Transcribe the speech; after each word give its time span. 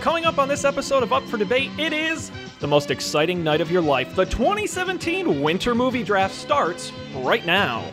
Coming 0.00 0.26
up 0.26 0.38
on 0.38 0.46
this 0.46 0.64
episode 0.64 1.02
of 1.02 1.12
Up 1.12 1.24
for 1.24 1.36
Debate, 1.36 1.72
it 1.76 1.92
is 1.92 2.30
the 2.60 2.68
most 2.68 2.92
exciting 2.92 3.42
night 3.42 3.60
of 3.60 3.68
your 3.68 3.82
life. 3.82 4.14
The 4.14 4.26
2017 4.26 5.42
Winter 5.42 5.74
Movie 5.74 6.04
Draft 6.04 6.34
starts 6.34 6.92
right 7.16 7.44
now. 7.44 7.92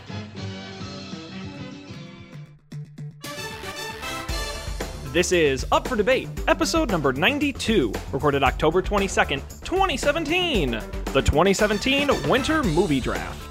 This 5.12 5.32
is 5.32 5.66
Up 5.72 5.88
for 5.88 5.96
Debate, 5.96 6.30
episode 6.48 6.92
number 6.92 7.12
92, 7.12 7.92
recorded 8.12 8.44
October 8.44 8.84
22nd, 8.84 9.42
2017. 9.64 10.72
The 10.72 11.22
2017 11.22 12.30
Winter 12.30 12.62
Movie 12.64 13.00
Draft. 13.00 13.45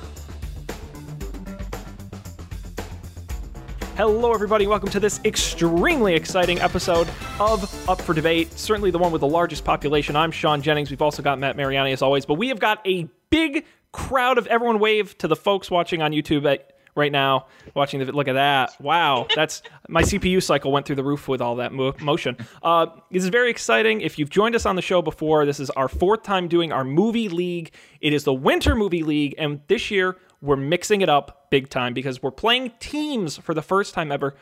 Hello, 3.97 4.35
everybody. 4.35 4.67
Welcome 4.67 4.89
to 4.89 4.99
this 4.99 5.21
extremely 5.25 6.15
exciting 6.15 6.59
episode 6.59 7.09
of 7.39 7.89
Up 7.89 8.01
for 8.01 8.13
Debate. 8.13 8.53
Certainly 8.59 8.91
the 8.91 8.99
one 8.99 9.13
with 9.13 9.21
the 9.21 9.29
largest 9.29 9.65
population. 9.65 10.17
I'm 10.17 10.33
Sean 10.33 10.61
Jennings. 10.61 10.91
We've 10.91 11.01
also 11.01 11.23
got 11.23 11.39
Matt 11.39 11.57
Mariani 11.57 11.93
as 11.93 12.03
always, 12.03 12.27
but 12.27 12.35
we 12.35 12.49
have 12.49 12.59
got 12.59 12.85
a 12.85 13.09
big 13.31 13.65
crowd 13.93 14.37
of 14.37 14.49
everyone. 14.49 14.81
Wave 14.81 15.17
to 15.19 15.29
the 15.29 15.37
folks 15.37 15.71
watching 15.71 16.03
on 16.03 16.11
YouTube 16.11 16.45
at, 16.53 16.73
right 16.97 17.13
now, 17.13 17.47
watching 17.75 18.05
the 18.05 18.11
look 18.11 18.27
at 18.27 18.33
that. 18.33 18.75
Wow, 18.81 19.29
that's 19.33 19.63
my 19.89 20.03
CPU 20.03 20.43
cycle 20.43 20.73
went 20.73 20.87
through 20.87 20.97
the 20.97 21.05
roof 21.05 21.29
with 21.29 21.41
all 21.41 21.55
that 21.57 21.73
mo- 21.73 21.95
motion. 22.01 22.37
Uh, 22.65 22.87
this 23.13 23.23
is 23.23 23.29
very 23.29 23.49
exciting. 23.49 24.01
If 24.01 24.19
you've 24.19 24.31
joined 24.31 24.57
us 24.57 24.67
on 24.67 24.75
the 24.75 24.83
show 24.83 25.03
before, 25.03 25.47
this 25.47 25.61
is 25.61 25.71
our 25.71 25.89
fourth 25.89 26.25
time 26.25 26.49
doing 26.49 26.73
our 26.73 26.83
movie 26.83 27.29
league. 27.29 27.73
It 28.01 28.13
is 28.13 28.25
the 28.25 28.35
Winter 28.35 28.75
Movie 28.75 29.05
League, 29.05 29.37
and 29.39 29.61
this 29.69 29.93
year 29.93 30.17
we're 30.45 30.57
mixing 30.57 31.01
it 31.01 31.09
up 31.09 31.47
big 31.51 31.71
time 31.71 31.95
because 31.95 32.23
we're 32.23 32.31
playing 32.31 32.73
teams 32.79 33.39
for 33.39 33.55
the 33.55 33.63
first 33.63 33.95
time 33.95 34.13
ever. 34.13 34.35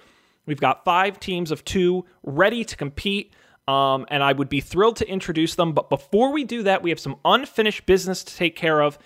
We've 0.47 0.61
got 0.61 0.84
five 0.84 1.20
teams 1.20 1.51
of 1.51 1.65
two 1.65 2.05
ready 2.23 2.65
to 2.65 2.77
compete. 2.77 3.33
Um, 3.69 4.06
and 4.08 4.25
I 4.25 4.33
would 4.33 4.48
be 4.48 4.61
thrilled 4.61 4.97
to 4.97 5.08
introduce 5.08 5.55
them. 5.55 5.73
But 5.73 5.89
before 5.89 6.33
we 6.33 6.42
do 6.42 6.64
that, 6.64 6.83
we 6.83 6.91
have 6.91 6.98
some 6.98 7.17
unfinished 7.25 7.86
business 7.86 8.25
to 8.25 8.34
take 8.34 8.56
care 8.56 8.80
of 8.80 8.98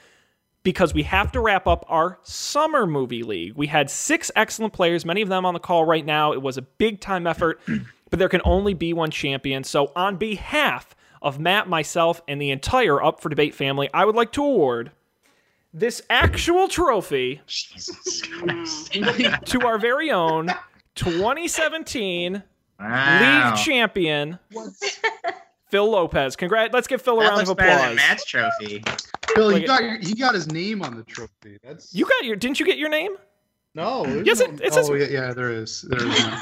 because 0.62 0.94
we 0.94 1.02
have 1.02 1.30
to 1.33 1.41
wrap 1.41 1.67
up 1.67 1.84
our 1.89 2.19
summer 2.22 2.86
movie 2.86 3.22
league. 3.22 3.55
We 3.55 3.67
had 3.67 3.91
six 3.91 4.30
excellent 4.34 4.72
players, 4.72 5.05
many 5.05 5.20
of 5.20 5.28
them 5.28 5.44
on 5.44 5.52
the 5.52 5.61
call 5.61 5.84
right 5.84 6.05
now. 6.05 6.33
It 6.33 6.41
was 6.41 6.56
a 6.56 6.62
big 6.62 7.00
time 7.00 7.27
effort, 7.27 7.61
but 8.11 8.19
there 8.19 8.30
can 8.30 8.41
only 8.44 8.72
be 8.72 8.94
one 8.94 9.11
champion. 9.11 9.62
So, 9.62 9.92
on 9.94 10.17
behalf 10.17 10.97
of 11.20 11.39
Matt, 11.39 11.69
myself, 11.69 12.22
and 12.27 12.41
the 12.41 12.50
entire 12.50 13.02
Up 13.02 13.20
for 13.20 13.28
Debate 13.28 13.55
family, 13.55 13.89
I 13.92 14.05
would 14.05 14.17
like 14.17 14.33
to 14.33 14.42
award 14.42 14.91
this 15.75 16.03
actual 16.11 16.69
trophy 16.69 17.41
to 19.45 19.61
our 19.64 19.78
very 19.78 20.11
own 20.11 20.48
2017 20.95 22.42
Wow. 22.78 23.48
league 23.55 23.58
champion, 23.64 24.39
Phil 25.70 25.91
Lopez. 25.91 26.36
Congrats! 26.36 26.75
Let's 26.75 26.86
give 26.86 27.00
Phil 27.00 27.19
a 27.19 27.20
That 27.20 27.25
round 27.28 27.36
looks 27.39 27.48
of 27.50 27.56
better 27.56 27.70
than 27.70 27.78
applause. 27.92 27.97
Matt's 27.97 28.25
trophy. 28.27 28.84
Bill, 29.34 29.50
Look 29.50 29.62
you 29.62 29.67
got 29.67 29.83
your, 29.83 29.98
he 29.98 30.12
got 30.14 30.34
his 30.34 30.47
name 30.53 30.83
on 30.83 30.95
the 30.95 31.03
trophy. 31.05 31.58
That's 31.62 31.95
You 31.95 32.05
got 32.05 32.25
your? 32.27 32.36
Didn't 32.36 32.61
you 32.61 32.67
get 32.67 32.77
your 32.77 32.91
name? 32.91 33.17
No. 33.77 34.05
there's 34.05 34.27
Yes, 34.27 34.41
it- 34.41 34.60
it 34.60 34.72
says- 34.72 34.91
oh, 34.91 34.94
yeah, 34.94 35.06
yeah, 35.08 35.32
there 35.32 35.50
is. 35.52 35.82
There 35.82 36.05
is. 36.06 36.27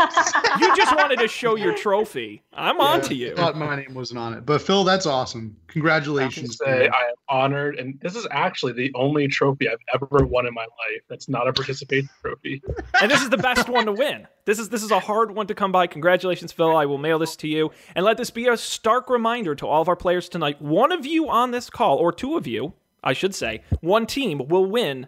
You 0.61 0.75
just 0.77 0.95
wanted 0.97 1.19
to 1.19 1.27
show 1.27 1.57
your 1.57 1.75
trophy. 1.75 2.41
I'm 2.53 2.81
on 2.81 3.01
to 3.03 3.15
you. 3.15 3.33
I 3.33 3.35
thought 3.35 3.57
my 3.57 3.75
name 3.75 3.93
wasn't 3.93 4.21
on 4.21 4.35
it, 4.35 4.47
but 4.47 4.63
Phil, 4.63 4.85
that's 4.85 5.05
awesome. 5.05 5.57
Congratulations. 5.67 6.61
I 6.61 6.65
can 6.67 6.75
Congratulations. 6.77 6.93
say 6.95 6.97
I 6.97 7.09
am 7.09 7.15
honored, 7.29 7.77
and 7.81 7.99
this 8.01 8.15
is 8.15 8.25
actually 8.31 8.73
the 8.73 8.93
only 8.95 9.27
trophy 9.27 9.69
I've 9.69 9.79
ever 9.93 10.25
won 10.25 10.47
in 10.47 10.55
my 10.55 10.63
life 10.63 11.03
that's 11.09 11.29
not 11.29 11.49
a 11.49 11.53
participation 11.53 12.09
trophy. 12.23 12.63
and 13.03 13.11
this 13.11 13.21
is 13.21 13.31
the 13.31 13.37
best 13.37 13.69
one 13.69 13.87
to 13.87 13.93
win. 13.93 14.29
This 14.45 14.61
is 14.61 14.69
this 14.69 14.85
is 14.85 14.93
a 14.93 15.01
hard 15.01 15.33
one 15.35 15.49
to 15.49 15.55
come 15.57 15.73
by. 15.73 15.89
Congratulations, 15.89 16.53
Phil. 16.53 16.77
I 16.77 16.87
will 16.87 16.99
mail 16.99 17.19
this 17.19 17.35
to 17.37 17.49
you, 17.49 17.73
and 17.97 18.05
let 18.05 18.17
this 18.17 18.31
be 18.31 18.47
a 18.47 18.57
stark 18.57 19.11
reminder 19.11 19.57
to 19.57 19.67
all 19.67 19.83
of 19.83 19.89
our 19.89 19.97
players 19.97 20.29
tonight. 20.29 20.63
One 20.63 20.93
of 20.93 21.05
you 21.05 21.29
on 21.29 21.51
this 21.51 21.69
call, 21.69 21.97
or 21.99 22.13
two 22.13 22.37
of 22.37 22.47
you, 22.47 22.75
I 23.05 23.13
should 23.13 23.35
say, 23.35 23.63
one 23.81 24.07
team 24.07 24.49
will 24.49 24.67
win 24.67 25.07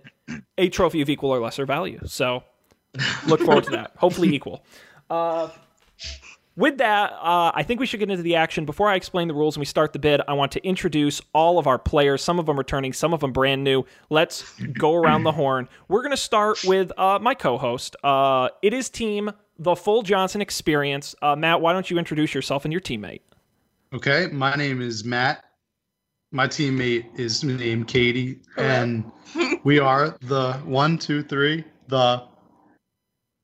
a 0.59 0.69
trophy 0.69 1.01
of 1.01 1.09
equal 1.09 1.31
or 1.31 1.41
lesser 1.41 1.67
value. 1.67 2.01
So 2.07 2.45
look 3.27 3.41
forward 3.41 3.65
to 3.65 3.71
that. 3.71 3.93
Hopefully 3.97 4.35
equal. 4.35 4.65
Uh, 5.11 5.49
with 6.57 6.79
that, 6.79 7.13
uh, 7.13 7.53
I 7.55 7.63
think 7.63 7.81
we 7.81 7.87
should 7.87 8.01
get 8.01 8.11
into 8.11 8.23
the 8.23 8.37
action. 8.37 8.65
Before 8.65 8.89
I 8.89 8.95
explain 8.95 9.29
the 9.29 9.35
rules 9.35 9.57
and 9.57 9.61
we 9.61 9.67
start 9.67 9.93
the 9.93 9.99
bid, 9.99 10.23
I 10.27 10.33
want 10.33 10.53
to 10.53 10.65
introduce 10.67 11.21
all 11.35 11.59
of 11.59 11.67
our 11.67 11.79
players. 11.79 12.23
Some 12.23 12.39
of 12.39 12.47
them 12.47 12.57
returning, 12.57 12.93
some 12.93 13.13
of 13.13 13.21
them 13.21 13.33
brand 13.33 13.63
new. 13.63 13.85
Let's 14.09 14.59
go 14.79 14.95
around 14.95 15.25
the 15.25 15.33
horn. 15.33 15.69
We're 15.89 16.01
going 16.01 16.13
to 16.13 16.17
start 16.17 16.65
with 16.65 16.93
uh, 16.99 17.19
my 17.21 17.35
co 17.35 17.59
host. 17.59 17.97
Uh, 18.03 18.49
it 18.63 18.73
is 18.73 18.89
team 18.89 19.31
The 19.59 19.77
Full 19.77 20.03
Johnson 20.03 20.41
Experience. 20.41 21.15
Uh, 21.21 21.37
Matt, 21.37 21.61
why 21.61 21.73
don't 21.73 21.91
you 21.91 21.99
introduce 21.99 22.35
yourself 22.35 22.65
and 22.65 22.73
your 22.73 22.81
teammate? 22.81 23.21
Okay, 23.93 24.29
my 24.33 24.55
name 24.55 24.81
is 24.81 25.05
Matt. 25.05 25.45
My 26.33 26.47
teammate 26.47 27.19
is 27.19 27.43
named 27.45 27.89
Katie, 27.89 28.41
and 28.57 29.11
we 29.65 29.79
are 29.79 30.17
the 30.23 30.55
one, 30.65 30.99
two, 30.99 31.23
three, 31.23 31.65
the 31.89 32.25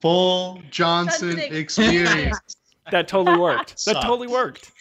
full 0.01 0.61
Johnson 0.71 1.37
Johnson 1.37 1.55
experience. 1.55 2.39
That 2.91 3.07
totally 3.07 3.39
worked. 3.39 3.69
That 3.71 3.79
Sucked. 3.79 4.03
totally 4.03 4.27
worked. 4.27 4.73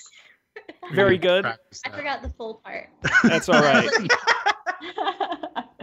Very 0.92 1.20
good. 1.20 1.46
I 1.46 1.56
forgot 1.92 2.24
the 2.24 2.30
full 2.30 2.56
part. 2.56 2.90
That's 3.24 3.48
all 3.48 3.62
right. 3.62 3.90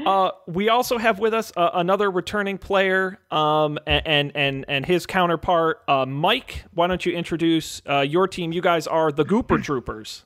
Uh, 0.06 0.30
we 0.46 0.70
also 0.70 0.96
have 0.96 1.18
with 1.18 1.34
us 1.34 1.52
uh, 1.54 1.70
another 1.74 2.10
returning 2.10 2.56
player, 2.56 3.18
um, 3.30 3.78
and 3.86 4.06
and 4.06 4.32
and, 4.34 4.64
and 4.66 4.86
his 4.86 5.04
counterpart, 5.04 5.82
uh, 5.86 6.06
Mike. 6.06 6.64
Why 6.72 6.86
don't 6.86 7.04
you 7.04 7.12
introduce 7.12 7.82
uh, 7.86 8.00
your 8.00 8.26
team? 8.26 8.52
You 8.52 8.62
guys 8.62 8.86
are 8.86 9.12
the 9.12 9.24
Gooper 9.24 9.62
Troopers. 9.62 10.24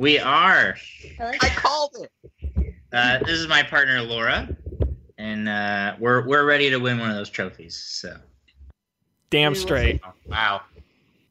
We 0.00 0.18
are. 0.18 0.78
I 1.20 1.48
called 1.50 1.94
it. 2.00 2.74
Uh, 2.90 3.18
this 3.18 3.38
is 3.38 3.46
my 3.48 3.62
partner 3.62 4.00
Laura, 4.00 4.48
and 5.18 5.46
uh, 5.46 5.94
we're 5.98 6.26
we're 6.26 6.46
ready 6.46 6.70
to 6.70 6.78
win 6.78 6.98
one 6.98 7.10
of 7.10 7.16
those 7.16 7.28
trophies. 7.28 7.76
So 7.76 8.16
Damn 9.28 9.54
straight, 9.54 10.00
oh, 10.02 10.12
wow. 10.24 10.62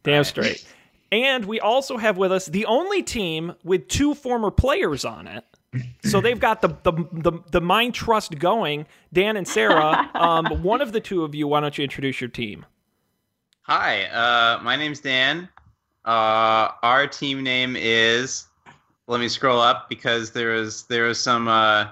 damn 0.04 0.14
Alright. 0.14 0.28
straight. 0.28 0.66
And 1.12 1.46
we 1.46 1.60
also 1.60 1.98
have 1.98 2.18
with 2.18 2.32
us 2.32 2.46
the 2.46 2.68
only 2.68 3.02
team 3.02 3.56
with 3.64 3.88
two 3.88 4.14
former 4.14 4.52
players 4.52 5.04
on 5.04 5.26
it. 5.26 5.44
So 6.04 6.22
they've 6.22 6.40
got 6.40 6.62
the 6.62 6.68
the 6.84 6.92
the, 7.12 7.32
the 7.50 7.62
mind 7.62 7.96
trust 7.96 8.38
going. 8.38 8.86
Dan 9.12 9.36
and 9.36 9.48
Sarah. 9.48 10.12
Um, 10.16 10.62
one 10.62 10.82
of 10.82 10.92
the 10.92 11.00
two 11.00 11.24
of 11.24 11.34
you. 11.34 11.48
Why 11.48 11.60
don't 11.62 11.76
you 11.76 11.84
introduce 11.84 12.22
your 12.22 12.30
team? 12.30 12.68
Hi, 13.64 14.04
uh, 14.04 14.62
my 14.62 14.76
name's 14.76 15.00
Dan. 15.00 15.50
Uh, 16.06 16.70
our 16.84 17.08
team 17.08 17.42
name 17.42 17.76
is. 17.76 18.46
Let 19.10 19.20
me 19.20 19.28
scroll 19.28 19.60
up 19.60 19.90
because 19.90 20.30
there 20.32 20.52
was 20.52 20.84
there 20.84 21.06
was 21.06 21.20
some 21.20 21.48
uh, 21.48 21.88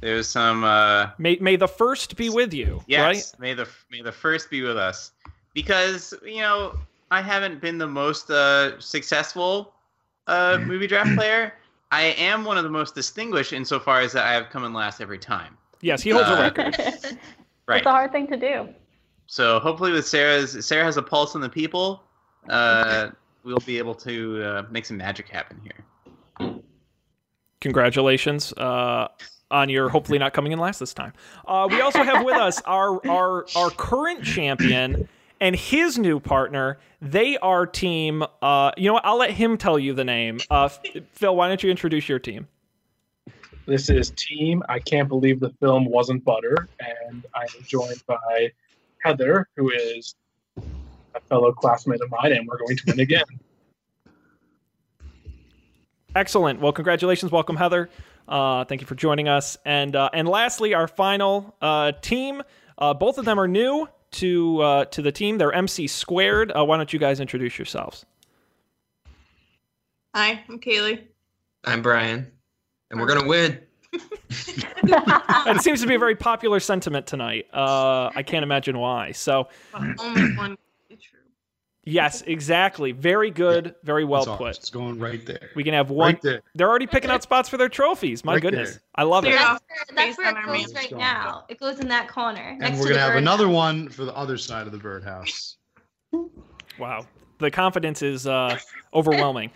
there 0.00 0.14
was 0.14 0.28
some 0.28 0.62
uh, 0.62 1.08
May 1.18 1.36
may 1.40 1.56
the 1.56 1.66
first 1.66 2.16
be 2.16 2.30
with 2.30 2.54
you. 2.54 2.80
yes. 2.86 3.00
Right. 3.34 3.40
May 3.40 3.54
the 3.54 3.68
may 3.90 4.02
the 4.02 4.12
first 4.12 4.48
be 4.48 4.62
with 4.62 4.76
us 4.76 5.10
because 5.52 6.14
you 6.24 6.40
know 6.40 6.78
I 7.10 7.20
haven't 7.22 7.60
been 7.60 7.76
the 7.76 7.88
most 7.88 8.30
uh, 8.30 8.78
successful 8.80 9.74
uh, 10.28 10.58
movie 10.62 10.86
draft 10.86 11.14
player. 11.16 11.54
I 11.90 12.02
am 12.16 12.44
one 12.44 12.56
of 12.56 12.62
the 12.62 12.70
most 12.70 12.94
distinguished 12.94 13.52
insofar 13.52 14.00
as 14.00 14.12
that 14.12 14.24
I 14.24 14.32
have 14.32 14.48
come 14.48 14.64
in 14.64 14.72
last 14.72 15.00
every 15.00 15.18
time. 15.18 15.58
Yes, 15.80 16.02
he 16.02 16.10
holds 16.10 16.28
a 16.28 16.38
Uh, 16.38 16.40
record. 16.42 16.76
Right. 17.68 17.78
It's 17.78 17.86
a 17.86 17.90
hard 17.90 18.10
thing 18.12 18.26
to 18.28 18.36
do. 18.36 18.68
So 19.26 19.58
hopefully, 19.60 19.92
with 19.92 20.06
Sarah's 20.06 20.64
Sarah 20.66 20.84
has 20.84 20.96
a 20.96 21.02
pulse 21.02 21.34
on 21.36 21.40
the 21.40 21.48
people, 21.48 22.02
uh, 22.48 23.10
we'll 23.44 23.58
be 23.66 23.78
able 23.78 23.94
to 23.96 24.42
uh, 24.42 24.62
make 24.70 24.84
some 24.84 24.96
magic 24.96 25.28
happen 25.28 25.60
here. 25.62 25.84
Congratulations 27.62 28.52
uh, 28.54 29.08
on 29.50 29.68
your 29.68 29.88
hopefully 29.88 30.18
not 30.18 30.34
coming 30.34 30.50
in 30.50 30.58
last 30.58 30.80
this 30.80 30.92
time. 30.92 31.12
Uh, 31.46 31.68
we 31.70 31.80
also 31.80 32.02
have 32.02 32.24
with 32.24 32.34
us 32.34 32.60
our 32.62 33.00
our 33.08 33.46
our 33.56 33.70
current 33.70 34.24
champion 34.24 35.08
and 35.40 35.54
his 35.54 35.96
new 35.96 36.18
partner. 36.18 36.78
They 37.00 37.38
are 37.38 37.64
team. 37.66 38.24
Uh, 38.42 38.72
you 38.76 38.88
know 38.88 38.94
what? 38.94 39.06
I'll 39.06 39.16
let 39.16 39.30
him 39.30 39.56
tell 39.56 39.78
you 39.78 39.94
the 39.94 40.04
name. 40.04 40.40
Uh, 40.50 40.68
Phil, 41.12 41.36
why 41.36 41.46
don't 41.46 41.62
you 41.62 41.70
introduce 41.70 42.08
your 42.08 42.18
team? 42.18 42.48
This 43.66 43.88
is 43.88 44.10
Team. 44.16 44.64
I 44.68 44.80
can't 44.80 45.08
believe 45.08 45.38
the 45.38 45.50
film 45.60 45.84
wasn't 45.84 46.24
butter, 46.24 46.68
and 46.80 47.24
I 47.32 47.42
am 47.42 47.64
joined 47.64 48.02
by 48.08 48.50
Heather, 49.04 49.48
who 49.56 49.70
is 49.70 50.16
a 51.14 51.20
fellow 51.28 51.52
classmate 51.52 52.00
of 52.00 52.10
mine, 52.10 52.32
and 52.32 52.46
we're 52.48 52.58
going 52.58 52.76
to 52.76 52.82
win 52.88 52.98
again. 52.98 53.24
Excellent. 56.14 56.60
Well, 56.60 56.72
congratulations. 56.72 57.32
Welcome, 57.32 57.56
Heather. 57.56 57.88
Uh, 58.28 58.64
thank 58.64 58.80
you 58.80 58.86
for 58.86 58.94
joining 58.94 59.28
us. 59.28 59.56
And 59.64 59.96
uh, 59.96 60.10
and 60.12 60.28
lastly, 60.28 60.74
our 60.74 60.88
final 60.88 61.56
uh, 61.60 61.92
team. 62.02 62.42
Uh, 62.78 62.94
both 62.94 63.18
of 63.18 63.24
them 63.24 63.38
are 63.38 63.48
new 63.48 63.88
to 64.12 64.60
uh, 64.60 64.84
to 64.86 65.02
the 65.02 65.12
team. 65.12 65.38
They're 65.38 65.52
MC 65.52 65.86
squared. 65.86 66.52
Uh, 66.54 66.64
why 66.64 66.76
don't 66.76 66.92
you 66.92 66.98
guys 66.98 67.20
introduce 67.20 67.58
yourselves? 67.58 68.04
Hi, 70.14 70.42
I'm 70.48 70.58
Kaylee. 70.58 71.04
I'm 71.64 71.80
Brian, 71.80 72.30
and 72.90 73.00
we're 73.00 73.06
gonna 73.06 73.26
win. 73.26 73.60
And 73.92 74.00
it 75.56 75.62
seems 75.62 75.80
to 75.80 75.86
be 75.86 75.94
a 75.94 75.98
very 75.98 76.16
popular 76.16 76.60
sentiment 76.60 77.06
tonight. 77.06 77.46
Uh, 77.52 78.10
I 78.14 78.22
can't 78.22 78.42
imagine 78.42 78.78
why. 78.78 79.12
So 79.12 79.48
Only 79.74 80.34
one 80.36 80.52
is 80.52 80.58
true. 80.58 80.71
Yes, 81.84 82.22
exactly. 82.22 82.92
Very 82.92 83.30
good. 83.30 83.74
Very 83.82 84.04
well 84.04 84.20
That's 84.20 84.28
all. 84.28 84.36
put. 84.38 84.56
It's 84.56 84.70
going 84.70 85.00
right 85.00 85.24
there. 85.26 85.50
We 85.56 85.64
can 85.64 85.74
have 85.74 85.90
one. 85.90 86.12
Right 86.14 86.22
there. 86.22 86.42
They're 86.54 86.68
already 86.68 86.86
picking 86.86 87.10
out 87.10 87.24
spots 87.24 87.48
for 87.48 87.56
their 87.56 87.68
trophies. 87.68 88.24
My 88.24 88.34
Right 88.34 88.42
goodness, 88.42 88.70
there. 88.72 88.80
I 88.94 89.02
love 89.02 89.24
it. 89.24 89.30
Yeah. 89.30 89.58
That's 89.96 90.16
where, 90.16 90.32
that's 90.32 90.46
where 90.46 90.54
it 90.56 90.62
goes 90.64 90.74
right 90.74 90.86
stone. 90.86 90.98
now. 91.00 91.44
It 91.48 91.58
goes 91.58 91.80
in 91.80 91.88
that 91.88 92.06
corner. 92.08 92.40
And 92.40 92.60
next 92.60 92.78
we're 92.78 92.88
gonna 92.88 93.00
have 93.00 93.14
birdhouse. 93.14 93.20
another 93.22 93.48
one 93.48 93.88
for 93.88 94.04
the 94.04 94.14
other 94.14 94.38
side 94.38 94.66
of 94.66 94.72
the 94.72 94.78
birdhouse. 94.78 95.56
Wow, 96.78 97.06
the 97.38 97.50
confidence 97.50 98.02
is 98.02 98.26
uh, 98.26 98.58
overwhelming. 98.94 99.50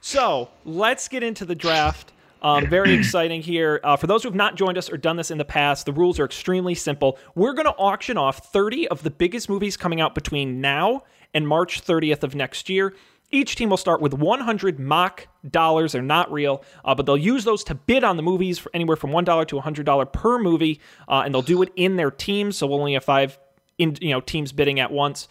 So 0.00 0.48
let's 0.64 1.08
get 1.08 1.22
into 1.22 1.44
the 1.44 1.54
draft. 1.54 2.12
Um, 2.42 2.66
very 2.68 2.92
exciting 2.98 3.40
here. 3.40 3.80
Uh, 3.82 3.96
for 3.96 4.06
those 4.06 4.22
who 4.22 4.28
have 4.28 4.36
not 4.36 4.56
joined 4.56 4.76
us 4.76 4.90
or 4.90 4.96
done 4.96 5.16
this 5.16 5.30
in 5.30 5.38
the 5.38 5.44
past, 5.44 5.86
the 5.86 5.92
rules 5.92 6.18
are 6.18 6.24
extremely 6.24 6.74
simple. 6.74 7.18
We're 7.34 7.52
going 7.54 7.66
to 7.66 7.74
auction 7.76 8.16
off 8.18 8.52
30 8.52 8.88
of 8.88 9.02
the 9.02 9.10
biggest 9.10 9.48
movies 9.48 9.76
coming 9.76 10.00
out 10.00 10.14
between 10.14 10.60
now 10.60 11.02
and 11.34 11.46
March 11.46 11.82
30th 11.82 12.22
of 12.22 12.34
next 12.34 12.68
year. 12.68 12.94
Each 13.30 13.56
team 13.56 13.70
will 13.70 13.78
start 13.78 14.02
with 14.02 14.12
100 14.12 14.78
mock 14.78 15.26
dollars. 15.48 15.92
They're 15.92 16.02
not 16.02 16.30
real, 16.30 16.62
uh, 16.84 16.94
but 16.94 17.06
they'll 17.06 17.16
use 17.16 17.44
those 17.44 17.64
to 17.64 17.74
bid 17.74 18.04
on 18.04 18.18
the 18.18 18.22
movies 18.22 18.58
for 18.58 18.70
anywhere 18.74 18.96
from 18.96 19.10
$1 19.10 19.46
to 19.48 19.56
$100 19.56 20.12
per 20.12 20.38
movie, 20.38 20.80
uh, 21.08 21.22
and 21.24 21.34
they'll 21.34 21.40
do 21.40 21.62
it 21.62 21.72
in 21.74 21.96
their 21.96 22.10
teams. 22.10 22.58
So 22.58 22.66
we'll 22.66 22.78
only 22.78 22.92
have 22.92 23.04
five 23.04 23.38
in, 23.78 23.96
you 24.02 24.10
know, 24.10 24.20
teams 24.20 24.52
bidding 24.52 24.80
at 24.80 24.92
once. 24.92 25.28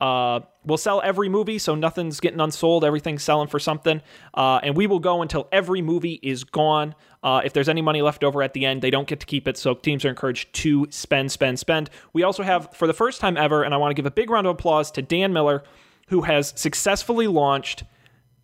Uh, 0.00 0.40
we'll 0.64 0.78
sell 0.78 1.00
every 1.02 1.28
movie, 1.28 1.58
so 1.58 1.74
nothing's 1.74 2.20
getting 2.20 2.40
unsold. 2.40 2.84
Everything's 2.84 3.22
selling 3.22 3.48
for 3.48 3.58
something. 3.58 4.00
Uh, 4.34 4.60
and 4.62 4.76
we 4.76 4.86
will 4.86 4.98
go 4.98 5.22
until 5.22 5.48
every 5.52 5.82
movie 5.82 6.20
is 6.22 6.44
gone. 6.44 6.94
Uh, 7.22 7.40
if 7.44 7.52
there's 7.52 7.68
any 7.68 7.82
money 7.82 8.02
left 8.02 8.24
over 8.24 8.42
at 8.42 8.52
the 8.52 8.64
end, 8.64 8.82
they 8.82 8.90
don't 8.90 9.08
get 9.08 9.20
to 9.20 9.26
keep 9.26 9.46
it. 9.46 9.56
So 9.56 9.74
teams 9.74 10.04
are 10.04 10.08
encouraged 10.08 10.52
to 10.54 10.86
spend, 10.90 11.32
spend, 11.32 11.58
spend. 11.58 11.90
We 12.12 12.22
also 12.22 12.42
have, 12.42 12.74
for 12.74 12.86
the 12.86 12.94
first 12.94 13.20
time 13.20 13.36
ever, 13.36 13.62
and 13.62 13.74
I 13.74 13.76
want 13.76 13.90
to 13.90 13.94
give 13.94 14.06
a 14.06 14.10
big 14.10 14.30
round 14.30 14.46
of 14.46 14.52
applause 14.52 14.90
to 14.92 15.02
Dan 15.02 15.32
Miller, 15.32 15.62
who 16.08 16.22
has 16.22 16.52
successfully 16.56 17.26
launched 17.26 17.84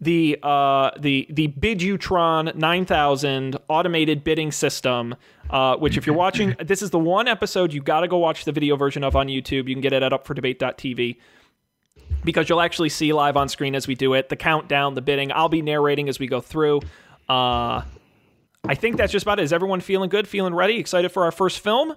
the 0.01 0.39
uh, 0.45 0.93
the 0.97 1.27
the 1.29 1.49
Bidutron 1.49 2.55
9000 2.55 3.57
automated 3.69 4.23
bidding 4.23 4.53
system. 4.53 5.17
Uh, 5.51 5.77
which, 5.77 5.97
if 5.97 6.07
you're 6.07 6.15
watching, 6.15 6.55
this 6.65 6.83
is 6.83 6.91
the 6.91 6.99
one 6.99 7.27
episode 7.27 7.73
you 7.73 7.81
got 7.81 8.01
to 8.01 8.09
go 8.09 8.19
watch 8.19 8.45
the 8.45 8.53
video 8.53 8.77
version 8.77 9.03
of 9.03 9.17
on 9.17 9.27
YouTube. 9.27 9.67
You 9.67 9.75
can 9.75 9.81
get 9.81 9.93
it 9.93 10.03
at 10.03 10.13
upfordebate.tv 10.13 11.17
because 12.25 12.49
you'll 12.49 12.61
actually 12.61 12.89
see 12.89 13.13
live 13.13 13.37
on 13.37 13.49
screen 13.49 13.75
as 13.75 13.87
we 13.87 13.95
do 13.95 14.15
it 14.15 14.29
the 14.29 14.37
countdown, 14.37 14.95
the 14.95 15.03
bidding. 15.03 15.33
I'll 15.33 15.49
be 15.49 15.63
narrating 15.63 16.09
as 16.09 16.19
we 16.19 16.27
go 16.27 16.41
through. 16.41 16.81
Uh, 17.29 17.83
I 18.65 18.75
think 18.75 18.97
that's 18.97 19.13
just 19.13 19.25
about 19.25 19.39
it. 19.39 19.45
Is 19.45 19.53
everyone 19.53 19.81
feeling 19.81 20.11
good? 20.11 20.27
Feeling 20.27 20.55
ready? 20.55 20.79
Excited 20.79 21.11
for 21.11 21.25
our 21.25 21.33
first 21.33 21.61
film? 21.61 21.95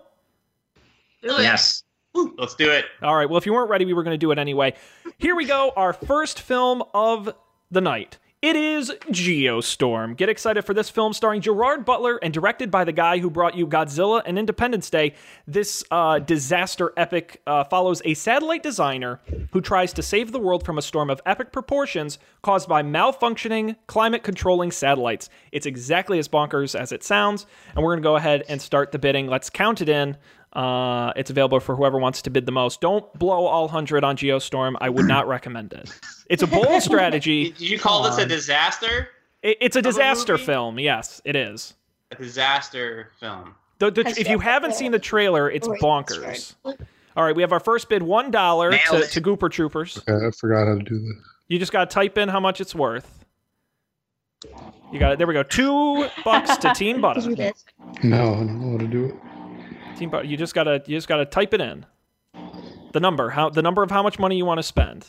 Yes. 1.24 1.84
Let's 2.14 2.56
do 2.56 2.70
it. 2.70 2.86
All 3.02 3.16
right. 3.16 3.30
Well, 3.30 3.38
if 3.38 3.46
you 3.46 3.54
weren't 3.54 3.70
ready, 3.70 3.86
we 3.86 3.94
were 3.94 4.04
going 4.04 4.14
to 4.14 4.18
do 4.18 4.32
it 4.32 4.40
anyway. 4.40 4.74
Here 5.18 5.36
we 5.36 5.46
go. 5.46 5.72
Our 5.76 5.94
first 5.94 6.42
film 6.42 6.84
of 6.94 7.34
the 7.70 7.82
night. 7.82 8.18
It 8.42 8.56
is 8.56 8.92
Geostorm. 9.12 10.18
Get 10.18 10.28
excited 10.28 10.64
for 10.64 10.74
this 10.74 10.90
film 10.90 11.14
starring 11.14 11.42
Gerard 11.42 11.86
Butler 11.86 12.18
and 12.24 12.34
directed 12.34 12.72
by 12.72 12.84
the 12.84 12.92
guy 12.92 13.20
who 13.20 13.30
brought 13.30 13.56
you 13.56 13.68
Godzilla 13.68 14.24
and 14.26 14.40
Independence 14.40 14.90
Day. 14.90 15.14
This 15.46 15.84
uh, 15.92 16.18
disaster 16.18 16.92
epic 16.98 17.40
uh, 17.46 17.66
follows 17.66 18.02
a 18.04 18.16
satellite 18.16 18.64
designer 18.64 19.20
who 19.52 19.62
tries 19.62 19.94
to 19.94 20.02
save 20.02 20.32
the 20.32 20.40
world 20.40 20.66
from 20.66 20.80
a 20.80 20.82
storm 20.82 21.12
of 21.12 21.22
epic 21.24 21.52
proportions 21.52 22.18
caused 22.42 22.68
by 22.68 22.82
malfunctioning, 22.82 23.76
climate 23.86 24.24
controlling 24.24 24.72
satellites. 24.72 25.30
It's 25.52 25.68
exactly 25.68 26.18
as 26.18 26.28
bonkers 26.28 26.74
as 26.74 26.92
it 26.92 27.04
sounds, 27.04 27.46
and 27.76 27.84
we're 27.84 27.92
going 27.92 28.02
to 28.02 28.10
go 28.10 28.16
ahead 28.16 28.44
and 28.50 28.60
start 28.60 28.92
the 28.92 28.98
bidding. 28.98 29.28
Let's 29.28 29.52
count 29.52 29.82
it 29.82 29.90
in. 29.90 30.18
Uh, 30.54 31.14
it's 31.16 31.30
available 31.30 31.60
for 31.60 31.76
whoever 31.76 31.98
wants 31.98 32.22
to 32.24 32.30
bid 32.30 32.46
the 32.46 32.52
most. 32.52 32.82
Don't 32.82 33.12
blow 33.18 33.46
all 33.46 33.64
100 33.64 34.04
on 34.04 34.18
Geostorm. 34.18 34.76
I 34.82 34.90
would 34.90 35.06
not 35.06 35.28
recommend 35.28 35.72
it. 35.74 35.90
It's 36.30 36.44
a 36.44 36.48
bold 36.48 36.82
strategy. 36.84 37.52
Did 37.52 37.62
you 37.62 37.80
call 37.80 38.04
this 38.04 38.18
a 38.18 38.26
disaster? 38.26 39.10
It- 39.42 39.58
it's 39.62 39.76
a 39.76 39.82
disaster 39.82 40.34
movie? 40.34 40.44
film. 40.46 40.80
Yes, 40.80 41.22
it 41.26 41.36
is. 41.36 41.74
A 42.12 42.16
disaster 42.16 43.12
film. 43.20 43.56
The, 43.80 43.90
the, 43.92 44.02
if 44.18 44.28
you 44.30 44.40
haven't 44.40 44.76
seen 44.76 44.92
the 44.92 45.00
trailer, 45.00 45.50
it's 45.50 45.68
Great 45.68 45.82
bonkers. 45.82 46.54
All 47.16 47.24
right, 47.24 47.36
we 47.36 47.42
have 47.42 47.52
our 47.52 47.60
first 47.60 47.90
bid 47.90 48.04
one 48.04 48.30
dollar 48.30 48.72
to, 48.72 48.98
it. 48.98 49.10
to 49.12 49.22
Gooper 49.22 49.50
Troopers. 49.50 49.98
Okay, 50.08 50.26
I 50.28 50.32
forgot 50.32 50.68
how 50.68 50.76
to 50.78 50.84
do 50.84 51.00
this. 51.00 51.16
You 51.48 51.58
just 51.60 51.72
got 51.72 51.90
to 51.90 51.94
type 51.94 52.18
in 52.18 52.30
how 52.30 52.40
much 52.40 52.62
it's 52.62 52.76
worth. 52.76 53.26
You 54.92 55.00
got 55.00 55.14
it. 55.14 55.18
There 55.18 55.28
we 55.28 55.34
go. 55.34 55.44
Two 55.44 56.08
bucks 56.24 56.58
to 56.58 56.74
Team 56.76 56.98
Did 56.98 57.02
Butter. 57.02 57.22
No, 58.04 58.34
I 58.34 58.36
don't 58.36 58.62
know 58.62 58.72
how 58.74 58.78
to 58.78 58.88
do 58.88 59.06
it. 59.06 59.16
Team 60.02 60.10
Butter. 60.10 60.26
You 60.26 60.36
just 60.36 60.56
gotta 60.56 60.82
you 60.88 60.98
just 60.98 61.08
gotta 61.08 61.26
type 61.26 61.54
it 61.54 61.62
in. 61.62 61.86
The 62.92 63.00
number 63.00 63.30
how 63.30 63.50
the 63.50 63.62
number 63.62 63.84
of 63.84 63.92
how 63.92 64.02
much 64.02 64.18
money 64.18 64.36
you 64.36 64.46
want 64.46 64.58
to 64.58 64.64
spend. 64.64 65.06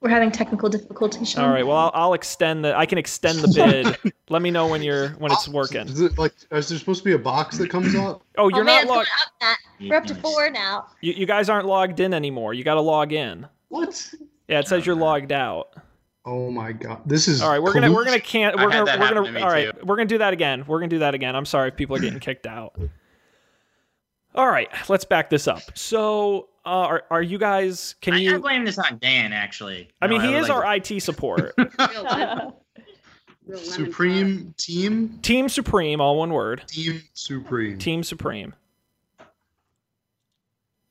We're 0.00 0.08
having 0.08 0.30
technical 0.32 0.70
difficulties. 0.70 1.28
Sean. 1.28 1.44
All 1.44 1.50
right. 1.50 1.66
Well, 1.66 1.76
I'll, 1.76 1.90
I'll 1.92 2.14
extend 2.14 2.64
the. 2.64 2.74
I 2.74 2.86
can 2.86 2.96
extend 2.96 3.40
the 3.40 3.48
bid. 4.02 4.14
Let 4.30 4.40
me 4.40 4.50
know 4.50 4.66
when 4.66 4.82
you're 4.82 5.10
when 5.18 5.30
it's 5.30 5.46
working. 5.46 5.86
Is 5.88 6.00
it 6.00 6.16
like? 6.16 6.32
Is 6.52 6.70
there 6.70 6.78
supposed 6.78 7.00
to 7.00 7.04
be 7.04 7.12
a 7.12 7.18
box 7.18 7.58
that 7.58 7.68
comes 7.68 7.94
up? 7.94 8.22
Oh, 8.38 8.44
Oh, 8.44 8.48
you're 8.48 8.64
man, 8.64 8.74
not 8.74 8.82
it's 8.84 8.90
logged. 8.90 9.08
going 9.08 9.18
up, 9.20 9.32
Matt. 9.42 9.90
We're 9.90 9.96
up 9.96 10.06
to 10.06 10.14
four 10.14 10.48
now. 10.50 10.86
You, 11.02 11.12
you 11.12 11.26
guys 11.26 11.50
aren't 11.50 11.66
logged 11.66 12.00
in 12.00 12.14
anymore. 12.14 12.54
You 12.54 12.64
got 12.64 12.76
to 12.76 12.80
log 12.80 13.12
in. 13.12 13.46
What? 13.68 14.14
Yeah, 14.48 14.60
it 14.60 14.68
says 14.68 14.86
you're 14.86 14.96
logged 14.96 15.32
out. 15.32 15.74
Oh 16.24 16.50
my 16.50 16.72
god, 16.72 17.02
this 17.04 17.28
is. 17.28 17.42
All 17.42 17.50
right, 17.50 17.62
we're 17.62 17.74
gonna 17.74 17.92
we're 17.92 18.06
gonna 18.06 18.20
can't 18.20 18.56
we're 18.56 18.70
had 18.70 18.86
gonna 18.86 18.98
we're 18.98 19.04
happen 19.06 19.24
to 19.24 19.32
gonna 19.32 19.44
all 19.44 19.50
right 19.52 19.78
too. 19.78 19.84
we're 19.84 19.96
gonna 19.96 20.06
do 20.08 20.18
that 20.18 20.32
again. 20.32 20.64
We're 20.66 20.78
gonna 20.78 20.88
do 20.88 20.98
that 21.00 21.14
again. 21.14 21.36
I'm 21.36 21.44
sorry 21.46 21.68
if 21.68 21.76
people 21.76 21.94
are 21.96 22.00
getting 22.00 22.20
kicked 22.20 22.46
out. 22.46 22.74
All 24.34 24.48
right, 24.48 24.68
let's 24.88 25.04
back 25.04 25.28
this 25.30 25.48
up. 25.48 25.62
So, 25.76 26.48
uh, 26.64 26.68
are 26.68 27.02
are 27.10 27.22
you 27.22 27.38
guys? 27.38 27.96
Can 28.00 28.14
I, 28.14 28.18
I 28.18 28.20
you? 28.20 28.38
blame 28.38 28.64
this 28.64 28.78
on 28.78 28.98
Dan, 29.00 29.32
actually. 29.32 29.88
I 30.00 30.06
mean, 30.06 30.20
he 30.20 30.28
would 30.28 30.36
is 30.36 30.48
like 30.48 30.64
our 30.64 30.76
IT 30.76 31.02
support. 31.02 31.52
Real 31.58 31.68
lemon- 32.04 32.52
real 33.46 33.58
lemon 33.58 33.64
Supreme 33.64 34.54
Team. 34.56 35.18
Team 35.22 35.48
Supreme, 35.48 36.00
all 36.00 36.16
one 36.16 36.32
word. 36.32 36.62
Team 36.68 37.02
Supreme. 37.14 37.78
Team 37.78 38.04
Supreme. 38.04 38.54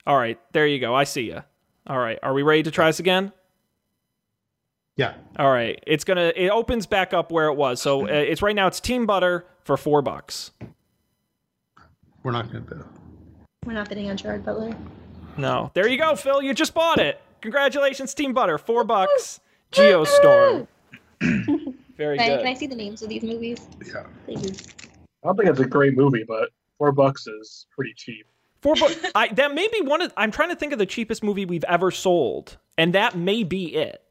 All 0.06 0.16
right, 0.16 0.38
there 0.52 0.66
you 0.66 0.78
go. 0.78 0.94
I 0.94 1.04
see 1.04 1.22
you. 1.22 1.42
All 1.86 1.98
right, 1.98 2.18
are 2.22 2.34
we 2.34 2.42
ready 2.42 2.62
to 2.64 2.70
try 2.70 2.88
this 2.88 3.00
again? 3.00 3.32
Yeah. 4.96 5.14
All 5.38 5.50
right, 5.50 5.82
it's 5.86 6.04
gonna. 6.04 6.32
It 6.36 6.50
opens 6.50 6.86
back 6.86 7.14
up 7.14 7.32
where 7.32 7.46
it 7.46 7.54
was. 7.54 7.80
So 7.80 8.02
uh, 8.02 8.10
it's 8.10 8.42
right 8.42 8.54
now. 8.54 8.66
It's 8.66 8.80
Team 8.80 9.06
Butter 9.06 9.46
for 9.64 9.78
four 9.78 10.02
bucks. 10.02 10.50
We're 12.22 12.32
not 12.32 12.48
gonna 12.48 12.60
bid. 12.60 12.82
We're 13.66 13.74
not 13.74 13.90
bidding 13.90 14.08
on 14.08 14.16
Gerard 14.16 14.42
Butler. 14.42 14.74
No, 15.36 15.70
there 15.74 15.86
you 15.86 15.98
go, 15.98 16.16
Phil. 16.16 16.40
You 16.40 16.54
just 16.54 16.72
bought 16.72 16.98
it. 16.98 17.20
Congratulations, 17.42 18.14
Team 18.14 18.32
Butter. 18.32 18.56
Four 18.56 18.84
bucks. 18.84 19.40
Geostorm. 19.70 20.66
Very 21.20 22.16
Can 22.16 22.20
I, 22.20 22.28
good. 22.28 22.38
can 22.38 22.46
I 22.46 22.54
see 22.54 22.66
the 22.66 22.74
names 22.74 23.02
of 23.02 23.10
these 23.10 23.22
movies? 23.22 23.68
Yeah. 23.86 24.04
Please. 24.24 24.66
I 25.22 25.26
don't 25.26 25.36
think 25.36 25.50
it's 25.50 25.60
a 25.60 25.66
great 25.66 25.94
movie, 25.94 26.24
but 26.26 26.48
four 26.78 26.90
bucks 26.92 27.26
is 27.26 27.66
pretty 27.76 27.92
cheap. 27.94 28.24
Four 28.62 28.76
bucks. 28.76 28.96
I 29.14 29.28
that 29.28 29.54
may 29.54 29.68
be 29.68 29.82
one 29.82 30.00
of. 30.00 30.14
I'm 30.16 30.30
trying 30.30 30.48
to 30.48 30.56
think 30.56 30.72
of 30.72 30.78
the 30.78 30.86
cheapest 30.86 31.22
movie 31.22 31.44
we've 31.44 31.64
ever 31.64 31.90
sold, 31.90 32.56
and 32.78 32.94
that 32.94 33.14
may 33.14 33.44
be 33.44 33.74
it. 33.74 34.02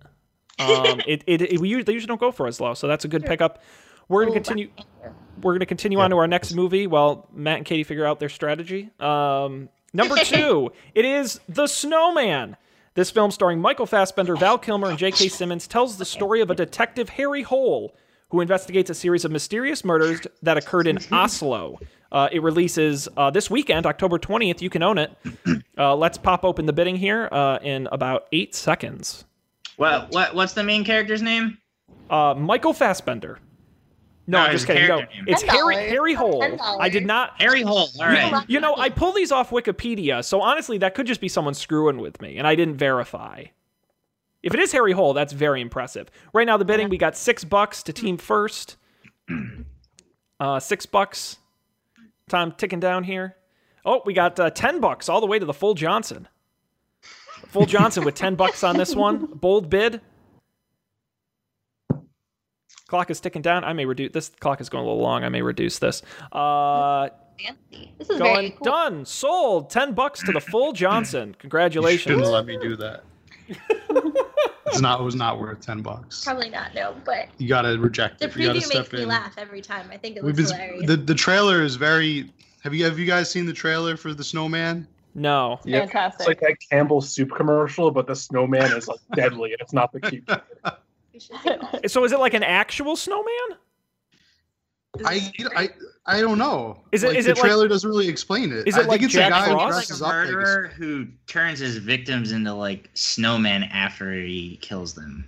Um, 0.59 1.01
it, 1.07 1.23
it, 1.25 1.41
it 1.41 1.59
we 1.59 1.69
usually, 1.69 1.85
they 1.85 1.93
usually 1.93 2.07
don't 2.07 2.19
go 2.19 2.31
for 2.31 2.45
as 2.45 2.61
low, 2.61 2.75
so 2.75 2.87
that's 2.87 3.03
a 3.03 3.07
good 3.07 3.25
pickup. 3.25 3.63
We're 4.09 4.21
gonna 4.25 4.31
Oh, 4.31 4.33
continue. 4.33 4.69
We're 5.41 5.53
gonna 5.53 5.65
continue 5.65 5.99
on 5.99 6.09
to 6.09 6.17
our 6.17 6.27
next 6.27 6.53
movie 6.53 6.85
while 6.87 7.27
Matt 7.33 7.57
and 7.57 7.65
Katie 7.65 7.83
figure 7.83 8.05
out 8.05 8.19
their 8.19 8.27
strategy. 8.29 8.89
Um, 8.99 9.69
number 9.93 10.17
two, 10.23 10.71
it 10.93 11.05
is 11.05 11.39
The 11.47 11.67
Snowman. 11.67 12.57
This 12.95 13.11
film, 13.11 13.31
starring 13.31 13.61
Michael 13.61 13.85
Fassbender, 13.85 14.35
Val 14.35 14.57
Kilmer, 14.57 14.89
and 14.89 14.97
J.K. 14.97 15.29
Simmons, 15.29 15.67
tells 15.67 15.97
the 15.97 16.03
story 16.03 16.41
of 16.41 16.49
a 16.49 16.55
detective, 16.55 17.07
Harry 17.07 17.43
Hole, 17.43 17.95
who 18.29 18.41
investigates 18.41 18.89
a 18.89 18.93
series 18.93 19.23
of 19.23 19.31
mysterious 19.31 19.85
murders 19.85 20.19
that 20.41 20.57
occurred 20.57 20.87
in 20.87 20.97
Oslo. 21.11 21.79
Uh, 22.11 22.27
it 22.31 22.41
releases 22.41 23.07
uh, 23.15 23.29
this 23.29 23.49
weekend, 23.49 23.85
October 23.85 24.17
20th. 24.19 24.59
You 24.61 24.69
can 24.69 24.83
own 24.83 24.97
it. 24.97 25.11
Uh, 25.77 25.95
let's 25.95 26.17
pop 26.17 26.43
open 26.43 26.65
the 26.65 26.73
bidding 26.73 26.97
here 26.97 27.29
uh, 27.31 27.57
in 27.61 27.87
about 27.93 28.27
eight 28.33 28.53
seconds. 28.53 29.23
What, 29.77 30.11
what, 30.11 30.35
what's 30.35 30.51
the 30.51 30.61
main 30.61 30.83
character's 30.83 31.21
name? 31.21 31.57
Uh, 32.09 32.33
Michael 32.37 32.73
Fassbender. 32.73 33.39
No, 34.29 34.37
No, 34.37 34.43
I'm 34.45 34.51
just 34.51 34.67
kidding. 34.67 34.87
No, 34.87 34.99
name. 34.99 35.07
it's 35.27 35.41
Harry 35.41 35.75
Harry 35.75 36.13
Hole. 36.13 36.41
$10. 36.41 36.59
I 36.79 36.89
did 36.89 37.05
not. 37.05 37.33
Harry 37.41 37.63
Hole. 37.63 37.89
All 37.99 38.05
right. 38.05 38.45
You 38.47 38.59
know, 38.59 38.75
I 38.77 38.89
pull 38.89 39.11
these 39.11 39.31
off 39.31 39.49
Wikipedia, 39.49 40.23
so 40.23 40.41
honestly, 40.41 40.77
that 40.77 40.93
could 40.93 41.07
just 41.07 41.19
be 41.19 41.27
someone 41.27 41.53
screwing 41.53 41.97
with 41.97 42.21
me, 42.21 42.37
and 42.37 42.45
I 42.47 42.55
didn't 42.55 42.77
verify. 42.77 43.45
If 44.43 44.53
it 44.53 44.59
is 44.59 44.71
Harry 44.71 44.93
Hole, 44.93 45.13
that's 45.13 45.33
very 45.33 45.61
impressive. 45.61 46.09
Right 46.31 46.45
now, 46.45 46.57
the 46.57 46.65
bidding 46.65 46.89
we 46.89 46.97
got 46.97 47.17
six 47.17 47.43
bucks 47.43 47.83
to 47.83 47.93
team 47.93 48.17
first. 48.17 48.77
Uh, 50.39 50.57
six 50.57 50.85
bucks. 50.85 51.35
Time 52.29 52.53
ticking 52.53 52.79
down 52.79 53.03
here. 53.03 53.35
Oh, 53.83 54.01
we 54.05 54.13
got 54.13 54.39
uh, 54.39 54.49
ten 54.49 54.79
bucks 54.79 55.09
all 55.09 55.19
the 55.19 55.27
way 55.27 55.37
to 55.37 55.45
the 55.45 55.53
full 55.53 55.73
Johnson. 55.73 56.29
Full 57.47 57.65
Johnson 57.65 58.05
with 58.05 58.15
ten 58.15 58.35
bucks 58.35 58.63
on 58.63 58.77
this 58.77 58.95
one. 58.95 59.25
Bold 59.33 59.69
bid. 59.69 59.99
Clock 62.89 63.09
is 63.11 63.21
ticking 63.21 63.41
down. 63.43 63.63
I 63.63 63.71
may 63.73 63.85
reduce 63.85 64.11
this. 64.11 64.29
Clock 64.39 64.59
is 64.61 64.67
going 64.67 64.83
a 64.83 64.87
little 64.87 65.01
long. 65.01 65.23
I 65.23 65.29
may 65.29 65.41
reduce 65.43 65.77
this. 65.79 66.01
Uh, 66.31 67.09
Fancy. 67.39 67.93
This 67.99 68.09
is 68.09 68.17
very 68.17 68.49
cool. 68.49 68.65
done. 68.65 69.05
Sold. 69.05 69.69
Ten 69.69 69.93
bucks 69.93 70.21
to 70.23 70.31
the 70.31 70.41
full 70.41 70.73
Johnson. 70.73 71.35
Congratulations. 71.39 72.05
You 72.07 72.15
Congratulations. 72.15 72.27
shouldn't 72.27 72.33
let 72.33 72.45
me 72.45 72.57
do 72.57 72.75
that. 72.77 73.03
It's 74.67 74.81
not. 74.81 74.99
It 75.01 75.03
was 75.03 75.15
not 75.15 75.39
worth 75.39 75.61
ten 75.61 75.81
bucks. 75.81 76.23
Probably 76.23 76.51
not, 76.51 76.75
no. 76.75 76.95
But 77.03 77.29
You 77.39 77.47
gotta 77.47 77.79
reject 77.79 78.19
the 78.19 78.25
it. 78.27 78.35
You 78.35 78.45
gotta 78.47 78.59
preview 78.59 78.63
step 78.63 78.77
makes 78.83 78.93
me 78.93 79.01
in. 79.01 79.07
laugh 79.07 79.33
every 79.35 79.61
time. 79.61 79.89
I 79.91 79.97
think 79.97 80.15
it 80.15 80.23
We've 80.23 80.37
looks 80.37 80.51
been, 80.51 80.61
hilarious. 80.61 80.87
the 80.87 80.95
the 80.97 81.15
trailer 81.15 81.63
is 81.63 81.75
very. 81.75 82.31
Have 82.61 82.75
you 82.75 82.85
have 82.85 82.99
you 82.99 83.07
guys 83.07 83.31
seen 83.31 83.47
the 83.47 83.53
trailer 83.53 83.97
for 83.97 84.13
the 84.13 84.23
Snowman? 84.23 84.87
No. 85.15 85.59
Yeah. 85.65 85.79
Fantastic. 85.79 86.19
It's 86.19 86.27
like 86.27 86.39
that 86.41 86.57
Campbell's 86.69 87.09
soup 87.09 87.31
commercial, 87.35 87.89
but 87.89 88.05
the 88.05 88.15
snowman 88.15 88.71
is 88.77 88.87
like 88.87 88.99
deadly, 89.15 89.53
and 89.53 89.59
it's 89.61 89.73
not 89.73 89.91
the 89.91 90.01
cute. 90.01 90.29
We 91.19 91.37
should 91.37 91.43
see 91.43 91.49
it. 91.83 91.89
So 91.91 92.03
is 92.03 92.11
it 92.11 92.19
like 92.19 92.33
an 92.33 92.43
actual 92.43 92.95
snowman? 92.95 93.57
I 95.05 95.31
I 95.55 95.69
I 96.05 96.21
don't 96.21 96.37
know. 96.39 96.79
Is 96.91 97.03
it- 97.03 97.09
Like, 97.09 97.17
is 97.17 97.25
the 97.25 97.31
it 97.31 97.35
like- 97.37 97.43
trailer 97.45 97.67
doesn't 97.67 97.89
really 97.89 98.07
explain 98.07 98.51
it. 98.51 98.67
is 98.67 98.75
it 98.75 98.85
I 98.85 98.87
like 98.87 99.01
it's 99.03 99.13
Jack 99.13 99.27
a 99.27 99.29
guy 99.31 99.45
who 99.45 99.51
Frost? 99.51 99.61
Like 99.77 99.87
dresses 99.87 100.01
a 100.01 100.05
up 100.05 100.11
like 100.11 100.25
murderer 100.29 100.67
who 100.75 101.07
turns 101.27 101.59
his 101.59 101.77
victims 101.77 102.31
into 102.31 102.53
like 102.53 102.91
snowmen 102.95 103.69
after 103.71 104.11
he 104.13 104.57
kills 104.61 104.93
them. 104.95 105.25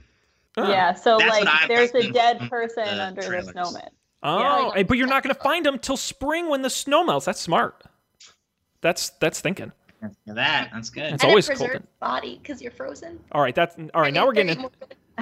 Oh. 0.57 0.69
Yeah, 0.69 0.93
so 0.93 1.17
That's 1.17 1.29
like 1.45 1.67
there's 1.67 1.93
a 1.93 2.11
dead 2.11 2.49
person 2.49 2.83
the 2.85 3.03
under 3.03 3.21
the 3.21 3.51
snowman. 3.51 3.89
Oh, 4.23 4.39
Yeah. 4.39 4.71
and- 4.79 4.87
but 4.87 4.97
you're 4.97 5.07
not 5.07 5.23
going 5.23 5.33
to 5.35 5.41
find 5.41 5.65
them 5.65 5.77
till 5.79 5.97
spring 5.97 6.49
when 6.49 6.61
the 6.63 6.69
snow 6.69 7.03
melts. 7.03 7.25
That's 7.27 7.39
smart. 7.39 7.83
That's 8.81 9.11
that's 9.11 9.39
thinking. 9.41 9.71
That, 10.25 10.71
that's 10.73 10.89
good. 10.89 11.13
It's 11.13 11.23
and 11.23 11.29
always 11.29 11.47
it 11.47 11.57
cold. 11.57 11.83
body 11.99 12.39
because 12.41 12.59
you're 12.59 12.71
frozen. 12.71 13.19
All 13.31 13.41
right, 13.41 13.53
that's 13.53 13.75
all 13.93 14.01
right. 14.01 14.11
Now 14.11 14.25
we're 14.25 14.33
getting 14.33 14.65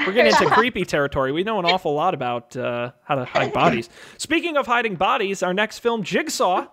we're 0.06 0.14
getting 0.14 0.34
into 0.34 0.50
creepy 0.54 0.86
territory. 0.86 1.32
We 1.32 1.44
know 1.44 1.60
an 1.60 1.66
awful 1.66 1.94
lot 1.94 2.14
about 2.14 2.56
uh, 2.56 2.92
how 3.04 3.16
to 3.16 3.26
hide 3.26 3.54
bodies. 3.54 3.90
Speaking 4.18 4.58
of 4.58 4.66
hiding 4.68 4.96
bodies, 4.96 5.44
our 5.44 5.54
next 5.54 5.80
film, 5.80 6.04
Jigsaw, 6.04 6.68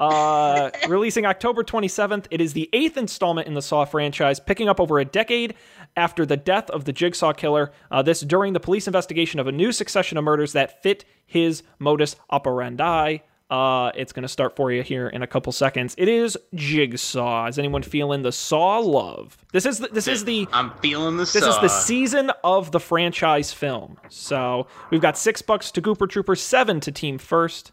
uh, 0.00 0.70
releasing 0.88 1.26
October 1.26 1.62
27th. 1.62 2.26
It 2.30 2.40
is 2.40 2.54
the 2.54 2.68
eighth 2.72 2.96
installment 2.96 3.46
in 3.46 3.54
the 3.54 3.62
Saw 3.62 3.84
franchise, 3.84 4.40
picking 4.40 4.68
up 4.68 4.80
over 4.80 4.98
a 4.98 5.04
decade 5.04 5.54
after 5.96 6.24
the 6.24 6.36
death 6.36 6.70
of 6.70 6.86
the 6.86 6.92
Jigsaw 6.92 7.32
killer. 7.32 7.70
Uh, 7.90 8.02
this 8.02 8.20
during 8.20 8.54
the 8.54 8.60
police 8.60 8.86
investigation 8.86 9.38
of 9.38 9.46
a 9.46 9.52
new 9.52 9.70
succession 9.70 10.16
of 10.16 10.24
murders 10.24 10.52
that 10.52 10.82
fit 10.82 11.04
his 11.26 11.62
modus 11.78 12.16
operandi. 12.30 13.18
Uh, 13.50 13.90
it's 13.96 14.12
going 14.12 14.22
to 14.22 14.28
start 14.28 14.54
for 14.54 14.70
you 14.70 14.80
here 14.82 15.08
in 15.08 15.22
a 15.22 15.26
couple 15.26 15.50
seconds. 15.50 15.96
It 15.98 16.06
is 16.08 16.38
Jigsaw. 16.54 17.48
Is 17.48 17.58
anyone 17.58 17.82
feeling 17.82 18.22
the 18.22 18.30
Saw 18.30 18.78
love? 18.78 19.36
This 19.52 19.66
is 19.66 19.80
the, 19.80 19.88
this 19.88 20.06
is 20.06 20.24
the 20.24 20.46
I'm 20.52 20.70
feeling 20.78 21.16
the 21.16 21.24
this 21.24 21.34
is 21.34 21.58
the 21.58 21.68
season 21.68 22.30
of 22.44 22.70
the 22.70 22.78
franchise 22.78 23.52
film. 23.52 23.98
So 24.08 24.68
we've 24.90 25.00
got 25.00 25.18
six 25.18 25.42
bucks 25.42 25.72
to 25.72 25.82
Gooper 25.82 26.08
Trooper, 26.08 26.36
seven 26.36 26.78
to 26.80 26.92
Team 26.92 27.18
First, 27.18 27.72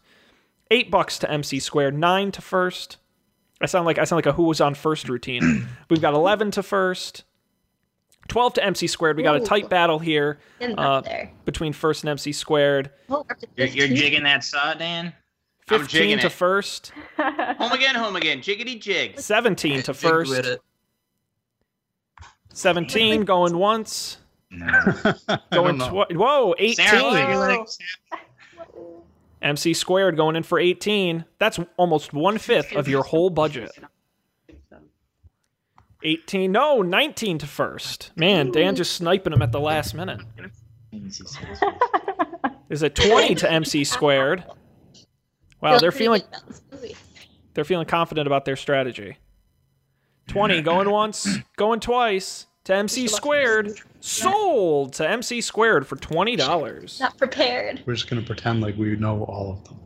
eight 0.72 0.90
bucks 0.90 1.16
to 1.20 1.30
MC 1.30 1.60
Squared, 1.60 1.96
nine 1.96 2.32
to 2.32 2.42
First. 2.42 2.96
I 3.60 3.66
sound 3.66 3.86
like 3.86 3.98
I 3.98 4.04
sound 4.04 4.18
like 4.18 4.26
a 4.26 4.32
who 4.32 4.44
was 4.44 4.60
on 4.60 4.74
first 4.74 5.08
routine. 5.08 5.68
we've 5.90 6.00
got 6.02 6.14
eleven 6.14 6.50
to 6.52 6.62
First, 6.64 7.22
twelve 8.26 8.54
to 8.54 8.64
MC 8.64 8.88
Squared. 8.88 9.16
We 9.16 9.22
got 9.22 9.36
a 9.36 9.40
tight 9.40 9.68
battle 9.68 10.00
here 10.00 10.40
uh, 10.60 11.02
between 11.44 11.72
First 11.72 12.02
and 12.02 12.10
MC 12.10 12.32
Squared. 12.32 12.90
Oh, 13.08 13.24
we're 13.28 13.32
up 13.32 13.38
to 13.38 13.46
You're, 13.56 13.68
you're 13.68 13.96
jigging 13.96 14.24
that 14.24 14.42
saw, 14.42 14.74
Dan. 14.74 15.12
I'm 15.70 15.80
Fifteen 15.80 16.18
to 16.20 16.26
it. 16.26 16.32
First, 16.32 16.92
Home 17.18 17.72
again, 17.72 17.94
home 17.94 18.16
again. 18.16 18.40
Jiggity 18.40 18.80
jig. 18.80 19.18
seventeen 19.20 19.82
to 19.82 19.94
First, 19.94 20.32
it. 20.32 20.60
seventeen 22.52 23.24
going 23.24 23.56
once, 23.58 24.18
No. 24.50 24.66
Going 25.52 25.78
don't 25.78 25.78
know. 25.78 25.88
twi- 25.88 26.16
whoa, 26.16 26.54
eighteen. 26.58 26.86
you're 27.28 27.66
MC 29.40 29.72
Squared 29.72 30.16
going 30.16 30.34
in 30.34 30.42
for 30.42 30.58
18. 30.58 31.24
That's 31.38 31.60
almost 31.76 32.12
one 32.12 32.38
fifth 32.38 32.72
of 32.74 32.88
your 32.88 33.04
whole 33.04 33.30
budget. 33.30 33.70
18. 36.02 36.50
No, 36.50 36.82
19 36.82 37.38
to 37.38 37.46
first. 37.46 38.10
Man, 38.16 38.50
Dan 38.50 38.74
just 38.74 38.94
sniping 38.94 39.32
him 39.32 39.42
at 39.42 39.52
the 39.52 39.60
last 39.60 39.94
minute. 39.94 40.20
Is 42.68 42.82
it 42.82 42.94
20 42.96 43.34
to 43.36 43.50
MC 43.50 43.84
Squared? 43.84 44.44
Wow, 45.60 45.72
Feel 45.72 45.80
they're 45.80 45.92
feeling 45.92 46.20
good 46.22 46.28
about 46.28 46.46
this 46.48 46.62
movie. 46.72 46.96
they're 47.54 47.64
feeling 47.64 47.86
confident 47.86 48.26
about 48.26 48.44
their 48.44 48.56
strategy. 48.56 49.16
20 50.28 50.62
going 50.62 50.90
once, 50.90 51.38
going 51.56 51.80
twice 51.80 52.46
to 52.64 52.74
MC 52.74 53.08
Squared. 53.08 53.80
Sold 54.00 54.92
to 54.94 55.08
MC 55.08 55.40
Squared 55.40 55.86
for 55.86 55.96
$20. 55.96 57.00
Not 57.00 57.16
prepared. 57.16 57.82
We're 57.86 57.94
just 57.94 58.08
gonna 58.10 58.22
pretend 58.22 58.60
like 58.60 58.76
we 58.76 58.94
know 58.96 59.24
all 59.24 59.52
of 59.52 59.64
them. 59.64 59.78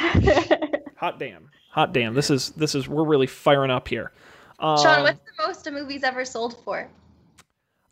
Hot 0.96 1.18
damn. 1.18 1.48
Hot 1.70 1.92
damn. 1.92 2.14
This 2.14 2.30
is 2.30 2.50
this 2.50 2.74
is 2.74 2.88
we're 2.88 3.04
really 3.04 3.26
firing 3.26 3.70
up 3.70 3.88
here. 3.88 4.12
Um, 4.58 4.76
Sean, 4.78 5.02
what's 5.02 5.20
the 5.20 5.46
most 5.46 5.66
a 5.66 5.70
movie's 5.70 6.02
ever 6.02 6.24
sold 6.24 6.62
for? 6.64 6.88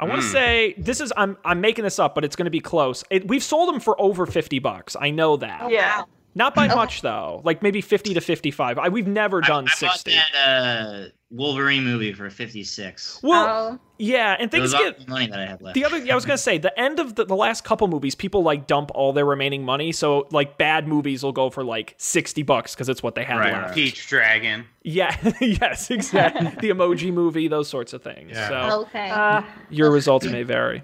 I 0.01 0.05
want 0.05 0.21
to 0.21 0.27
Hmm. 0.27 0.33
say 0.33 0.75
this 0.79 1.01
is 1.01 1.13
I'm 1.17 1.37
I'm 1.45 1.61
making 1.61 1.85
this 1.85 1.99
up, 1.99 2.15
but 2.15 2.25
it's 2.25 2.37
going 2.37 2.45
to 2.47 2.51
be 2.51 2.61
close. 2.61 3.03
It, 3.11 3.27
we've 3.29 3.43
sold 3.43 3.73
them 3.73 3.81
for 3.81 3.99
over 4.01 4.27
fifty 4.27 4.59
bucks. 4.59 4.97
I 5.01 5.11
know 5.11 5.37
that. 5.39 5.71
Yeah. 5.71 6.03
Not 6.39 6.55
by 6.55 6.67
Okay. 6.67 6.75
much 6.77 7.03
though. 7.03 7.43
Like 7.45 7.63
maybe 7.63 7.81
fifty 7.81 8.15
to 8.15 8.21
fifty-five. 8.21 8.79
I, 8.79 8.89
we've 8.89 9.09
never 9.09 9.43
I, 9.45 9.47
done 9.49 9.65
I 9.65 9.69
bought 9.69 9.77
sixty. 9.99 10.13
that 10.13 10.35
uh, 10.49 11.09
Wolverine 11.31 11.85
movie 11.85 12.15
for 12.15 12.31
56. 12.31 13.21
Well, 13.23 13.73
oh, 13.75 13.79
yeah, 13.99 14.33
and 14.39 14.45
It 14.47 14.51
things 14.51 14.63
was 14.63 14.75
all 14.75 14.83
get 14.85 15.01
the 15.05 15.11
money 15.11 15.27
that 15.27 15.39
I 15.39 15.45
had 15.45 15.61
left. 15.61 15.75
the 15.75 15.85
other. 15.85 15.99
Yeah, 15.99 16.13
I 16.13 16.15
was 16.15 16.25
gonna 16.25 16.39
say 16.39 16.57
the 16.57 16.79
end 16.81 17.01
of 17.01 17.17
the, 17.17 17.27
the 17.27 17.37
last 17.37 17.65
couple 17.65 17.87
movies, 17.89 18.15
people 18.15 18.43
like 18.43 18.67
dump 18.67 18.91
all 18.95 19.13
their 19.13 19.27
remaining 19.27 19.63
money. 19.65 19.93
So 19.93 20.27
like 20.31 20.57
bad 20.57 20.89
movies 20.89 21.23
will 21.23 21.33
go 21.33 21.51
for 21.51 21.65
like 21.65 21.95
sixty 21.99 22.43
bucks 22.45 22.75
because 22.75 22.89
it's 22.89 23.03
what 23.03 23.15
they 23.17 23.25
had 23.25 23.37
Right. 23.37 23.53
left. 23.53 23.75
Pete's 23.75 24.07
Dragon. 24.07 24.65
Yeah. 24.85 25.15
yes. 25.41 25.91
Exactly. 25.91 26.47
the 26.61 26.71
Emoji 26.75 27.13
Movie, 27.13 27.49
those 27.49 27.69
sorts 27.69 27.93
of 27.93 28.03
things. 28.03 28.31
Yeah. 28.33 28.49
So. 28.71 28.81
okay. 28.83 29.11
Uh, 29.11 29.43
Your 29.71 29.91
results 29.91 30.25
may 30.25 30.45
vary. 30.45 30.83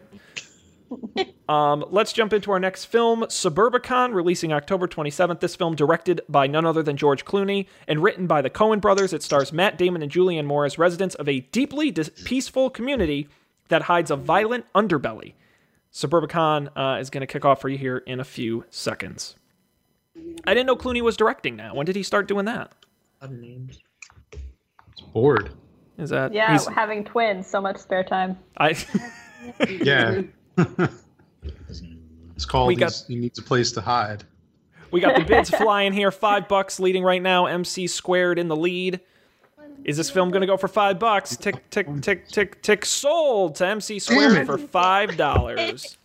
Um, 1.46 1.84
let's 1.90 2.14
jump 2.14 2.32
into 2.32 2.50
our 2.52 2.58
next 2.58 2.86
film, 2.86 3.20
Suburbicon, 3.24 4.14
releasing 4.14 4.50
October 4.54 4.88
27th. 4.88 5.40
This 5.40 5.54
film, 5.54 5.74
directed 5.76 6.22
by 6.26 6.46
none 6.46 6.64
other 6.64 6.82
than 6.82 6.96
George 6.96 7.26
Clooney 7.26 7.66
and 7.86 8.02
written 8.02 8.26
by 8.26 8.40
the 8.40 8.48
Coen 8.48 8.80
brothers. 8.80 9.12
It 9.12 9.22
stars 9.22 9.52
Matt 9.52 9.76
Damon 9.76 10.00
and 10.02 10.10
Julianne 10.10 10.46
Moore 10.46 10.64
as 10.64 10.78
residents 10.78 11.14
of 11.16 11.28
a 11.28 11.40
deeply 11.40 11.90
dis- 11.90 12.10
peaceful 12.24 12.70
community 12.70 13.28
that 13.68 13.82
hides 13.82 14.10
a 14.10 14.16
violent 14.16 14.64
underbelly. 14.74 15.34
Suburbicon 15.92 16.70
uh, 16.76 16.98
is 16.98 17.10
going 17.10 17.20
to 17.20 17.26
kick 17.26 17.44
off 17.44 17.60
for 17.60 17.68
you 17.68 17.76
here 17.76 17.98
in 17.98 18.20
a 18.20 18.24
few 18.24 18.64
seconds. 18.70 19.34
I 20.46 20.54
didn't 20.54 20.66
know 20.66 20.76
Clooney 20.76 21.02
was 21.02 21.16
directing 21.16 21.56
now. 21.56 21.74
When 21.74 21.84
did 21.84 21.94
he 21.96 22.02
start 22.02 22.26
doing 22.26 22.46
that? 22.46 22.72
Other 23.20 23.36
names. 23.36 23.80
It's 24.32 25.02
bored. 25.12 25.50
Is 25.98 26.08
that 26.08 26.32
yeah, 26.32 26.52
he's- 26.52 26.66
having 26.66 27.04
twins, 27.04 27.46
so 27.46 27.60
much 27.60 27.76
spare 27.76 28.02
time. 28.02 28.38
I 28.56 28.76
Yeah. 29.68 30.22
it's 32.36 32.44
called. 32.44 32.68
We 32.68 32.76
got- 32.76 32.86
he's- 32.92 33.06
he 33.06 33.16
needs 33.16 33.38
a 33.38 33.42
place 33.42 33.72
to 33.72 33.80
hide. 33.80 34.24
We 34.90 35.00
got 35.00 35.16
the 35.18 35.24
bids 35.28 35.50
flying 35.50 35.92
here. 35.92 36.10
Five 36.12 36.46
bucks 36.48 36.78
leading 36.78 37.02
right 37.02 37.20
now. 37.22 37.46
MC 37.46 37.86
squared 37.88 38.38
in 38.38 38.48
the 38.48 38.56
lead. 38.56 39.00
Is 39.84 39.96
this 39.96 40.08
film 40.08 40.30
going 40.30 40.40
to 40.40 40.46
go 40.46 40.56
for 40.56 40.68
five 40.68 40.98
bucks? 40.98 41.36
Tick, 41.36 41.68
tick, 41.68 41.86
tick, 42.00 42.28
tick, 42.28 42.62
tick. 42.62 42.84
Sold 42.86 43.56
to 43.56 43.66
MC 43.66 43.98
squared 43.98 44.46
for 44.46 44.56
five 44.56 45.16
dollars. 45.16 45.98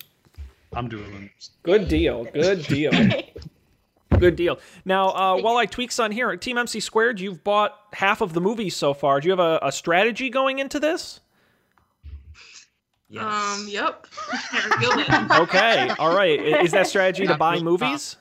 I'm 0.74 0.90
doing 0.90 1.30
this. 1.36 1.52
Good 1.64 1.88
deal. 1.88 2.26
Good 2.26 2.64
deal. 2.66 2.92
Good 4.20 4.36
deal. 4.36 4.60
Now, 4.86 5.10
uh, 5.10 5.38
while 5.42 5.56
I 5.58 5.66
tweak 5.66 5.98
on 6.00 6.12
here, 6.12 6.36
Team 6.36 6.58
MC 6.58 6.80
squared, 6.80 7.20
you've 7.20 7.44
bought 7.44 7.76
half 7.94 8.22
of 8.22 8.34
the 8.34 8.42
movies 8.42 8.76
so 8.76 8.94
far. 8.94 9.22
Do 9.22 9.28
you 9.28 9.32
have 9.32 9.40
a, 9.40 9.60
a 9.62 9.72
strategy 9.72 10.30
going 10.30 10.60
into 10.60 10.80
this? 10.80 11.22
Yes. 13.10 13.24
Um, 13.24 13.68
yep. 13.68 14.06
Okay. 15.40 15.90
All 15.98 16.16
right. 16.16 16.40
Is 16.40 16.72
that 16.72 16.88
strategy 16.88 17.26
to 17.28 17.36
buy 17.36 17.60
movies? 17.60 18.18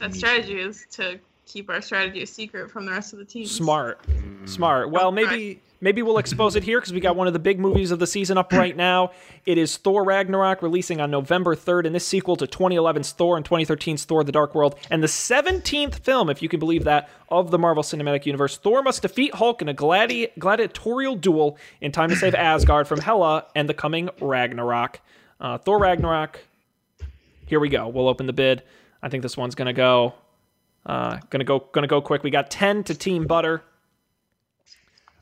That 0.00 0.14
strategy 0.14 0.58
is 0.58 0.86
to 0.92 1.20
keep 1.46 1.70
our 1.70 1.80
strategy 1.80 2.22
a 2.22 2.26
secret 2.26 2.70
from 2.70 2.86
the 2.86 2.92
rest 2.92 3.12
of 3.12 3.18
the 3.18 3.24
team. 3.24 3.46
Smart, 3.46 4.00
smart. 4.46 4.90
Well, 4.90 5.12
maybe 5.12 5.60
maybe 5.84 6.00
we'll 6.00 6.16
expose 6.16 6.56
it 6.56 6.64
here 6.64 6.80
because 6.80 6.94
we 6.94 6.98
got 6.98 7.14
one 7.14 7.26
of 7.26 7.34
the 7.34 7.38
big 7.38 7.60
movies 7.60 7.90
of 7.90 7.98
the 7.98 8.06
season 8.06 8.38
up 8.38 8.52
right 8.54 8.74
now. 8.74 9.10
It 9.44 9.58
is 9.58 9.76
Thor 9.76 10.02
Ragnarok, 10.02 10.62
releasing 10.62 10.98
on 10.98 11.10
November 11.10 11.54
third, 11.54 11.84
and 11.84 11.94
this 11.94 12.06
sequel 12.06 12.36
to 12.36 12.46
2011's 12.46 13.12
Thor 13.12 13.36
and 13.36 13.44
2013's 13.44 14.04
Thor: 14.04 14.24
The 14.24 14.32
Dark 14.32 14.54
World, 14.54 14.76
and 14.90 15.02
the 15.02 15.06
17th 15.06 15.96
film, 16.00 16.30
if 16.30 16.42
you 16.42 16.48
can 16.48 16.58
believe 16.58 16.84
that, 16.84 17.10
of 17.28 17.50
the 17.50 17.58
Marvel 17.58 17.82
Cinematic 17.82 18.24
Universe. 18.24 18.56
Thor 18.56 18.82
must 18.82 19.02
defeat 19.02 19.34
Hulk 19.34 19.60
in 19.60 19.68
a 19.68 19.74
gladi- 19.74 20.30
gladiatorial 20.38 21.16
duel 21.16 21.58
in 21.82 21.92
time 21.92 22.08
to 22.08 22.16
save 22.16 22.34
Asgard 22.34 22.88
from 22.88 23.00
Hela 23.00 23.44
and 23.54 23.68
the 23.68 23.74
coming 23.74 24.08
Ragnarok. 24.20 25.00
Uh, 25.38 25.58
Thor 25.58 25.78
Ragnarok. 25.78 26.40
Here 27.46 27.60
we 27.60 27.68
go. 27.68 27.88
We'll 27.88 28.08
open 28.08 28.26
the 28.26 28.32
bid. 28.32 28.62
I 29.02 29.10
think 29.10 29.22
this 29.22 29.36
one's 29.36 29.54
gonna 29.54 29.74
go. 29.74 30.14
Uh, 30.86 31.18
gonna 31.28 31.44
go. 31.44 31.58
Gonna 31.72 31.86
go 31.86 32.00
quick. 32.00 32.22
We 32.22 32.30
got 32.30 32.50
10 32.50 32.84
to 32.84 32.94
Team 32.94 33.26
Butter. 33.26 33.62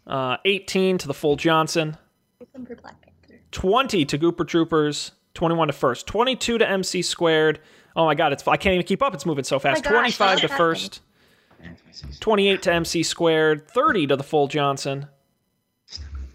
Uh, 0.06 0.36
18 0.44 0.98
to 0.98 1.06
the 1.06 1.14
full 1.14 1.36
Johnson. 1.36 1.96
For 2.38 2.74
Black 2.76 3.00
Panther. 3.00 3.40
20 3.52 4.04
to 4.06 4.18
Gooper 4.18 4.46
Troopers. 4.46 5.12
21 5.34 5.68
to 5.68 5.72
first. 5.72 6.06
22 6.06 6.58
to 6.58 6.68
MC 6.68 7.02
squared. 7.02 7.60
Oh 7.94 8.04
my 8.06 8.14
God! 8.14 8.32
It's 8.32 8.46
I 8.48 8.56
can't 8.56 8.74
even 8.74 8.86
keep 8.86 9.02
up. 9.02 9.14
It's 9.14 9.26
moving 9.26 9.44
so 9.44 9.58
fast. 9.58 9.84
gosh, 9.84 9.92
25 9.92 10.40
to 10.40 10.42
happened? 10.42 10.58
first. 10.58 11.00
28 12.20 12.62
to 12.62 12.72
MC 12.72 13.02
squared. 13.02 13.68
30 13.68 14.08
to 14.08 14.16
the 14.16 14.22
full 14.22 14.48
Johnson. 14.48 15.06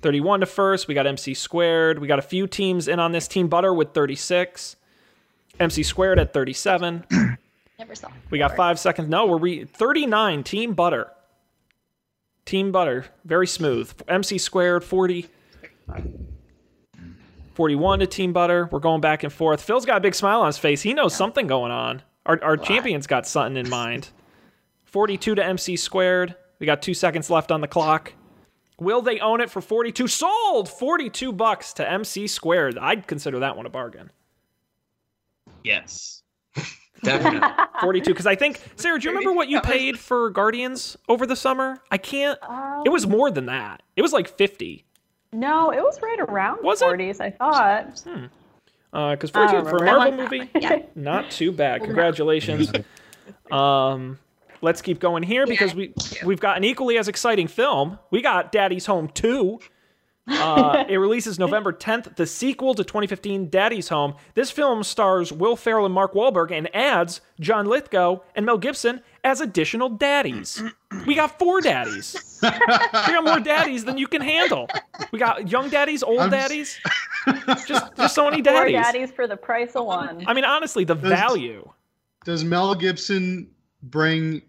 31 0.01 0.41
to 0.41 0.45
first. 0.45 0.87
We 0.87 0.93
got 0.93 1.07
MC 1.07 1.33
squared. 1.33 1.99
We 1.99 2.07
got 2.07 2.19
a 2.19 2.23
few 2.23 2.47
teams 2.47 2.87
in 2.87 2.99
on 2.99 3.11
this. 3.11 3.27
Team 3.27 3.47
Butter 3.47 3.73
with 3.73 3.93
36. 3.93 4.75
MC 5.59 5.83
squared 5.83 6.19
at 6.19 6.33
37. 6.33 7.05
Never 7.79 7.95
saw. 7.95 8.09
We 8.29 8.37
got 8.37 8.55
five 8.55 8.79
seconds. 8.79 9.09
No, 9.09 9.25
we're 9.25 9.37
re- 9.37 9.65
39. 9.65 10.43
Team 10.43 10.73
Butter. 10.73 11.11
Team 12.47 12.71
Butter. 12.71 13.05
Very 13.25 13.45
smooth. 13.45 13.93
MC 14.07 14.37
squared 14.37 14.83
40. 14.83 15.27
41 17.53 17.99
to 17.99 18.07
Team 18.07 18.31
Butter. 18.33 18.69
We're 18.71 18.79
going 18.79 19.01
back 19.01 19.23
and 19.23 19.33
forth. 19.33 19.61
Phil's 19.61 19.85
got 19.85 19.97
a 19.97 19.99
big 19.99 20.15
smile 20.15 20.39
on 20.39 20.47
his 20.47 20.57
face. 20.57 20.81
He 20.81 20.93
knows 20.93 21.13
something 21.13 21.45
going 21.45 21.71
on. 21.71 22.01
Our, 22.25 22.41
our 22.41 22.57
champion's 22.57 23.05
got 23.05 23.27
something 23.27 23.57
in 23.57 23.69
mind. 23.69 24.09
42 24.85 25.35
to 25.35 25.45
MC 25.45 25.75
squared. 25.75 26.35
We 26.59 26.65
got 26.65 26.81
two 26.81 26.93
seconds 26.93 27.29
left 27.29 27.51
on 27.51 27.59
the 27.59 27.67
clock. 27.67 28.13
Will 28.79 29.01
they 29.01 29.19
own 29.19 29.41
it 29.41 29.49
for 29.49 29.61
42? 29.61 30.07
Sold! 30.07 30.69
42 30.69 31.33
bucks 31.33 31.73
to 31.73 31.89
MC 31.89 32.27
squared. 32.27 32.77
I'd 32.77 33.07
consider 33.07 33.39
that 33.39 33.57
one 33.57 33.65
a 33.65 33.69
bargain. 33.69 34.11
Yes. 35.63 36.23
Definitely. 37.03 37.47
42 37.81 38.11
because 38.11 38.25
I 38.25 38.35
think 38.35 38.61
Sarah, 38.75 38.99
do 38.99 39.05
you 39.07 39.11
remember 39.15 39.33
what 39.33 39.49
you 39.49 39.61
paid 39.61 39.99
for 39.99 40.29
Guardians 40.29 40.97
over 41.07 41.25
the 41.25 41.35
summer? 41.35 41.79
I 41.91 41.97
can't. 41.97 42.39
It 42.85 42.89
was 42.89 43.05
more 43.07 43.29
than 43.31 43.45
that. 43.47 43.83
It 43.95 44.01
was 44.01 44.13
like 44.13 44.27
50. 44.27 44.83
No, 45.33 45.71
it 45.71 45.81
was 45.81 46.01
right 46.01 46.19
around 46.19 46.63
Was 46.63 46.81
it? 46.81 46.85
40s, 46.85 47.19
I 47.21 47.31
thought. 47.31 48.03
Because 48.91 49.29
42 49.29 49.69
for 49.69 49.77
a. 49.77 49.85
Marvel 49.85 50.17
movie, 50.17 50.49
Yeah. 50.59 50.79
not 50.95 51.29
too 51.29 51.51
bad. 51.51 51.81
Congratulations. 51.83 52.71
Um, 53.51 54.17
let's 54.61 54.81
keep 54.81 54.99
going 54.99 55.23
here 55.23 55.45
because 55.45 55.75
we 55.75 55.93
we've 56.25 56.39
got 56.39 56.57
an 56.57 56.63
equally 56.63 56.97
as 56.97 57.07
exciting 57.07 57.47
film. 57.47 57.99
We 58.09 58.21
got 58.21 58.51
Daddy's 58.51 58.85
Home 58.87 59.09
2. 59.09 59.59
Uh, 60.27 60.83
it 60.89 60.97
releases 60.97 61.39
November 61.39 61.71
10th, 61.71 62.15
the 62.17 62.25
sequel 62.25 62.73
to 62.75 62.83
2015 62.83 63.49
Daddy's 63.49 63.89
Home. 63.89 64.13
This 64.33 64.51
film 64.51 64.83
stars 64.83 65.31
Will 65.31 65.55
Ferrell 65.55 65.85
and 65.85 65.93
Mark 65.93 66.13
Wahlberg 66.13 66.51
and 66.51 66.73
adds 66.75 67.21
John 67.39 67.65
Lithgow 67.65 68.19
and 68.35 68.45
Mel 68.45 68.57
Gibson 68.57 69.01
as 69.23 69.39
additional 69.41 69.89
daddies. 69.89 70.61
We 71.05 71.15
got 71.15 71.37
four 71.39 71.61
daddies. 71.61 72.39
we 72.43 72.49
got 72.49 73.23
more 73.23 73.39
daddies 73.39 73.85
than 73.85 73.97
you 73.97 74.07
can 74.07 74.21
handle. 74.21 74.67
We 75.11 75.19
got 75.19 75.49
young 75.49 75.69
daddies, 75.69 76.03
old 76.03 76.19
I'm 76.19 76.33
s- 76.33 76.49
daddies. 76.49 76.79
Just, 77.67 77.95
just 77.97 78.15
so 78.15 78.29
many 78.29 78.41
Four 78.43 78.53
daddies. 78.53 78.73
daddies 78.75 79.11
for 79.11 79.27
the 79.27 79.35
price 79.37 79.75
of 79.75 79.85
one. 79.85 80.23
I 80.27 80.33
mean, 80.33 80.45
honestly, 80.45 80.83
the 80.85 80.95
value. 80.95 81.69
Does 82.25 82.43
Mel 82.43 82.73
Gibson 82.75 83.49
bring 83.83 84.41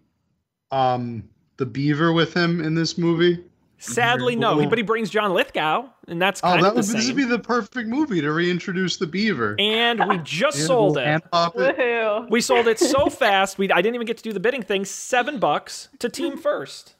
um 0.71 1.27
the 1.57 1.65
beaver 1.65 2.13
with 2.13 2.33
him 2.33 2.61
in 2.61 2.75
this 2.75 2.97
movie? 2.97 3.43
Sadly, 3.81 4.33
mm-hmm. 4.33 4.41
no. 4.41 4.55
Cool. 4.59 4.67
But 4.69 4.77
he 4.77 4.83
brings 4.83 5.09
John 5.09 5.33
Lithgow, 5.33 5.87
and 6.07 6.21
that's 6.21 6.41
Oh, 6.43 6.49
kind 6.49 6.63
that 6.63 6.67
of 6.69 6.73
the 6.75 6.79
would 6.93 6.97
this 6.99 7.07
would 7.07 7.15
be 7.15 7.23
the 7.23 7.39
perfect 7.39 7.87
movie 7.87 8.19
to 8.21 8.31
reintroduce 8.31 8.97
the 8.97 9.07
beaver. 9.07 9.55
and 9.57 10.03
we 10.09 10.17
just 10.23 10.59
Yeah, 10.59 10.65
sold 10.65 10.95
little 10.95 11.07
it. 11.07 11.11
hand 11.11 11.23
puppet. 11.31 11.77
Woohoo. 11.77 12.29
We 12.29 12.41
sold 12.41 12.67
it 12.67 12.77
so 12.77 13.05
fast. 13.09 13.57
We 13.57 13.71
I 13.71 13.81
didn't 13.81 13.95
even 13.95 14.05
get 14.07 14.17
to 14.17 14.23
do 14.23 14.33
the 14.33 14.39
bidding 14.41 14.63
thing. 14.63 14.83
Seven 14.85 15.39
bucks 15.39 15.87
to 15.99 16.09
Team 16.09 16.37
First, 16.37 16.95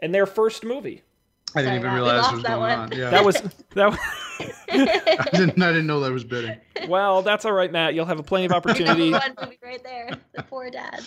and 0.00 0.12
their 0.14 0.26
first 0.26 0.64
movie. 0.64 1.02
I 1.54 1.60
didn't 1.60 1.74
even 1.80 1.90
Sorry, 1.90 2.00
we 2.00 2.06
realize 2.08 2.22
lost 2.22 2.32
what 2.32 2.36
was 2.36 2.44
going 2.44 2.60
one. 2.60 2.78
on. 2.78 2.92
Yeah, 2.92 3.10
That 3.10 3.24
was 3.24 3.42
that. 3.74 3.90
Was, 3.90 3.98
I 4.72 5.28
didn't. 5.32 5.62
I 5.62 5.70
didn't 5.70 5.86
know 5.86 6.00
that 6.00 6.10
was 6.10 6.24
bidding. 6.24 6.56
well, 6.88 7.22
that's 7.22 7.44
all 7.44 7.52
right, 7.52 7.70
Matt. 7.70 7.94
You'll 7.94 8.06
have 8.06 8.18
a 8.18 8.22
plenty 8.24 8.46
of 8.46 8.52
opportunity. 8.52 9.12
one 9.12 9.34
movie 9.40 9.58
right 9.62 9.82
there. 9.84 10.10
The 10.34 10.42
poor 10.42 10.68
dad. 10.70 11.02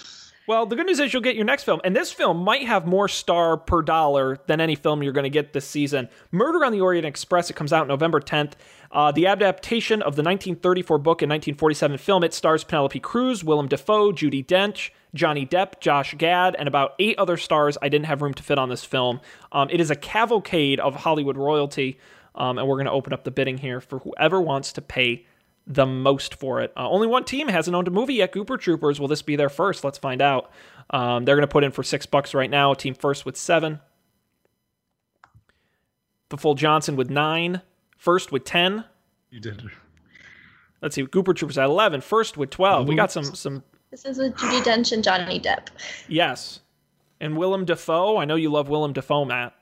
Well, 0.48 0.68
the 0.68 0.76
good 0.76 0.86
news 0.86 1.00
is 1.00 1.12
you'll 1.12 1.24
get 1.24 1.36
your 1.36 1.46
next 1.46 1.64
film, 1.64 1.82
and 1.84 1.96
this 1.96 2.12
film 2.12 2.38
might 2.38 2.68
have 2.68 2.86
more 2.86 3.08
star 3.08 3.58
per 3.58 3.82
dollar 3.82 4.38
than 4.46 4.62
any 4.62 4.76
film 4.76 5.02
you're 5.02 5.12
going 5.12 5.24
to 5.24 5.30
get 5.32 5.54
this 5.54 5.66
season. 5.66 6.08
Murder 6.30 6.64
on 6.64 6.72
the 6.72 6.82
Orient 6.82 7.04
Express. 7.04 7.50
It 7.50 7.56
comes 7.56 7.74
out 7.74 7.88
November 7.88 8.22
10th. 8.22 8.52
Uh, 8.92 9.12
the 9.12 9.26
adaptation 9.26 10.04
of 10.04 10.16
the 10.16 10.22
1934 10.22 11.00
book 11.00 11.24
and 11.24 11.32
1947 11.32 11.98
film. 11.98 12.24
It 12.24 12.32
stars 12.32 12.64
Penelope 12.64 13.00
Cruz, 13.00 13.44
Willem 13.44 13.68
Dafoe, 13.68 14.12
Judi 14.12 14.46
Dench, 14.46 14.92
Johnny 15.16 15.48
Depp, 15.48 15.80
Josh 15.80 16.14
Gad, 16.16 16.56
and 16.60 16.68
about 16.68 16.94
eight 17.00 17.18
other 17.18 17.38
stars. 17.38 17.76
I 17.82 17.90
didn't 17.90 18.06
have 18.06 18.22
room 18.22 18.36
to 18.36 18.44
fit 18.44 18.60
on 18.60 18.70
this 18.70 18.86
film. 18.86 19.22
Um, 19.52 19.70
it 19.72 19.82
is 19.82 19.90
a 19.90 19.96
cavalcade 19.96 20.80
of 20.80 20.94
Hollywood 20.94 21.38
royalty, 21.38 21.98
um, 22.36 22.60
and 22.60 22.68
we're 22.68 22.76
going 22.76 22.86
to 22.86 22.92
open 22.92 23.14
up 23.14 23.24
the 23.24 23.32
bidding 23.32 23.58
here 23.58 23.82
for 23.82 23.98
whoever 23.98 24.40
wants 24.40 24.74
to 24.74 24.82
pay 24.84 25.26
the 25.68 25.86
most 25.86 26.36
for 26.36 26.62
it. 26.62 26.72
Uh, 26.78 26.90
only 26.90 27.08
one 27.08 27.24
team 27.24 27.48
hasn't 27.48 27.76
owned 27.76 27.88
a 27.88 27.92
movie 27.92 28.16
yet. 28.16 28.32
Gooper 28.32 28.60
Troopers. 28.60 29.00
Will 29.00 29.08
this 29.08 29.22
be 29.22 29.36
their 29.36 29.50
first? 29.50 29.84
Let's 29.84 29.98
find 29.98 30.22
out. 30.22 30.52
Um, 30.92 31.26
they're 31.26 31.36
going 31.36 31.48
to 31.48 31.52
put 31.52 31.64
in 31.64 31.72
for 31.72 31.82
six 31.84 32.06
bucks 32.06 32.34
right 32.34 32.50
now. 32.50 32.74
Team 32.74 32.94
first 32.94 33.26
with 33.26 33.36
seven. 33.36 33.80
The 36.30 36.38
full 36.38 36.56
Johnson 36.56 36.96
with 36.96 37.10
nine. 37.10 37.62
First 37.98 38.32
with 38.32 38.44
ten. 38.44 38.86
You 39.30 39.40
did. 39.40 39.64
Let's 40.82 40.96
see. 40.96 41.04
Gooper 41.04 41.36
Troopers 41.36 41.58
at 41.58 41.66
eleven. 41.66 42.02
First 42.02 42.38
with 42.38 42.50
twelve. 42.50 42.88
We 42.88 42.96
got 42.96 43.12
some 43.12 43.24
some 43.24 43.64
This 43.92 44.06
is 44.06 44.18
with 44.18 44.36
Judi 44.36 44.62
Dench 44.64 44.92
and 44.92 45.04
Johnny 45.04 45.40
Depp. 45.40 45.68
yes. 46.08 46.60
And 47.22 47.38
Willem 47.38 47.64
Dafoe. 47.66 48.18
I 48.18 48.26
know 48.26 48.36
you 48.36 48.52
love 48.52 48.68
Willem 48.70 48.92
Dafoe, 48.94 49.24
Matt. 49.26 49.54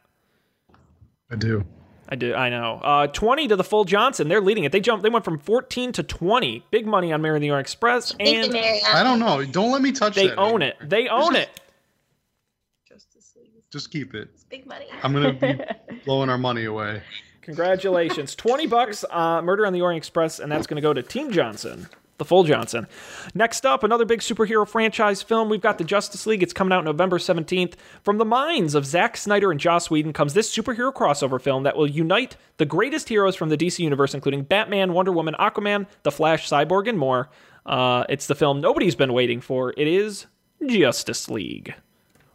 I 1.31 1.35
do. 1.35 1.63
I 2.13 2.15
do. 2.15 2.35
I 2.35 2.49
know. 2.49 2.79
Uh, 2.83 3.07
Twenty 3.07 3.47
to 3.47 3.55
the 3.55 3.63
full 3.63 3.85
Johnson. 3.85 4.27
They're 4.27 4.39
leading 4.39 4.65
it. 4.65 4.71
They 4.71 4.79
jumped. 4.79 5.01
They 5.01 5.09
went 5.09 5.25
from 5.25 5.39
fourteen 5.39 5.91
to 5.93 6.03
twenty. 6.03 6.63
Big 6.69 6.85
money 6.85 7.11
on 7.11 7.23
Mary 7.23 7.39
the 7.39 7.49
Orient 7.49 7.65
Express, 7.65 8.13
and 8.19 8.55
I 8.55 9.01
don't 9.03 9.17
know. 9.17 9.43
Don't 9.43 9.71
let 9.71 9.81
me 9.81 9.91
touch 9.91 10.11
it. 10.15 10.21
they 10.21 10.27
that. 10.27 10.37
own 10.37 10.61
it. 10.61 10.75
They 10.79 11.07
own 11.07 11.35
it. 11.35 11.49
Justice 12.87 13.33
League. 13.35 13.49
Just 13.71 13.89
keep 13.89 14.13
it. 14.13 14.29
It's 14.31 14.43
big 14.43 14.67
money. 14.67 14.85
I'm 15.01 15.11
gonna 15.11 15.33
be 15.33 15.59
blowing 16.05 16.29
our 16.29 16.37
money 16.37 16.65
away. 16.65 17.01
Congratulations. 17.41 18.35
20 18.35 18.67
bucks, 18.67 19.03
uh, 19.09 19.41
Murder 19.41 19.65
on 19.65 19.73
the 19.73 19.81
Orient 19.81 19.97
Express, 19.97 20.39
and 20.39 20.51
that's 20.51 20.67
going 20.67 20.75
to 20.75 20.81
go 20.81 20.93
to 20.93 21.01
Team 21.03 21.29
Johnson, 21.31 21.89
the 22.23 22.27
full 22.27 22.45
Johnson. 22.45 22.87
Next 23.35 23.65
up, 23.65 23.83
another 23.83 24.05
big 24.05 24.21
superhero 24.21 24.65
franchise 24.67 25.21
film. 25.21 25.49
We've 25.49 25.61
got 25.61 25.77
the 25.77 25.83
Justice 25.83 26.25
League. 26.25 26.41
It's 26.41 26.53
coming 26.53 26.71
out 26.71 26.85
November 26.85 27.17
17th. 27.17 27.73
From 28.01 28.17
the 28.17 28.25
minds 28.25 28.75
of 28.75 28.85
Zack 28.85 29.17
Snyder 29.17 29.51
and 29.51 29.59
Joss 29.59 29.89
Whedon 29.89 30.13
comes 30.13 30.33
this 30.33 30.55
superhero 30.55 30.93
crossover 30.93 31.41
film 31.41 31.63
that 31.63 31.75
will 31.75 31.89
unite 31.89 32.37
the 32.57 32.65
greatest 32.65 33.09
heroes 33.09 33.35
from 33.35 33.49
the 33.49 33.57
DC 33.57 33.79
Universe, 33.79 34.13
including 34.13 34.43
Batman, 34.43 34.93
Wonder 34.93 35.11
Woman, 35.11 35.35
Aquaman, 35.37 35.85
The 36.03 36.11
Flash, 36.11 36.49
Cyborg, 36.49 36.87
and 36.87 36.97
more. 36.97 37.29
Uh, 37.65 38.05
it's 38.07 38.27
the 38.27 38.35
film 38.35 38.61
nobody's 38.61 38.95
been 38.95 39.11
waiting 39.11 39.41
for. 39.41 39.73
It 39.75 39.87
is 39.87 40.27
Justice 40.65 41.29
League. 41.29 41.73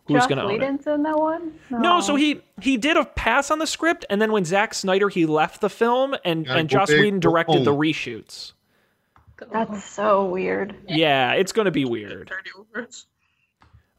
Who's 0.07 0.19
Joss 0.23 0.27
going 0.27 0.39
to 0.39 0.45
own 0.45 0.51
it? 0.51 0.59
Whedon's 0.61 0.87
in 0.87 1.03
that 1.03 1.19
one? 1.19 1.53
No, 1.71 2.01
so 2.01 2.15
he 2.15 2.41
he 2.63 2.77
did 2.79 2.97
a 2.97 3.05
pass 3.05 3.51
on 3.51 3.59
the 3.59 3.67
script, 3.67 4.05
and 4.09 4.21
then 4.21 4.33
when 4.33 4.45
Zack 4.45 4.73
Snyder 4.75 5.09
he 5.11 5.27
left 5.27 5.61
the 5.61 5.69
film, 5.71 6.15
and 6.25 6.47
Gotta 6.47 6.61
and 6.61 6.69
Joss 6.69 6.89
big 6.89 7.01
Whedon 7.01 7.21
directed 7.21 7.65
the 7.65 7.75
reshoots. 7.75 8.53
That's 9.53 9.85
so 9.85 10.25
weird. 10.27 10.75
Yeah, 10.89 11.33
it's 11.33 11.53
gonna 11.53 11.71
be 11.71 11.85
weird. 11.85 12.29
Dirty 12.31 12.51
overs. 12.59 13.07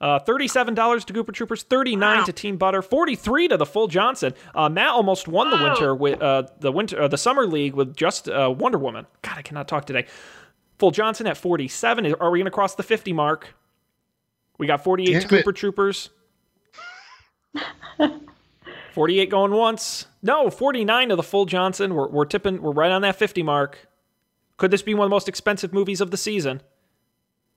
Uh, 0.01 0.17
Thirty-seven 0.19 0.75
dollars 0.75 1.03
to 1.05 1.13
Gooper 1.13 1.33
Troopers, 1.33 1.63
thirty-nine 1.63 2.19
Wow. 2.19 2.23
to 2.25 2.31
Team 2.33 2.55
Butter, 2.57 2.81
forty-three 2.81 3.49
to 3.49 3.57
the 3.57 3.65
Full 3.65 3.87
Johnson. 3.87 4.33
Uh, 4.55 4.69
Matt 4.69 4.89
almost 4.91 5.27
won 5.27 5.49
the 5.49 5.57
winter 5.57 5.93
with 5.93 6.21
uh, 6.21 6.43
the 6.59 6.71
winter 6.71 7.01
uh, 7.01 7.07
the 7.09 7.17
summer 7.17 7.45
league 7.45 7.73
with 7.73 7.95
just 7.97 8.29
uh, 8.29 8.53
Wonder 8.57 8.77
Woman. 8.77 9.05
God, 9.21 9.37
I 9.37 9.41
cannot 9.41 9.67
talk 9.67 9.85
today. 9.85 10.05
Full 10.77 10.91
Johnson 10.91 11.27
at 11.27 11.35
forty-seven. 11.37 12.13
Are 12.15 12.31
we 12.31 12.39
gonna 12.39 12.49
cross 12.51 12.75
the 12.75 12.83
fifty 12.83 13.11
mark? 13.11 13.53
We 14.57 14.67
got 14.67 14.83
forty-eight 14.85 15.21
to 15.21 15.27
Damn 15.27 15.39
it. 15.39 15.45
Gooper 15.45 15.55
Troopers. 15.55 16.09
48 18.93 19.29
going 19.29 19.51
once. 19.51 20.07
No, 20.21 20.49
49 20.49 21.09
to 21.09 21.15
the 21.15 21.23
full 21.23 21.45
Johnson. 21.45 21.93
We're, 21.95 22.07
we're 22.09 22.25
tipping, 22.25 22.61
we're 22.61 22.71
right 22.71 22.91
on 22.91 23.01
that 23.03 23.15
50 23.15 23.43
mark. 23.43 23.87
Could 24.59 24.71
this 24.71 24.81
be 24.83 24.93
one 24.93 25.05
of 25.05 25.09
the 25.09 25.15
most 25.15 25.27
expensive 25.27 25.73
movies 25.73 26.01
of 26.01 26.11
the 26.11 26.17
season? 26.17 26.61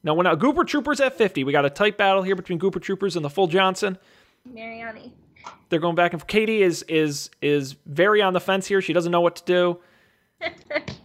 No, 0.05 0.15
we're 0.15 0.23
not. 0.23 0.39
Gooper 0.39 0.67
Troopers 0.67 1.01
at 1.01 1.19
50. 1.19 1.45
We 1.45 1.53
got 1.53 1.65
a 1.65 1.71
tight 1.71 1.99
battle 1.99 2.23
here 2.23 2.35
between 2.37 2.59
Gooper 2.59 2.81
Troopers 2.81 3.17
and 3.17 3.25
the 3.25 3.29
full 3.31 3.49
Johnson. 3.49 3.99
Mariani. 4.45 5.13
They're 5.69 5.81
going 5.81 5.97
back 5.97 6.13
and. 6.15 6.27
Katie 6.27 6.63
is 6.63 6.85
is 6.89 7.29
is 7.41 7.75
very 7.87 8.23
on 8.23 8.33
the 8.33 8.41
fence 8.41 8.67
here. 8.67 8.81
She 8.81 8.93
doesn't 8.93 9.11
know 9.13 9.21
what 9.21 9.37
to 9.37 9.45
do. 9.45 9.81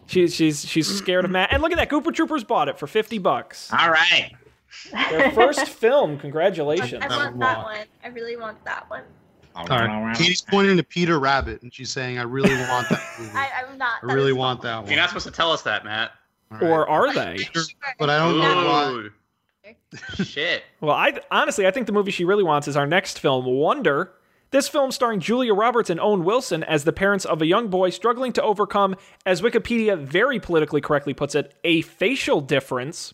She's 0.06 0.34
she's 0.34 0.64
she's 0.66 0.88
scared 0.88 1.26
of 1.26 1.32
Matt. 1.32 1.52
And 1.52 1.62
look 1.62 1.72
at 1.74 1.78
that. 1.78 1.90
Gooper 1.90 2.14
Troopers 2.14 2.44
bought 2.46 2.70
it 2.70 2.80
for 2.80 2.88
50 2.88 3.18
bucks. 3.18 3.70
All 3.74 3.90
right. 3.92 4.32
Their 5.10 5.32
first 5.32 5.66
film. 5.68 6.18
Congratulations. 6.18 7.04
I 7.04 7.08
That 7.10 7.18
want 7.18 7.40
that 7.40 7.64
one. 7.64 7.86
I 8.04 8.08
really 8.08 8.38
want 8.38 8.64
that 8.64 8.90
one. 8.90 9.04
All 9.58 9.66
right. 9.68 10.16
Katie's 10.16 10.42
pointing 10.42 10.78
to 10.78 10.84
Peter 10.84 11.20
Rabbit, 11.20 11.62
and 11.62 11.74
she's 11.74 11.90
saying, 11.90 12.18
"I 12.20 12.24
really 12.24 12.56
want 12.56 12.90
that 12.90 13.04
movie. 13.20 13.32
I, 13.34 13.46
I, 13.46 13.72
I'm 13.72 13.78
not. 13.78 14.02
that 14.02 14.14
really 14.14 14.34
want 14.34 14.62
that 14.62 14.78
one." 14.84 14.88
You're 14.88 15.00
not 15.00 15.10
supposed 15.10 15.26
to 15.26 15.32
tell 15.32 15.52
us 15.52 15.62
that, 15.64 15.84
Matt. 15.84 16.12
All 16.52 16.58
right. 16.60 16.68
Or 16.70 16.90
are 16.90 17.14
they? 17.14 17.48
But 18.00 18.10
I 18.10 18.18
don't 18.20 18.40
know 18.40 18.66
why. 18.66 19.10
Shit. 20.24 20.64
Well, 20.80 20.96
I 20.96 21.20
honestly, 21.32 21.66
I 21.68 21.72
think 21.72 21.88
the 21.88 21.92
movie 21.92 22.12
she 22.12 22.24
really 22.24 22.44
wants 22.44 22.68
is 22.68 22.78
our 22.78 22.88
next 22.88 23.20
film, 23.20 23.46
Wonder. 23.46 24.14
This 24.52 24.70
film 24.70 24.92
starring 24.92 25.20
Julia 25.20 25.54
Roberts 25.54 25.90
and 25.90 26.00
Owen 26.00 26.24
Wilson 26.24 26.64
as 26.64 26.86
the 26.86 26.94
parents 26.94 27.26
of 27.26 27.42
a 27.42 27.46
young 27.46 27.68
boy 27.68 27.90
struggling 27.90 28.32
to 28.34 28.42
overcome, 28.44 28.96
as 29.26 29.42
Wikipedia 29.42 29.98
very 29.98 30.40
politically 30.40 30.80
correctly 30.80 31.14
puts 31.14 31.36
it, 31.36 31.54
a 31.66 31.82
facial 31.82 32.40
difference. 32.40 33.14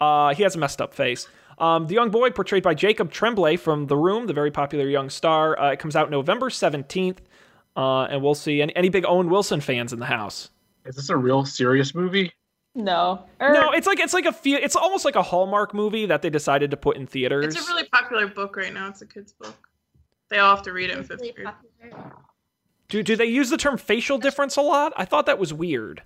Uh, 0.00 0.34
he 0.34 0.42
has 0.42 0.54
a 0.54 0.58
messed 0.58 0.82
up 0.82 0.92
face. 0.92 1.28
Um, 1.58 1.86
the 1.86 1.94
young 1.94 2.10
boy, 2.10 2.30
portrayed 2.30 2.62
by 2.62 2.74
Jacob 2.74 3.12
Tremblay 3.12 3.56
from 3.56 3.86
The 3.86 3.96
Room, 3.96 4.26
the 4.26 4.32
very 4.32 4.50
popular 4.50 4.88
young 4.88 5.10
star, 5.10 5.58
uh, 5.58 5.72
it 5.72 5.78
comes 5.78 5.96
out 5.96 6.10
November 6.10 6.50
17th. 6.50 7.18
Uh, 7.76 8.04
and 8.04 8.22
we'll 8.22 8.34
see 8.34 8.62
any, 8.62 8.74
any 8.76 8.88
big 8.88 9.04
Owen 9.04 9.28
Wilson 9.28 9.60
fans 9.60 9.92
in 9.92 9.98
the 9.98 10.06
house. 10.06 10.50
Is 10.84 10.96
this 10.96 11.08
a 11.08 11.16
real 11.16 11.44
serious 11.44 11.94
movie? 11.94 12.32
No. 12.74 13.26
Er, 13.40 13.52
No, 13.52 13.70
it's 13.72 13.86
like 13.86 14.00
it's 14.00 14.12
like 14.12 14.26
a 14.26 14.32
fe- 14.32 14.62
it's 14.62 14.76
almost 14.76 15.04
like 15.04 15.16
a 15.16 15.22
Hallmark 15.22 15.74
movie 15.74 16.06
that 16.06 16.22
they 16.22 16.30
decided 16.30 16.70
to 16.72 16.76
put 16.76 16.96
in 16.96 17.06
theaters. 17.06 17.56
It's 17.56 17.68
a 17.68 17.72
really 17.72 17.88
popular 17.88 18.26
book 18.26 18.56
right 18.56 18.72
now. 18.72 18.88
It's 18.88 19.02
a 19.02 19.06
kid's 19.06 19.32
book. 19.32 19.68
They 20.28 20.38
all 20.38 20.54
have 20.54 20.64
to 20.64 20.72
read 20.72 20.90
it 20.90 20.98
in 20.98 21.04
fifth 21.04 21.20
really 21.20 21.32
grade. 21.32 21.46
popular. 21.46 22.12
do 22.88 23.02
do 23.02 23.16
they 23.16 23.26
use 23.26 23.50
the 23.50 23.56
term 23.56 23.78
facial 23.78 24.18
difference 24.18 24.56
a 24.56 24.62
lot? 24.62 24.92
I 24.96 25.04
thought 25.04 25.26
that 25.26 25.38
was 25.38 25.54
weird. 25.54 26.02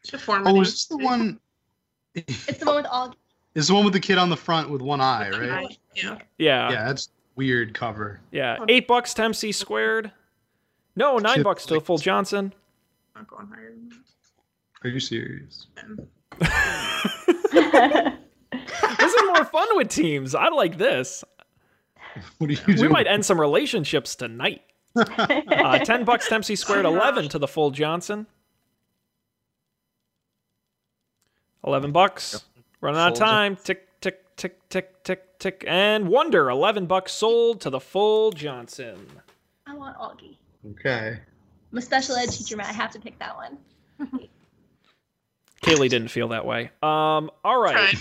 It's 0.00 0.10
deformity. 0.10 0.56
Oh, 0.56 0.62
is 0.62 0.70
this 0.70 0.86
the 0.86 0.98
one? 0.98 1.40
It's 2.14 2.58
the 2.58 2.66
one 2.66 2.76
with 2.76 2.86
all. 2.86 3.14
Is 3.56 3.66
the 3.68 3.74
one 3.74 3.84
with 3.84 3.94
the 3.94 4.00
kid 4.00 4.18
on 4.18 4.28
the 4.30 4.36
front 4.36 4.70
with 4.70 4.82
one 4.82 5.00
eye, 5.00 5.30
right? 5.30 5.50
Right. 5.50 5.78
Yeah. 5.94 6.18
Yeah, 6.38 6.70
Yeah, 6.70 6.84
that's 6.84 7.08
weird 7.34 7.74
cover. 7.74 8.20
yeah. 8.30 8.58
Eight 8.68 8.86
bucks 8.86 9.14
to 9.14 9.24
MC 9.24 9.50
squared. 9.50 10.12
No, 10.94 11.18
nine 11.18 11.36
Chip 11.36 11.44
bucks 11.44 11.66
to 11.66 11.74
the 11.74 11.80
full 11.80 11.98
Johnson. 11.98 12.52
Not 13.14 13.26
going 13.28 13.48
higher 13.48 13.70
than 13.72 13.88
that. 13.88 14.86
Are 14.86 14.90
you 14.90 15.00
serious? 15.00 15.66
This 18.98 19.12
is 19.14 19.22
more 19.26 19.44
fun 19.44 19.68
with 19.76 19.88
teams. 19.88 20.34
I 20.34 20.48
like 20.48 20.78
this. 20.78 21.24
What 22.38 22.48
are 22.48 22.52
you 22.54 22.58
doing? 22.58 22.80
We 22.80 22.88
might 22.88 23.06
end 23.06 23.26
some 23.26 23.38
relationships 23.38 24.14
tonight. 24.16 24.62
Uh, 24.96 25.78
ten 25.80 26.04
bucks 26.04 26.28
to 26.28 26.34
MC 26.36 26.56
squared. 26.56 26.86
Eleven 26.86 27.28
to 27.28 27.38
the 27.38 27.46
full 27.48 27.70
Johnson. 27.70 28.26
Eleven 31.64 31.92
bucks. 31.92 32.42
Running 32.80 33.00
out 33.00 33.12
of 33.12 33.16
Sold. 33.16 33.28
time. 33.28 33.56
Tick 33.56 34.00
tick 34.00 34.36
tick 34.36 34.68
tick 34.68 35.02
tick 35.04 35.38
tick. 35.38 35.64
And 35.66 36.08
Wonder. 36.08 36.50
Eleven 36.50 36.86
bucks 36.86 37.12
sold 37.12 37.60
to 37.62 37.70
the 37.70 37.80
full 37.80 38.32
Johnson. 38.32 39.06
I 39.66 39.74
want 39.74 39.96
Auggie. 39.98 40.36
Okay. 40.72 41.18
I'm 41.72 41.78
a 41.78 41.82
special 41.82 42.16
ed 42.16 42.30
teacher, 42.30 42.56
man. 42.56 42.66
I 42.66 42.72
have 42.72 42.92
to 42.92 43.00
pick 43.00 43.18
that 43.18 43.36
one. 43.36 43.58
Kaylee 45.62 45.88
didn't 45.88 46.08
feel 46.08 46.28
that 46.28 46.44
way. 46.46 46.70
Um. 46.82 47.30
All 47.44 47.60
right. 47.60 47.94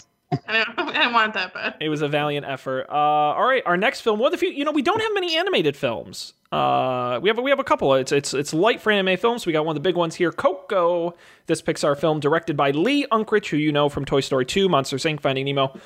I 0.47 0.59
know. 0.59 0.73
I 0.77 0.91
didn't 0.91 1.13
want 1.13 1.33
that 1.33 1.53
bad. 1.53 1.75
It 1.79 1.89
was 1.89 2.01
a 2.01 2.07
valiant 2.07 2.45
effort. 2.45 2.87
Uh, 2.89 2.93
all 2.93 3.45
right, 3.45 3.63
our 3.65 3.77
next 3.77 4.01
film. 4.01 4.19
What 4.19 4.33
if 4.33 4.41
you? 4.41 4.49
You 4.49 4.65
know, 4.65 4.71
we 4.71 4.81
don't 4.81 5.01
have 5.01 5.11
many 5.13 5.37
animated 5.37 5.75
films. 5.75 6.33
Uh, 6.51 7.19
we 7.21 7.29
have 7.29 7.37
we 7.37 7.49
have 7.49 7.59
a 7.59 7.63
couple. 7.63 7.93
It's 7.95 8.11
it's 8.11 8.33
it's 8.33 8.53
light 8.53 8.81
for 8.81 8.91
anime 8.91 9.17
films. 9.17 9.45
We 9.45 9.53
got 9.53 9.65
one 9.65 9.75
of 9.75 9.83
the 9.83 9.87
big 9.87 9.95
ones 9.95 10.15
here, 10.15 10.31
Coco. 10.31 11.15
This 11.47 11.61
Pixar 11.61 11.97
film 11.97 12.19
directed 12.19 12.55
by 12.55 12.71
Lee 12.71 13.05
Unkrich, 13.11 13.47
who 13.47 13.57
you 13.57 13.71
know 13.71 13.89
from 13.89 14.05
Toy 14.05 14.21
Story 14.21 14.45
2, 14.45 14.69
Monsters 14.69 15.03
Inc., 15.03 15.21
Finding 15.21 15.45
Nemo. 15.45 15.77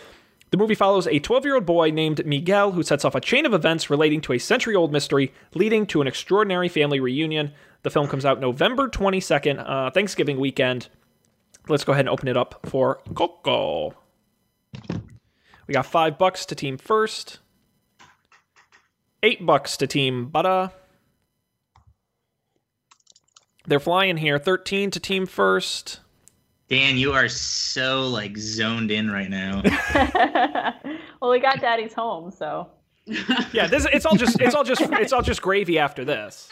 The 0.52 0.58
movie 0.58 0.76
follows 0.76 1.08
a 1.08 1.20
12 1.20 1.46
year 1.46 1.56
old 1.56 1.66
boy 1.66 1.92
named 1.92 2.26
Miguel 2.26 2.72
who 2.72 2.84
sets 2.84 3.06
off 3.06 3.16
a 3.16 3.22
chain 3.22 3.46
of 3.46 3.54
events 3.54 3.90
relating 3.90 4.20
to 4.22 4.34
a 4.34 4.40
century 4.40 4.76
old 4.76 4.92
mystery, 4.92 5.32
leading 5.54 5.86
to 5.88 6.02
an 6.02 6.08
extraordinary 6.08 6.70
family 6.70 7.00
reunion. 7.00 7.52
The 7.84 7.90
film 7.90 8.08
comes 8.08 8.26
out 8.26 8.40
November 8.40 8.90
22nd, 8.90 9.64
uh, 9.68 9.92
Thanksgiving 9.92 10.40
weekend. 10.40 10.90
Let's 11.68 11.84
go 11.84 11.94
ahead 11.94 12.06
and 12.06 12.10
open 12.10 12.28
it 12.28 12.36
up 12.36 12.60
for 12.66 13.00
Coco. 13.14 13.96
We 15.70 15.74
got 15.74 15.86
five 15.86 16.18
bucks 16.18 16.46
to 16.48 16.56
team 16.56 16.78
first. 16.78 17.40
Eight 19.22 19.46
bucks 19.46 19.78
to 19.78 19.88
team 19.88 20.28
Butter. 20.28 20.72
They're 23.68 23.80
flying 23.80 24.18
here. 24.18 24.40
13 24.40 24.90
to 24.92 25.00
team 25.00 25.28
first. 25.28 26.00
Dan, 26.70 26.98
you 26.98 27.14
are 27.14 27.28
so 27.28 28.08
like 28.08 28.36
zoned 28.38 28.90
in 28.90 29.12
right 29.12 29.30
now. 29.30 29.62
well, 31.22 31.30
we 31.30 31.40
got 31.40 31.62
Daddy's 31.62 31.94
home, 31.94 32.32
so. 32.32 32.70
Yeah, 33.54 33.68
this 33.68 33.88
it's 33.92 34.06
all 34.06 34.16
just 34.16 34.40
it's 34.40 34.54
all 34.54 34.64
just 34.64 34.82
it's 34.82 35.14
all 35.14 35.24
just 35.24 35.42
gravy 35.42 35.80
after 35.80 36.06
this. 36.06 36.50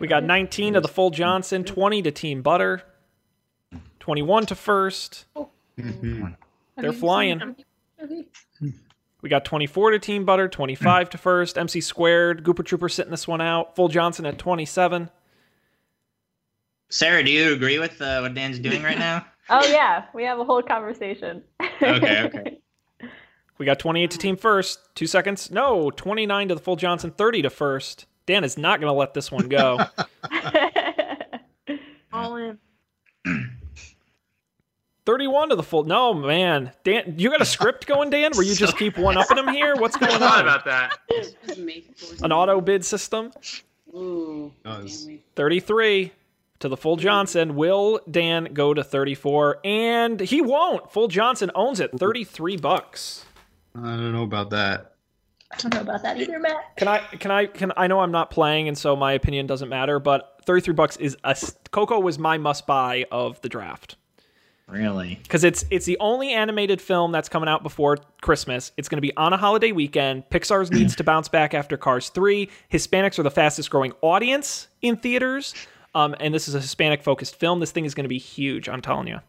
We 0.00 0.06
got 0.06 0.22
19 0.22 0.74
to 0.74 0.80
the 0.80 0.88
full 0.88 1.10
Johnson, 1.10 1.64
20 1.64 2.02
to 2.02 2.10
team 2.10 2.42
Butter. 2.42 2.82
21 4.00 4.46
to 4.46 4.54
first. 4.54 5.24
Oh. 5.34 5.50
They're 6.76 6.92
flying. 6.92 7.56
We 9.22 9.30
got 9.30 9.44
24 9.44 9.92
to 9.92 9.98
Team 9.98 10.24
Butter, 10.24 10.48
25 10.48 11.10
to 11.10 11.18
first. 11.18 11.58
MC 11.58 11.80
squared, 11.80 12.44
Gooper 12.44 12.64
Trooper 12.64 12.88
sitting 12.88 13.10
this 13.10 13.26
one 13.26 13.40
out. 13.40 13.74
Full 13.74 13.88
Johnson 13.88 14.26
at 14.26 14.38
27. 14.38 15.10
Sarah, 16.88 17.24
do 17.24 17.30
you 17.30 17.52
agree 17.52 17.78
with 17.78 18.00
uh, 18.00 18.20
what 18.20 18.34
Dan's 18.34 18.58
doing 18.58 18.82
right 18.82 18.98
now? 18.98 19.26
Oh, 19.48 19.64
yeah. 19.68 20.06
We 20.12 20.24
have 20.24 20.40
a 20.40 20.44
whole 20.44 20.60
conversation. 20.60 21.40
Okay, 21.80 22.22
okay. 22.24 22.58
We 23.58 23.64
got 23.64 23.78
28 23.78 24.10
to 24.10 24.18
Team 24.18 24.36
First. 24.36 24.80
Two 24.96 25.06
seconds. 25.06 25.52
No, 25.52 25.88
29 25.90 26.48
to 26.48 26.56
the 26.56 26.60
full 26.60 26.74
Johnson, 26.74 27.12
30 27.12 27.42
to 27.42 27.50
first. 27.50 28.06
Dan 28.26 28.42
is 28.42 28.58
not 28.58 28.80
going 28.80 28.90
to 28.90 28.98
let 28.98 29.14
this 29.14 29.30
one 29.30 29.48
go. 29.48 29.78
All 32.12 32.34
in. 32.34 32.58
31 35.06 35.50
to 35.50 35.56
the 35.56 35.62
full. 35.62 35.84
No, 35.84 36.12
man. 36.12 36.72
Dan, 36.84 37.14
you 37.16 37.30
got 37.30 37.40
a 37.40 37.46
script 37.46 37.86
going, 37.86 38.10
Dan, 38.10 38.32
where 38.34 38.44
you 38.44 38.54
just 38.54 38.76
keep 38.78 38.98
one 38.98 39.16
upping 39.16 39.38
him 39.38 39.48
here? 39.48 39.76
What's 39.76 39.96
going 39.96 40.18
thought 40.18 40.38
on? 40.38 40.40
about 40.42 40.64
that. 40.64 40.98
An 42.22 42.32
auto 42.32 42.60
bid 42.60 42.84
system? 42.84 43.32
Ooh. 43.94 44.52
Does. 44.64 45.04
damn 45.04 45.14
it. 45.14 45.22
33 45.36 46.12
to 46.58 46.68
the 46.68 46.76
full 46.76 46.96
Johnson. 46.96 47.54
Will 47.54 48.00
Dan 48.10 48.52
go 48.52 48.74
to 48.74 48.82
34? 48.82 49.60
And 49.64 50.20
he 50.20 50.42
won't. 50.42 50.90
Full 50.92 51.08
Johnson 51.08 51.50
owns 51.54 51.80
it. 51.80 51.92
33 51.96 52.56
bucks. 52.56 53.24
I 53.74 53.80
don't 53.80 54.12
know 54.12 54.24
about 54.24 54.50
that. 54.50 54.92
I 55.52 55.56
don't 55.58 55.74
know 55.74 55.80
about 55.82 56.02
that 56.02 56.18
either, 56.18 56.40
Matt. 56.40 56.76
Can 56.76 56.88
I 56.88 56.98
can 56.98 57.30
I 57.30 57.46
can 57.46 57.72
I 57.76 57.86
know 57.86 58.00
I'm 58.00 58.10
not 58.10 58.30
playing 58.30 58.66
and 58.66 58.76
so 58.76 58.96
my 58.96 59.12
opinion 59.12 59.46
doesn't 59.46 59.68
matter, 59.68 60.00
but 60.00 60.40
33 60.44 60.74
bucks 60.74 60.96
is 60.96 61.16
a 61.22 61.36
Coco 61.70 62.00
was 62.00 62.18
my 62.18 62.36
must 62.36 62.66
buy 62.66 63.04
of 63.12 63.40
the 63.42 63.48
draft. 63.48 63.96
Really? 64.68 65.20
Cuz 65.28 65.44
it's 65.44 65.64
it's 65.70 65.86
the 65.86 65.96
only 66.00 66.32
animated 66.32 66.80
film 66.80 67.12
that's 67.12 67.28
coming 67.28 67.48
out 67.48 67.62
before 67.62 67.98
Christmas. 68.20 68.72
It's 68.76 68.88
going 68.88 68.96
to 68.96 69.02
be 69.02 69.16
on 69.16 69.32
a 69.32 69.36
holiday 69.36 69.70
weekend. 69.72 70.28
Pixar's 70.28 70.72
needs 70.72 70.96
to 70.96 71.04
bounce 71.04 71.28
back 71.28 71.54
after 71.54 71.76
Cars 71.76 72.08
3. 72.08 72.48
Hispanics 72.72 73.18
are 73.18 73.22
the 73.22 73.30
fastest 73.30 73.70
growing 73.70 73.92
audience 74.02 74.66
in 74.82 74.96
theaters. 74.96 75.54
Um, 75.94 76.14
and 76.20 76.34
this 76.34 76.48
is 76.48 76.54
a 76.54 76.60
Hispanic 76.60 77.02
focused 77.02 77.36
film. 77.36 77.60
This 77.60 77.70
thing 77.70 77.84
is 77.84 77.94
going 77.94 78.04
to 78.04 78.08
be 78.08 78.18
huge, 78.18 78.68
I'm 78.68 78.82
telling 78.82 79.06
you. 79.06 79.20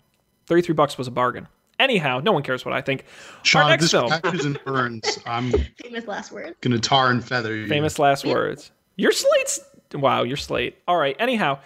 33 0.48 0.74
bucks 0.74 0.98
was 0.98 1.08
a 1.08 1.12
bargain. 1.12 1.48
Anyhow, 1.80 2.20
no 2.24 2.32
one 2.32 2.42
cares 2.42 2.66
what 2.66 2.74
I 2.74 2.82
think. 2.82 3.06
Our 3.54 3.70
next 3.70 3.84
this 3.84 3.92
film. 3.92 4.10
crashes 4.10 4.46
and 4.46 4.60
burns. 4.66 5.20
I'm 5.28 5.52
Famous 5.84 6.08
last 6.08 6.32
words. 6.32 6.56
gonna 6.62 6.80
tar 6.80 7.12
and 7.12 7.24
feather 7.24 7.56
you. 7.56 7.68
Famous 7.68 8.00
last 8.00 8.26
words. 8.26 8.72
Your 8.96 9.12
slate's 9.12 9.60
wow. 9.94 10.24
Your 10.24 10.38
slate. 10.38 10.78
All 10.88 10.98
right. 10.98 11.16
Anyhow, 11.20 11.60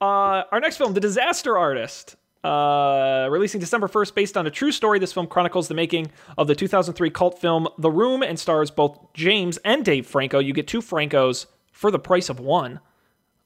uh, 0.00 0.44
our 0.52 0.60
next 0.60 0.76
film, 0.76 0.94
The 0.94 1.00
Disaster 1.00 1.58
Artist, 1.58 2.14
uh, 2.44 3.26
releasing 3.30 3.60
December 3.60 3.88
first, 3.88 4.14
based 4.14 4.36
on 4.36 4.46
a 4.46 4.50
true 4.50 4.72
story. 4.72 4.98
This 4.98 5.12
film 5.12 5.26
chronicles 5.26 5.68
the 5.68 5.74
making 5.74 6.10
of 6.36 6.46
the 6.46 6.54
2003 6.54 7.10
cult 7.10 7.40
film 7.40 7.68
The 7.78 7.90
Room 7.90 8.22
and 8.22 8.38
stars 8.38 8.70
both 8.70 8.98
James 9.14 9.58
and 9.64 9.84
Dave 9.84 10.06
Franco. 10.06 10.38
You 10.38 10.52
get 10.52 10.66
two 10.68 10.80
Francos 10.80 11.46
for 11.72 11.90
the 11.90 11.98
price 11.98 12.28
of 12.28 12.40
one. 12.40 12.80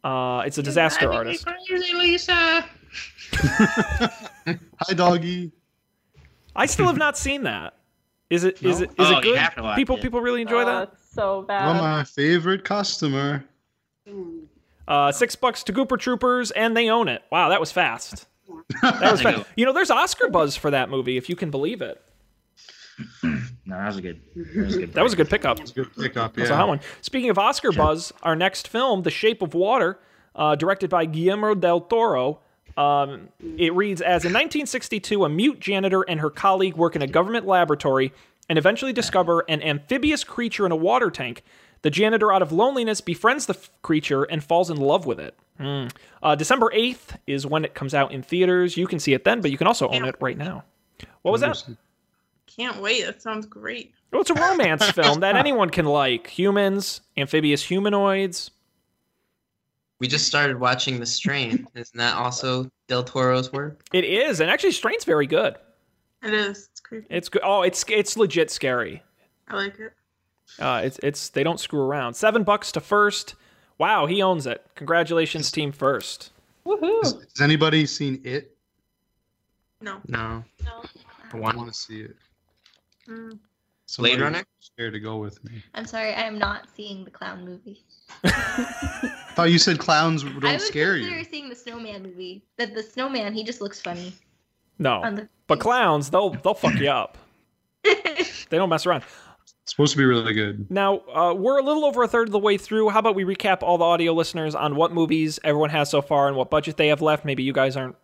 Uh, 0.04 0.42
it's 0.44 0.58
a 0.58 0.62
disaster 0.62 1.12
artist. 1.12 1.46
Lisa. 1.94 2.64
Hi, 3.34 4.94
doggy. 4.94 5.52
I 6.54 6.66
still 6.66 6.86
have 6.86 6.98
not 6.98 7.16
seen 7.16 7.44
that. 7.44 7.74
Is 8.28 8.44
it? 8.44 8.62
Is 8.62 8.80
No? 8.80 8.84
it? 8.84 8.90
Is 8.90 8.94
Oh, 8.98 9.18
it 9.18 9.22
good? 9.22 9.38
have 9.38 9.54
to 9.56 9.62
watch 9.62 9.76
people 9.76 9.96
it. 9.96 10.02
people 10.02 10.20
really 10.20 10.42
enjoy 10.42 10.62
Oh, 10.62 10.66
that. 10.66 10.90
it's 10.92 11.14
so 11.14 11.36
You're 11.38 11.46
bad. 11.46 11.80
my 11.80 12.04
favorite 12.04 12.64
customer. 12.64 13.44
Uh, 14.88 15.12
six 15.12 15.36
bucks 15.36 15.62
to 15.64 15.72
Gooper 15.72 15.98
Troopers, 15.98 16.50
and 16.50 16.76
they 16.76 16.88
own 16.90 17.08
it. 17.08 17.22
Wow, 17.30 17.48
that 17.50 17.60
was 17.60 17.70
fast. 17.72 18.26
That 18.82 19.12
was 19.12 19.20
I 19.26 19.30
know. 19.32 19.38
fast. 19.38 19.50
You 19.56 19.64
know, 19.66 19.72
there's 19.72 19.90
Oscar 19.90 20.28
buzz 20.28 20.56
for 20.56 20.70
that 20.70 20.90
movie, 20.90 21.16
if 21.16 21.28
you 21.28 21.36
can 21.36 21.50
believe 21.50 21.82
it. 21.82 22.02
No, 23.64 23.76
that 23.78 23.86
was 23.86 23.96
a 23.96 24.02
good. 24.02 24.20
That 24.34 24.64
was 24.64 24.74
a 24.74 24.78
good. 24.80 24.92
That 24.92 25.02
was 25.04 25.12
a 25.12 25.16
good 25.16 25.30
pickup. 25.30 25.60
It's 25.60 25.70
a 25.70 25.74
good 25.74 25.94
pickup. 25.96 26.34
That's 26.34 26.50
a 26.50 26.56
hot 26.56 26.66
one. 26.68 26.80
Speaking 27.00 27.30
of 27.30 27.38
Oscar 27.38 27.70
buzz, 27.70 28.12
our 28.22 28.34
next 28.34 28.66
film, 28.66 29.02
The 29.04 29.10
Shape 29.10 29.40
of 29.40 29.54
Water, 29.54 30.00
uh, 30.34 30.56
directed 30.56 30.90
by 30.90 31.04
Guillermo 31.06 31.54
del 31.54 31.80
Toro. 31.80 32.40
Um, 32.76 33.28
it 33.56 33.72
reads 33.72 34.00
as 34.00 34.24
in 34.24 34.32
1962, 34.32 35.24
a 35.24 35.28
mute 35.28 35.60
janitor 35.60 36.02
and 36.02 36.18
her 36.20 36.28
colleague 36.28 36.74
work 36.76 36.96
in 36.96 37.02
a 37.02 37.06
government 37.06 37.46
laboratory 37.46 38.12
and 38.48 38.58
eventually 38.58 38.92
discover 38.92 39.44
an 39.48 39.62
amphibious 39.62 40.24
creature 40.24 40.66
in 40.66 40.72
a 40.72 40.76
water 40.76 41.10
tank. 41.10 41.44
The 41.82 41.90
janitor, 41.90 42.32
out 42.32 42.42
of 42.42 42.50
loneliness, 42.50 43.00
befriends 43.00 43.46
the 43.46 43.54
f- 43.54 43.70
creature 43.82 44.24
and 44.24 44.42
falls 44.42 44.70
in 44.70 44.76
love 44.76 45.06
with 45.06 45.20
it. 45.20 45.36
Hmm. 45.58 45.86
Uh, 46.22 46.34
December 46.34 46.70
8th 46.74 47.18
is 47.26 47.46
when 47.46 47.64
it 47.64 47.74
comes 47.74 47.94
out 47.94 48.12
in 48.12 48.22
theaters. 48.22 48.76
You 48.76 48.86
can 48.86 48.98
see 48.98 49.12
it 49.12 49.24
then, 49.24 49.40
but 49.40 49.50
you 49.50 49.58
can 49.58 49.66
also 49.66 49.88
own 49.88 50.04
it 50.04 50.16
right 50.20 50.36
now. 50.36 50.64
What 51.22 51.32
was 51.32 51.40
that? 51.42 51.62
Can't 52.46 52.80
wait. 52.80 53.04
That 53.04 53.22
sounds 53.22 53.46
great. 53.46 53.94
Well, 54.10 54.20
it's 54.20 54.30
a 54.30 54.34
romance 54.34 54.90
film 54.90 55.20
that 55.20 55.36
anyone 55.36 55.70
can 55.70 55.86
like. 55.86 56.26
Humans, 56.28 57.00
amphibious 57.16 57.62
humanoids. 57.62 58.50
We 60.00 60.08
just 60.08 60.26
started 60.26 60.58
watching 60.58 60.98
The 60.98 61.06
Strain. 61.06 61.66
Isn't 61.74 61.96
that 61.96 62.16
also 62.16 62.68
Del 62.88 63.04
Toro's 63.04 63.52
work? 63.52 63.82
It 63.92 64.04
is, 64.04 64.40
and 64.40 64.50
actually, 64.50 64.72
Strain's 64.72 65.04
very 65.04 65.26
good. 65.26 65.56
It 66.22 66.34
is. 66.34 66.68
It's 66.72 66.80
creepy. 66.80 67.06
It's 67.08 67.28
good. 67.28 67.42
Oh, 67.44 67.62
it's 67.62 67.84
it's 67.88 68.16
legit 68.16 68.50
scary. 68.50 69.02
I 69.48 69.56
like 69.56 69.78
it. 69.78 69.92
Uh, 70.58 70.82
it's 70.84 70.98
it's 71.02 71.28
they 71.30 71.44
don't 71.44 71.60
screw 71.60 71.80
around. 71.80 72.14
Seven 72.14 72.42
bucks 72.42 72.72
to 72.72 72.80
first. 72.80 73.34
Wow, 73.82 74.06
he 74.06 74.22
owns 74.22 74.46
it. 74.46 74.64
Congratulations, 74.76 75.50
team 75.50 75.72
first. 75.72 76.30
Woohoo! 76.64 77.02
Has, 77.02 77.14
has 77.14 77.40
anybody 77.40 77.84
seen 77.84 78.20
it? 78.22 78.56
No. 79.80 79.96
No. 80.06 80.44
No. 80.64 80.84
I 81.32 81.36
One. 81.36 81.56
want 81.56 81.72
to 81.72 81.76
see 81.76 82.02
it. 82.02 82.14
Mm. 83.08 83.40
Somebody 83.86 84.14
Blade 84.14 84.22
Runner? 84.22 84.44
Scared 84.60 84.92
to 84.92 85.00
go 85.00 85.16
with 85.16 85.42
me. 85.42 85.64
I'm 85.74 85.84
sorry, 85.84 86.14
I 86.14 86.20
am 86.22 86.38
not 86.38 86.68
seeing 86.76 87.04
the 87.04 87.10
clown 87.10 87.44
movie. 87.44 87.82
I 88.22 88.30
thought 89.34 89.50
you 89.50 89.58
said 89.58 89.80
clowns 89.80 90.22
don't 90.22 90.44
I 90.44 90.52
would 90.52 90.60
scare 90.60 90.94
consider 90.94 91.18
you. 91.18 91.24
seeing 91.24 91.48
the 91.48 91.56
snowman 91.56 92.04
movie. 92.04 92.44
The, 92.58 92.66
the 92.66 92.84
snowman, 92.84 93.34
he 93.34 93.42
just 93.42 93.60
looks 93.60 93.80
funny. 93.80 94.14
No, 94.78 95.00
the 95.12 95.28
but 95.48 95.58
clowns, 95.58 96.08
they'll 96.08 96.30
they'll 96.30 96.54
fuck 96.54 96.76
you 96.76 96.88
up. 96.88 97.18
They 98.48 98.58
don't 98.58 98.68
mess 98.68 98.84
around. 98.86 99.02
Supposed 99.64 99.92
to 99.92 99.98
be 99.98 100.04
really 100.04 100.34
good. 100.34 100.70
Now, 100.70 101.02
uh, 101.14 101.34
we're 101.34 101.58
a 101.58 101.62
little 101.62 101.84
over 101.84 102.02
a 102.02 102.08
third 102.08 102.28
of 102.28 102.32
the 102.32 102.38
way 102.38 102.58
through. 102.58 102.88
How 102.88 102.98
about 102.98 103.14
we 103.14 103.24
recap 103.24 103.62
all 103.62 103.78
the 103.78 103.84
audio 103.84 104.12
listeners 104.12 104.56
on 104.56 104.74
what 104.74 104.92
movies 104.92 105.38
everyone 105.44 105.70
has 105.70 105.88
so 105.88 106.02
far 106.02 106.26
and 106.26 106.36
what 106.36 106.50
budget 106.50 106.76
they 106.76 106.88
have 106.88 107.00
left? 107.00 107.24
Maybe 107.24 107.42
you 107.44 107.52
guys 107.52 107.76
aren't 107.76 107.96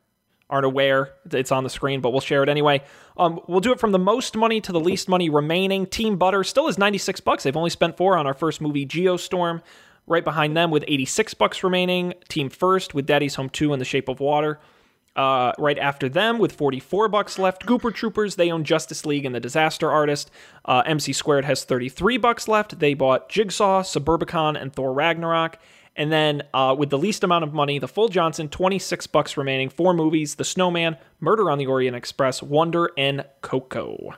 aren't 0.51 0.65
aware. 0.65 1.13
It's 1.31 1.53
on 1.53 1.65
the 1.65 1.71
screen, 1.71 2.01
but 2.01 2.11
we'll 2.11 2.23
share 2.23 2.43
it 2.43 2.49
anyway. 2.49 2.83
Um, 3.19 3.41
we'll 3.49 3.61
do 3.61 3.73
it 3.73 3.81
from 3.81 3.93
the 3.93 3.99
most 3.99 4.35
money 4.35 4.61
to 4.63 4.73
the 4.73 4.81
least 4.81 5.09
money 5.09 5.29
remaining. 5.29 5.85
Team 5.85 6.17
Butter 6.17 6.43
still 6.43 6.69
is 6.69 6.79
96 6.79 7.21
bucks. 7.21 7.43
They've 7.43 7.57
only 7.57 7.69
spent 7.71 7.99
4 7.99 8.17
on 8.17 8.27
our 8.27 8.33
first 8.33 8.61
movie 8.61 8.87
Geostorm. 8.87 9.61
Right 10.07 10.25
behind 10.25 10.57
them 10.57 10.71
with 10.71 10.85
86 10.89 11.35
bucks 11.35 11.63
remaining. 11.63 12.15
Team 12.31 12.49
First 12.49 12.95
with 12.95 13.05
Daddy's 13.05 13.35
Home 13.35 13.51
2 13.51 13.75
and 13.75 13.81
The 13.81 13.85
Shape 13.85 14.09
of 14.09 14.21
Water. 14.21 14.59
Uh, 15.19 15.51
right 15.59 15.81
after 15.81 16.09
them, 16.09 16.39
with 16.39 16.53
44 16.53 17.09
bucks 17.09 17.41
left, 17.41 17.67
Gooper 17.67 17.93
Troopers. 17.93 18.37
They 18.37 18.53
own 18.53 18.63
Justice 18.63 19.05
League 19.05 19.25
and 19.25 19.35
The 19.35 19.41
Disaster 19.41 19.91
Artist. 19.91 20.31
Uh, 20.65 20.85
MC 20.87 21.13
Squared 21.13 21.45
has 21.45 21.65
33 21.65 22.19
bucks 22.19 22.47
left. 22.47 22.79
They 22.79 22.95
bought 22.95 23.29
Jigsaw, 23.29 23.83
Suburbicon, 23.83 24.61
and 24.61 24.73
Thor 24.73 24.93
Ragnarok. 24.93 25.59
And 25.97 26.13
then 26.13 26.45
uh, 26.55 26.77
with 26.79 26.91
the 26.91 26.99
least 26.99 27.25
amount 27.25 27.43
of 27.43 27.53
money, 27.53 27.81
the 27.81 27.89
full 27.89 28.09
Johnson, 28.09 28.49
26 28.49 29.09
bucks 29.09 29.37
remaining. 29.37 29.69
Four 29.71 29.93
movies: 29.93 30.37
The 30.37 30.45
Snowman, 30.45 30.97
Murder 31.19 31.51
on 31.51 31.59
the 31.59 31.67
Orient 31.67 31.97
Express, 31.97 32.41
Wonder, 32.41 32.93
and 32.97 33.25
Coco. 33.43 34.15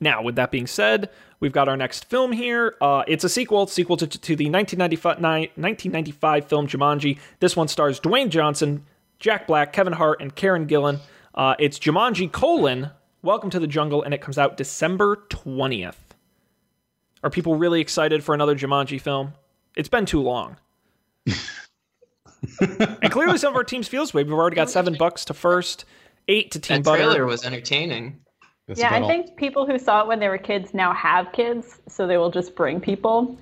Now, 0.00 0.22
with 0.22 0.36
that 0.36 0.50
being 0.50 0.66
said, 0.66 1.10
we've 1.40 1.52
got 1.52 1.68
our 1.68 1.76
next 1.76 2.06
film 2.06 2.32
here. 2.32 2.74
Uh, 2.80 3.04
it's 3.06 3.24
a 3.24 3.28
sequel, 3.28 3.66
sequel 3.66 3.96
to, 3.98 4.06
to 4.06 4.36
the 4.36 4.48
1995, 4.50 5.20
1995 5.20 6.44
film 6.46 6.66
Jumanji. 6.66 7.18
This 7.40 7.54
one 7.54 7.68
stars 7.68 8.00
Dwayne 8.00 8.30
Johnson, 8.30 8.86
Jack 9.18 9.46
Black, 9.46 9.72
Kevin 9.72 9.92
Hart, 9.92 10.20
and 10.20 10.34
Karen 10.34 10.66
Gillan. 10.66 11.00
Uh, 11.34 11.54
it's 11.58 11.78
Jumanji 11.78 12.30
colon 12.32 12.90
Welcome 13.22 13.50
to 13.50 13.60
the 13.60 13.66
Jungle, 13.66 14.02
and 14.02 14.14
it 14.14 14.22
comes 14.22 14.38
out 14.38 14.56
December 14.56 15.26
20th. 15.28 15.94
Are 17.22 17.28
people 17.28 17.54
really 17.54 17.82
excited 17.82 18.24
for 18.24 18.34
another 18.34 18.56
Jumanji 18.56 18.98
film? 18.98 19.34
It's 19.76 19.90
been 19.90 20.06
too 20.06 20.22
long. 20.22 20.56
and 21.26 23.10
clearly, 23.10 23.36
some 23.36 23.52
of 23.52 23.56
our 23.56 23.64
teams 23.64 23.88
feels 23.88 24.14
way. 24.14 24.22
We've 24.22 24.32
already 24.32 24.56
got 24.56 24.70
seven 24.70 24.96
bucks 24.98 25.26
to 25.26 25.34
first, 25.34 25.84
eight 26.28 26.50
to 26.52 26.58
Team 26.58 26.78
That 26.78 26.84
Butter. 26.84 27.02
trailer 27.04 27.26
was 27.26 27.44
entertaining. 27.44 28.20
That's 28.70 28.80
yeah, 28.80 28.94
I 28.94 29.00
all. 29.00 29.08
think 29.08 29.34
people 29.36 29.66
who 29.66 29.78
saw 29.80 30.00
it 30.02 30.06
when 30.06 30.20
they 30.20 30.28
were 30.28 30.38
kids 30.38 30.72
now 30.72 30.92
have 30.94 31.32
kids, 31.32 31.80
so 31.88 32.06
they 32.06 32.16
will 32.18 32.30
just 32.30 32.54
bring 32.54 32.80
people. 32.80 33.36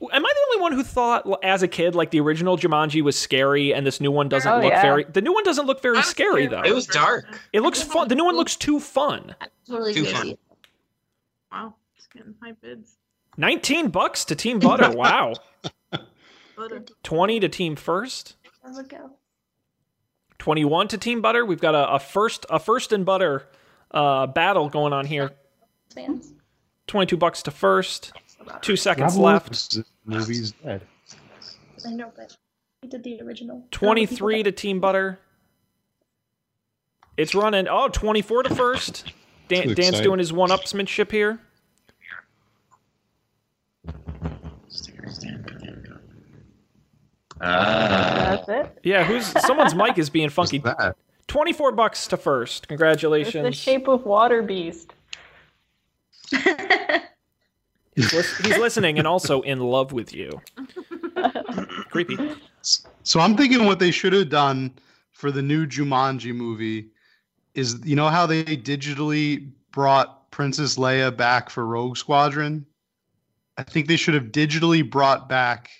Am 0.00 0.24
I 0.26 0.32
the 0.34 0.46
only 0.54 0.62
one 0.62 0.72
who 0.72 0.82
thought, 0.82 1.26
l- 1.26 1.38
as 1.42 1.62
a 1.62 1.68
kid, 1.68 1.94
like 1.94 2.10
the 2.10 2.20
original 2.20 2.56
Jumanji 2.56 3.02
was 3.02 3.16
scary, 3.18 3.74
and 3.74 3.86
this 3.86 4.00
new 4.00 4.10
one 4.10 4.30
doesn't 4.30 4.50
Oh, 4.50 4.56
look 4.60 4.72
yeah. 4.72 4.80
very? 4.80 5.04
The 5.04 5.20
new 5.20 5.32
one 5.34 5.44
doesn't 5.44 5.66
look 5.66 5.82
very 5.82 5.96
I 5.96 6.00
was 6.00 6.06
scary 6.06 6.46
scared. 6.46 6.64
though. 6.64 6.68
It 6.68 6.74
was 6.74 6.86
dark. 6.86 7.26
It 7.52 7.60
looks 7.60 7.82
fun. 7.82 8.08
The 8.08 8.14
new 8.14 8.24
one 8.24 8.34
looks 8.34 8.56
too 8.56 8.80
fun. 8.80 9.34
I'm 9.42 9.48
totally 9.68 9.92
Too 9.92 10.04
crazy. 10.04 10.38
Wow. 11.52 11.74
It's 11.98 12.06
getting 12.06 12.34
high 12.42 12.52
bids. 12.52 12.96
Nineteen 13.36 13.90
bucks 13.90 14.24
to 14.24 14.34
Team 14.34 14.58
Butter. 14.58 14.90
Wow. 14.96 15.34
Butter. 16.56 16.84
Twenty 17.02 17.40
to 17.40 17.48
Team 17.50 17.76
First. 17.76 18.36
There 18.64 18.72
we 18.82 18.88
go. 18.88 19.10
Twenty-one 20.38 20.88
to 20.88 20.98
Team 20.98 21.20
Butter. 21.20 21.44
We've 21.44 21.60
got 21.60 21.74
a, 21.74 21.92
a 21.94 21.98
first, 21.98 22.44
a 22.50 22.58
first 22.58 22.92
and 22.92 23.04
butter 23.06 23.46
uh, 23.92 24.26
battle 24.26 24.68
going 24.68 24.92
on 24.92 25.06
here. 25.06 25.32
Fans. 25.94 26.32
Twenty-two 26.86 27.16
bucks 27.16 27.42
to 27.44 27.50
first. 27.50 28.12
Two 28.60 28.76
seconds 28.76 29.14
Rob 29.14 29.24
left. 29.24 29.74
Williams' 29.74 29.90
movie's 30.04 30.52
dead. 30.52 30.82
I 31.86 31.90
know, 31.90 32.12
but 32.16 32.36
he 32.82 32.88
did 32.88 33.04
the 33.04 33.20
original. 33.22 33.64
Twenty-three 33.70 34.42
to 34.42 34.52
Team 34.52 34.80
Butter. 34.80 35.18
It's 37.16 37.34
running. 37.34 37.68
Oh, 37.68 37.88
24 37.88 38.44
to 38.44 38.54
first. 38.54 39.04
Dan, 39.48 39.66
Dan's 39.66 39.78
excited. 39.78 40.02
doing 40.02 40.18
his 40.18 40.32
one-upsmanship 40.32 41.10
here. 41.10 41.38
Uh, 47.40 48.36
That's 48.36 48.48
it. 48.48 48.78
Yeah, 48.84 49.04
who's 49.04 49.26
someone's 49.44 49.74
mic 49.74 49.98
is 49.98 50.10
being 50.10 50.30
What's 50.30 50.50
funky. 50.50 50.62
That? 51.32 51.38
24 51.38 51.72
bucks 51.72 52.06
to 52.08 52.16
first. 52.16 52.52
It's 52.52 52.60
the 52.62 52.66
Congratulations. 52.68 53.56
shape 53.56 53.88
of 53.88 54.04
water 54.04 54.42
beast. 54.42 54.92
He's, 57.94 58.12
lis- 58.14 58.38
he's 58.38 58.56
listening 58.56 58.98
and 58.98 59.06
also 59.06 59.42
in 59.42 59.60
love 59.60 59.92
with 59.92 60.14
you. 60.14 60.40
Creepy. 61.90 62.16
So 63.02 63.20
I'm 63.20 63.36
thinking 63.36 63.66
what 63.66 63.78
they 63.78 63.90
should 63.90 64.14
have 64.14 64.30
done 64.30 64.72
for 65.12 65.30
the 65.30 65.42
new 65.42 65.66
Jumanji 65.66 66.34
movie 66.34 66.88
is 67.54 67.80
you 67.84 67.94
know 67.94 68.08
how 68.08 68.24
they 68.24 68.44
digitally 68.44 69.50
brought 69.72 70.30
Princess 70.30 70.76
Leia 70.76 71.14
back 71.14 71.50
for 71.50 71.66
Rogue 71.66 71.98
Squadron? 71.98 72.64
I 73.58 73.62
think 73.62 73.88
they 73.88 73.96
should 73.96 74.14
have 74.14 74.32
digitally 74.32 74.88
brought 74.88 75.28
back 75.28 75.70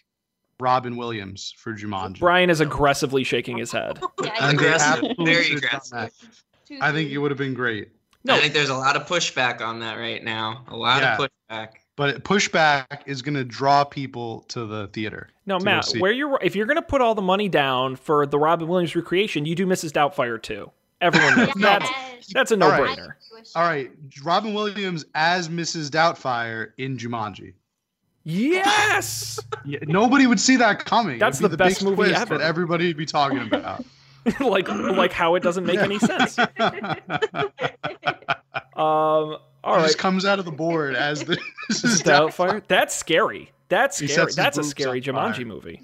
Robin 0.62 0.96
Williams 0.96 1.52
for 1.58 1.74
Jumanji. 1.74 2.20
Brian 2.20 2.48
is 2.48 2.60
aggressively 2.60 3.24
shaking 3.24 3.58
his 3.58 3.72
head. 3.72 4.00
Yeah, 4.22 4.50
Aggressive, 4.50 5.04
very 5.18 5.42
should 5.44 5.64
have 5.64 5.82
done 5.82 5.98
aggressive. 6.04 6.42
I 6.80 6.92
think 6.92 7.10
it 7.10 7.18
would 7.18 7.30
have 7.30 7.38
been 7.38 7.52
great. 7.54 7.88
No. 8.24 8.34
I 8.34 8.38
think 8.38 8.54
there's 8.54 8.68
a 8.70 8.76
lot 8.76 8.94
of 8.96 9.06
pushback 9.06 9.60
on 9.60 9.80
that 9.80 9.98
right 9.98 10.22
now. 10.22 10.64
A 10.68 10.76
lot 10.76 11.02
Yeah. 11.02 11.16
of 11.18 11.28
pushback. 11.50 11.68
But 11.96 12.24
pushback 12.24 13.02
is 13.04 13.20
going 13.20 13.34
to 13.34 13.44
draw 13.44 13.84
people 13.84 14.42
to 14.48 14.64
the 14.64 14.86
theater. 14.88 15.28
No, 15.44 15.58
Matt, 15.58 15.88
where 15.98 16.12
you're 16.12 16.38
if 16.40 16.54
you're 16.54 16.66
gonna 16.66 16.80
put 16.80 17.00
all 17.00 17.16
the 17.16 17.20
money 17.20 17.48
down 17.48 17.96
for 17.96 18.24
the 18.26 18.38
Robin 18.38 18.68
Williams 18.68 18.94
recreation, 18.94 19.44
you 19.44 19.56
do 19.56 19.66
Mrs. 19.66 19.90
Doubtfire 19.90 20.40
too. 20.40 20.70
Everyone 21.00 21.36
knows 21.36 21.52
that's 21.56 21.90
Yes. 21.90 22.26
that's 22.32 22.50
a 22.52 22.56
no-brainer. 22.56 23.14
All 23.56 23.64
right, 23.64 23.90
Robin 24.22 24.54
Williams 24.54 25.04
as 25.16 25.48
Mrs. 25.48 25.90
Doubtfire 25.90 26.70
in 26.78 26.96
Jumanji. 26.96 27.54
Yes. 28.24 29.40
Yeah, 29.64 29.80
nobody 29.82 30.26
would 30.26 30.40
see 30.40 30.56
that 30.56 30.84
coming. 30.84 31.18
That's 31.18 31.40
It'd 31.40 31.50
be 31.50 31.52
the 31.52 31.56
best 31.56 31.80
big 31.80 31.84
movie 31.88 31.96
twist 32.10 32.20
ever. 32.20 32.38
that 32.38 32.44
everybody 32.44 32.86
would 32.86 32.96
be 32.96 33.06
talking 33.06 33.38
about. 33.38 33.84
like 34.40 34.68
like 34.68 35.12
how 35.12 35.34
it 35.34 35.42
doesn't 35.42 35.66
make 35.66 35.78
any 35.78 35.98
sense. 35.98 36.38
Um 38.74 39.36
all 39.64 39.76
He 39.78 39.82
just 39.82 39.98
comes 39.98 40.24
out 40.24 40.38
of 40.38 40.44
the 40.44 40.50
board 40.50 40.94
as 40.96 41.24
the 41.24 41.36
Mrs. 41.70 42.02
Doubtfire. 42.02 42.62
That's 42.68 42.94
scary. 42.94 43.52
That's 43.68 43.98
scary. 43.98 44.32
That's 44.34 44.58
a 44.58 44.64
scary 44.64 44.98
on 45.08 45.14
fire. 45.14 45.32
Jumanji 45.32 45.46
movie. 45.46 45.82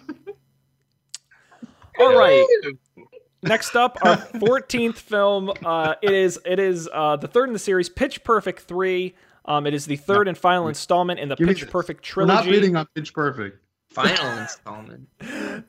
All 2.01 2.17
right. 2.17 2.47
Next 3.43 3.77
up, 3.77 3.99
our 4.03 4.17
14th 4.17 4.97
film. 4.97 5.53
Uh, 5.65 5.95
it 6.03 6.13
is 6.13 6.41
it 6.45 6.59
is 6.59 6.89
uh, 6.93 7.17
the 7.17 7.29
third 7.29 7.49
in 7.49 7.53
the 7.53 7.59
series, 7.59 7.89
Pitch 7.89 8.25
Perfect 8.25 8.63
3. 8.63 9.15
Um, 9.49 9.67
it 9.67 9.73
is 9.75 9.87
the 9.87 9.97
third 9.97 10.29
and 10.29 10.37
final 10.39 10.69
installment 10.69 11.19
in 11.19 11.29
the 11.29 11.35
Give 11.35 11.49
Pitch 11.49 11.63
this. 11.63 11.71
Perfect 11.71 12.17
We're 12.17 12.27
not 12.27 12.43
trilogy. 12.45 12.51
bidding 12.61 12.77
on 12.77 12.87
Pitch 12.95 13.13
Perfect. 13.15 13.59
Final 13.91 14.39
installment. 14.43 15.09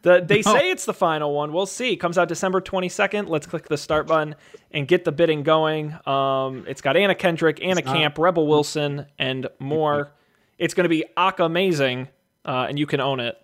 The, 0.01 0.21
they 0.23 0.41
No. 0.45 0.53
say 0.53 0.69
it's 0.69 0.83
the 0.85 0.93
final 0.93 1.33
one. 1.33 1.53
We'll 1.53 1.65
see. 1.65 1.95
Comes 1.95 2.17
out 2.17 2.27
December 2.27 2.59
22nd. 2.59 3.29
Let's 3.29 3.47
click 3.47 3.69
the 3.69 3.77
start 3.77 4.05
button 4.07 4.35
and 4.71 4.85
get 4.87 5.05
the 5.05 5.11
bidding 5.13 5.43
going. 5.43 5.97
Um, 6.05 6.65
it's 6.67 6.81
got 6.81 6.97
Anna 6.97 7.15
Kendrick, 7.15 7.61
Anna 7.63 7.79
It's 7.79 7.85
not- 7.85 7.95
Camp, 7.95 8.17
Rebel 8.17 8.45
Wilson, 8.47 9.05
and 9.17 9.47
more. 9.59 10.11
It's 10.57 10.73
going 10.73 10.83
to 10.83 10.89
be 10.89 11.05
Aka 11.15 11.45
amazing, 11.45 12.09
uh, 12.45 12.65
and 12.67 12.77
you 12.77 12.85
can 12.85 12.99
own 12.99 13.21
it. 13.21 13.37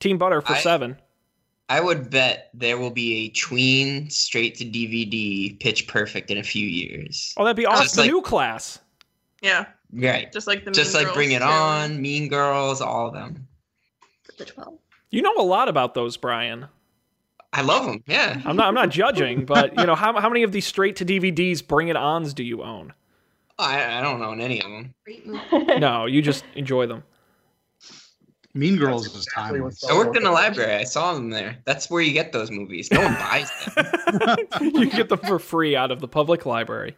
Team 0.00 0.18
Butter 0.18 0.42
for 0.42 0.52
I- 0.52 0.58
seven. 0.60 0.98
I 1.70 1.80
would 1.80 2.10
bet 2.10 2.50
there 2.52 2.76
will 2.76 2.90
be 2.90 3.24
a 3.24 3.28
tween 3.30 4.10
straight 4.10 4.56
to 4.56 4.64
DVD 4.66 5.58
Pitch 5.58 5.86
Perfect 5.88 6.30
in 6.30 6.36
a 6.36 6.42
few 6.42 6.66
years. 6.66 7.32
Oh, 7.38 7.44
that'd 7.44 7.56
be 7.56 7.64
awesome. 7.64 7.84
Just 7.84 7.94
The 7.94 8.02
like- 8.02 8.10
new 8.10 8.20
class. 8.20 8.78
Yeah. 9.42 9.66
Right. 9.92 10.32
Just 10.32 10.46
like 10.46 10.64
the 10.64 10.70
Just 10.70 10.94
like 10.94 11.04
Girls 11.04 11.16
Bring 11.16 11.32
It 11.32 11.40
trailer. 11.40 11.52
On, 11.52 12.00
Mean 12.00 12.28
Girls, 12.28 12.80
all 12.80 13.08
of 13.08 13.14
them. 13.14 13.46
The 14.38 14.46
12. 14.46 14.78
You 15.10 15.20
know 15.20 15.34
a 15.36 15.42
lot 15.42 15.68
about 15.68 15.92
those, 15.94 16.16
Brian. 16.16 16.66
I 17.52 17.60
love 17.60 17.84
them. 17.84 18.02
Yeah. 18.06 18.40
I'm 18.46 18.56
not. 18.56 18.68
I'm 18.68 18.74
not 18.74 18.88
judging, 18.88 19.44
but 19.44 19.76
you 19.78 19.84
know 19.84 19.94
how 19.94 20.18
how 20.18 20.30
many 20.30 20.42
of 20.42 20.52
these 20.52 20.66
straight 20.66 20.96
to 20.96 21.04
DVDs 21.04 21.66
Bring 21.66 21.88
It 21.88 21.96
Ons 21.96 22.32
do 22.32 22.42
you 22.42 22.62
own? 22.62 22.94
I, 23.58 23.98
I 23.98 24.00
don't 24.00 24.22
own 24.22 24.40
any 24.40 24.62
of 24.62 24.70
them. 24.70 24.94
No, 25.78 26.06
you 26.06 26.22
just 26.22 26.44
enjoy 26.54 26.86
them. 26.86 27.04
Mean 28.54 28.76
Girls 28.76 29.02
That's 29.04 29.14
is 29.16 29.26
exactly 29.26 29.58
timeless. 29.58 29.84
I 29.84 29.94
worked 29.94 30.16
in 30.16 30.24
the 30.24 30.30
library. 30.30 30.74
I 30.74 30.84
saw 30.84 31.14
them 31.14 31.30
there. 31.30 31.56
That's 31.64 31.90
where 31.90 32.02
you 32.02 32.12
get 32.12 32.32
those 32.32 32.50
movies. 32.50 32.90
No 32.90 33.00
one 33.02 33.14
buys 33.18 33.50
them. 33.74 34.74
you 34.74 34.90
get 34.90 35.08
them 35.10 35.18
for 35.20 35.38
free 35.38 35.76
out 35.76 35.90
of 35.90 36.00
the 36.00 36.08
public 36.08 36.44
library. 36.46 36.96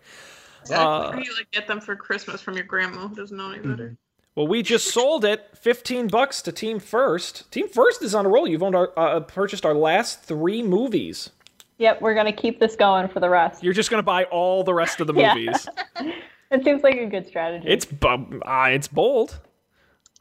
Exactly. 0.65 0.87
Uh, 0.87 1.11
Or 1.13 1.21
you 1.21 1.35
like 1.37 1.51
get 1.51 1.67
them 1.67 1.81
for 1.81 1.95
Christmas 1.97 2.41
from 2.41 2.55
your 2.55 2.65
grandma 2.65 3.09
who 3.09 3.15
doesn't 3.15 3.37
know 3.37 3.51
any 3.53 3.61
better. 3.67 3.97
Well, 4.35 4.47
we 4.49 4.63
just 4.63 4.89
sold 4.93 5.25
it, 5.25 5.57
fifteen 5.57 6.09
bucks 6.09 6.43
to 6.43 6.53
Team 6.53 6.81
First. 6.81 7.51
Team 7.53 7.69
First 7.69 8.03
is 8.03 8.15
on 8.15 8.27
a 8.27 8.29
roll. 8.29 8.49
You've 8.49 8.63
owned 8.63 8.75
our, 8.75 8.93
uh, 8.97 9.21
purchased 9.21 9.65
our 9.65 9.75
last 9.75 10.23
three 10.23 10.63
movies. 10.63 11.31
Yep, 11.79 12.01
we're 12.01 12.15
gonna 12.15 12.33
keep 12.33 12.59
this 12.61 12.75
going 12.77 13.09
for 13.09 13.21
the 13.21 13.29
rest. 13.29 13.63
You're 13.63 13.73
just 13.75 13.91
gonna 13.91 14.03
buy 14.03 14.25
all 14.25 14.65
the 14.65 14.75
rest 14.75 15.01
of 15.01 15.07
the 15.07 15.13
movies. 15.13 15.69
It 16.51 16.63
seems 16.63 16.85
like 16.85 16.97
a 16.97 17.07
good 17.07 17.27
strategy. 17.27 17.67
It's 17.69 17.85
bu- 17.85 18.41
uh, 18.43 18.69
it's 18.71 18.87
bold. 18.87 19.41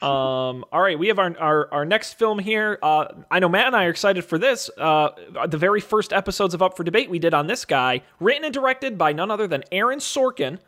Um, 0.03 0.65
all 0.73 0.81
right, 0.81 0.99
we 0.99 1.07
have 1.07 1.17
our, 1.17 1.33
our 1.39 1.73
our 1.73 1.85
next 1.85 2.15
film 2.15 2.37
here. 2.37 2.77
Uh, 2.83 3.05
I 3.31 3.39
know 3.39 3.47
Matt 3.47 3.67
and 3.67 3.75
I 3.75 3.85
are 3.85 3.89
excited 3.89 4.25
for 4.25 4.37
this. 4.37 4.69
Uh, 4.77 5.11
the 5.47 5.57
very 5.57 5.79
first 5.79 6.11
episodes 6.11 6.53
of 6.53 6.61
Up 6.61 6.75
for 6.75 6.83
Debate 6.83 7.09
we 7.09 7.19
did 7.19 7.33
on 7.33 7.47
this 7.47 7.63
guy, 7.63 8.01
written 8.19 8.43
and 8.43 8.53
directed 8.53 8.97
by 8.97 9.13
none 9.13 9.31
other 9.31 9.47
than 9.47 9.63
Aaron 9.71 9.99
Sorkin. 9.99 10.59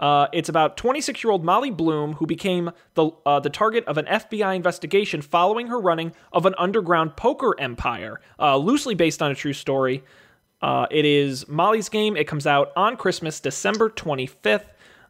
Uh, 0.00 0.28
it's 0.32 0.48
about 0.48 0.76
26 0.78 1.22
year 1.22 1.30
old 1.30 1.44
Molly 1.44 1.70
Bloom, 1.70 2.14
who 2.14 2.26
became 2.26 2.70
the 2.94 3.10
uh, 3.26 3.40
the 3.40 3.50
target 3.50 3.84
of 3.84 3.98
an 3.98 4.06
FBI 4.06 4.56
investigation 4.56 5.20
following 5.20 5.66
her 5.66 5.78
running 5.78 6.12
of 6.32 6.46
an 6.46 6.54
underground 6.56 7.14
poker 7.14 7.58
empire, 7.60 8.20
uh, 8.40 8.56
loosely 8.56 8.94
based 8.94 9.20
on 9.20 9.30
a 9.30 9.34
true 9.34 9.52
story. 9.52 10.02
Uh, 10.62 10.86
it 10.90 11.04
is 11.04 11.46
Molly's 11.46 11.90
Game. 11.90 12.16
It 12.16 12.26
comes 12.26 12.46
out 12.46 12.72
on 12.74 12.96
Christmas, 12.96 13.38
December 13.40 13.90
25th, 13.90 14.64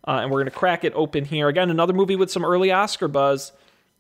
uh, 0.07 0.21
and 0.23 0.31
we're 0.31 0.39
going 0.39 0.51
to 0.51 0.57
crack 0.57 0.85
it 0.85 0.93
open 0.95 1.25
here. 1.25 1.49
Again, 1.49 1.71
another 1.71 1.93
movie 1.93 2.17
with 2.17 2.31
some 2.31 2.45
early 2.45 2.71
Oscar 2.71 3.09
buzz. 3.09 3.53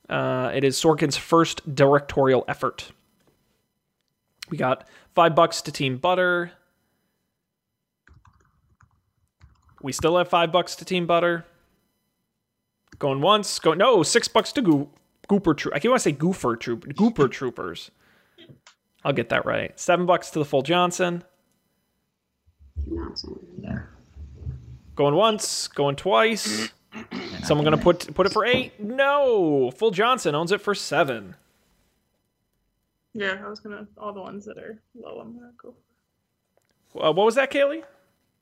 Uh, 0.08 0.52
it 0.54 0.62
is 0.64 0.76
Sorkin's 0.76 1.16
first 1.16 1.74
directorial 1.74 2.44
effort. 2.46 2.92
We 4.50 4.56
got 4.56 4.88
five 5.14 5.34
bucks 5.34 5.62
to 5.62 5.72
Team 5.72 5.96
Butter. 5.96 6.52
We 9.82 9.92
still 9.92 10.16
have 10.16 10.28
five 10.28 10.52
bucks 10.52 10.76
to 10.76 10.84
Team 10.84 11.06
Butter. 11.06 11.44
Going 12.98 13.20
once, 13.20 13.58
go 13.58 13.74
no 13.74 14.02
six 14.02 14.26
bucks 14.28 14.52
to 14.52 14.62
Goo, 14.62 14.88
Gooper 15.28 15.56
Troop. 15.56 15.74
I 15.74 15.80
keep 15.80 15.90
want 15.90 16.02
to 16.02 16.10
say 16.10 16.16
Goofer 16.16 16.58
Troop, 16.58 16.86
Gooper 16.94 17.30
Troopers. 17.30 17.90
I'll 19.04 19.12
get 19.12 19.28
that 19.28 19.44
right. 19.44 19.78
Seven 19.78 20.06
bucks 20.06 20.30
to 20.30 20.38
the 20.38 20.44
full 20.44 20.62
Johnson. 20.62 21.24
Johnson. 22.88 23.38
Yeah. 23.60 23.80
Going 24.96 25.14
once, 25.14 25.68
going 25.68 25.94
twice. 25.96 26.70
Someone 27.44 27.64
gonna 27.64 27.76
put 27.76 28.12
put 28.14 28.26
it 28.26 28.32
for 28.32 28.44
eight? 28.46 28.80
No, 28.80 29.70
full 29.70 29.90
Johnson 29.90 30.34
owns 30.34 30.50
it 30.52 30.60
for 30.62 30.74
seven. 30.74 31.36
Yeah, 33.12 33.42
I 33.44 33.48
was 33.48 33.60
gonna 33.60 33.86
all 33.98 34.12
the 34.12 34.20
ones 34.22 34.44
that 34.46 34.56
are 34.58 34.80
low. 34.98 35.20
I'm 35.20 35.34
gonna 35.34 35.52
go. 35.58 35.74
Uh, 36.98 37.12
what 37.12 37.26
was 37.26 37.34
that, 37.34 37.52
Kaylee? 37.52 37.82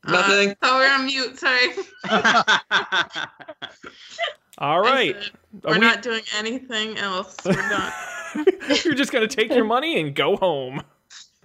Nothing. 0.07 0.55
Oh, 0.61 0.77
we're 0.77 0.89
on 0.93 1.05
mute. 1.05 1.37
Sorry. 1.37 1.67
All 4.57 4.79
right, 4.79 5.15
We're 5.63 5.71
Are 5.71 5.73
we- 5.73 5.85
not 5.85 6.01
doing 6.01 6.21
anything 6.37 6.97
else. 6.97 7.35
We're 7.43 7.53
done. 7.53 7.91
you're 8.85 8.93
just 8.93 9.11
gonna 9.11 9.27
take 9.27 9.53
your 9.53 9.65
money 9.65 9.99
and 9.99 10.15
go 10.15 10.37
home. 10.37 10.81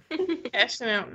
Cashing 0.53 0.87
out. 0.87 1.09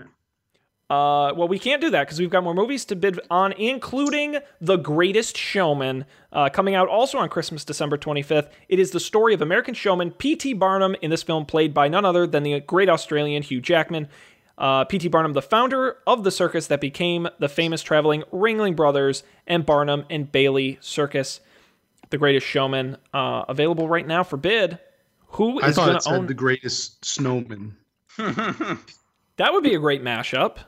Uh, 0.89 1.33
well, 1.37 1.49
we 1.49 1.59
can't 1.59 1.81
do 1.81 1.91
that 1.91 2.07
because 2.07 2.21
we've 2.21 2.31
got 2.31 2.45
more 2.45 2.55
movies 2.55 2.85
to 2.85 2.95
bid 2.95 3.19
on, 3.29 3.53
including 3.53 4.39
The 4.61 4.77
Greatest 4.77 5.37
Showman, 5.37 6.05
uh, 6.33 6.49
coming 6.51 6.77
out 6.77 6.89
also 6.89 7.19
on 7.19 7.29
Christmas, 7.29 7.65
December 7.65 7.99
25th. 7.99 8.51
It 8.69 8.79
is 8.79 8.93
the 8.93 9.01
story 9.01 9.35
of 9.35 9.43
American 9.43 9.75
showman 9.75 10.13
P.T. 10.13 10.53
Barnum, 10.53 10.95
in 11.03 11.11
this 11.11 11.25
film 11.25 11.45
played 11.45 11.75
by 11.75 11.89
none 11.89 12.05
other 12.05 12.25
than 12.25 12.45
the 12.45 12.61
great 12.61 12.89
Australian 12.89 13.43
Hugh 13.43 13.61
Jackman. 13.61 14.07
Uh, 14.59 14.85
P.T. 14.85 15.09
Barnum, 15.09 15.33
the 15.33 15.43
founder 15.43 15.97
of 16.07 16.23
the 16.23 16.31
circus 16.31 16.69
that 16.69 16.81
became 16.81 17.29
the 17.41 17.49
famous 17.49 17.83
traveling 17.83 18.23
Ringling 18.33 18.77
Brothers 18.77 19.25
and 19.47 19.67
Barnum 19.67 20.05
and 20.09 20.31
Bailey 20.31 20.79
Circus. 20.81 21.41
The 22.11 22.19
Greatest 22.19 22.47
Showman, 22.47 22.97
uh, 23.13 23.45
available 23.49 23.89
right 23.89 24.07
now 24.07 24.23
for 24.23 24.37
bid. 24.37 24.79
Who 25.31 25.61
I 25.61 25.73
thought 25.73 25.87
going 25.87 25.97
it 25.97 25.99
to 25.99 26.01
said 26.03 26.13
own? 26.13 26.27
the 26.27 26.35
greatest 26.35 27.05
snowman. 27.05 27.77
That 29.37 29.53
would 29.53 29.63
be 29.63 29.75
a 29.75 29.79
great 29.79 30.03
mashup. 30.03 30.59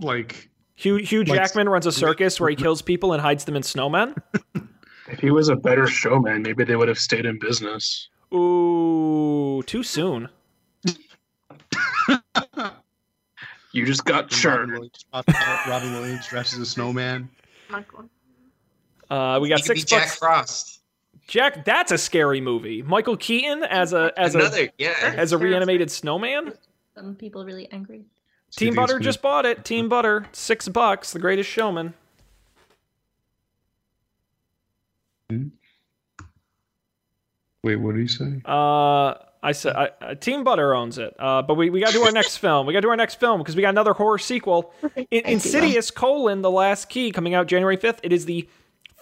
Like 0.00 0.48
Hugh, 0.74 0.96
Hugh 0.96 1.24
Like- 1.24 1.38
Jackman 1.40 1.68
runs 1.68 1.86
a 1.86 1.92
circus 2.04 2.40
where 2.40 2.50
he 2.50 2.56
kills 2.56 2.82
people 2.82 3.12
and 3.12 3.20
hides 3.22 3.44
them 3.44 3.56
in 3.56 3.62
snowmen. 3.62 4.16
If 5.08 5.20
he 5.20 5.30
was 5.30 5.48
a 5.48 5.56
better 5.56 5.86
showman, 5.86 6.42
maybe 6.42 6.64
they 6.64 6.76
would 6.76 6.88
have 6.88 6.98
stayed 6.98 7.26
in 7.26 7.38
business. 7.38 8.08
Ooh, 8.32 9.62
too 9.66 9.82
soon. 9.82 10.28
You 13.72 13.84
just 13.84 14.04
got 14.04 14.14
Robin 14.24 14.28
churned. 14.30 14.72
Williams, 14.72 15.04
popped 15.12 15.66
Robin 15.66 15.92
Williams 15.94 16.26
dresses 16.28 16.60
as 16.60 16.68
a 16.68 16.70
snowman. 16.70 17.28
Not 17.70 17.88
going. 17.88 18.08
Uh, 19.10 19.38
we 19.40 19.48
got 19.48 19.58
He 19.60 19.62
could 19.66 19.78
six 19.78 19.84
be 19.84 19.96
Jack. 19.96 20.08
Frost. 20.10 20.80
Jack, 21.26 21.64
that's 21.64 21.90
a 21.90 21.98
scary 21.98 22.40
movie. 22.40 22.82
Michael 22.82 23.16
Keaton 23.16 23.64
as 23.64 23.92
a 23.92 24.12
as 24.16 24.34
Another, 24.34 24.62
a 24.64 24.70
yeah. 24.78 25.14
as 25.16 25.32
a 25.32 25.38
reanimated 25.38 25.90
snowman. 25.90 26.52
Some 26.94 27.16
people 27.16 27.44
really 27.44 27.68
angry. 27.72 28.04
So 28.54 28.64
Team 28.64 28.76
Butter 28.76 29.00
just 29.00 29.20
bought 29.20 29.46
it. 29.46 29.64
Team 29.64 29.88
Butter, 29.88 30.26
six 30.30 30.68
bucks. 30.68 31.12
The 31.12 31.18
Greatest 31.18 31.50
Showman. 31.50 31.92
Wait, 37.64 37.76
what 37.76 37.96
did 37.96 38.02
you 38.02 38.06
say? 38.06 38.40
Uh, 38.44 39.14
I 39.42 39.50
said 39.50 39.74
I, 39.74 39.90
uh, 40.00 40.14
Team 40.14 40.44
Butter 40.44 40.72
owns 40.72 40.98
it. 40.98 41.16
Uh, 41.18 41.42
but 41.42 41.54
we, 41.54 41.68
we 41.68 41.80
got 41.80 41.88
to 41.88 41.94
do 41.94 42.04
our 42.04 42.12
next 42.12 42.36
film. 42.36 42.64
We 42.64 42.72
got 42.72 42.78
to 42.78 42.86
do 42.86 42.90
our 42.90 42.96
next 42.96 43.16
film 43.16 43.40
because 43.40 43.56
we 43.56 43.62
got 43.62 43.70
another 43.70 43.92
horror 43.92 44.18
sequel, 44.18 44.72
In- 45.10 45.26
Insidious: 45.26 45.90
colon 45.90 46.42
The 46.42 46.50
Last 46.50 46.88
Key, 46.88 47.10
coming 47.10 47.34
out 47.34 47.48
January 47.48 47.76
fifth. 47.76 47.98
It 48.04 48.12
is 48.12 48.24
the 48.24 48.48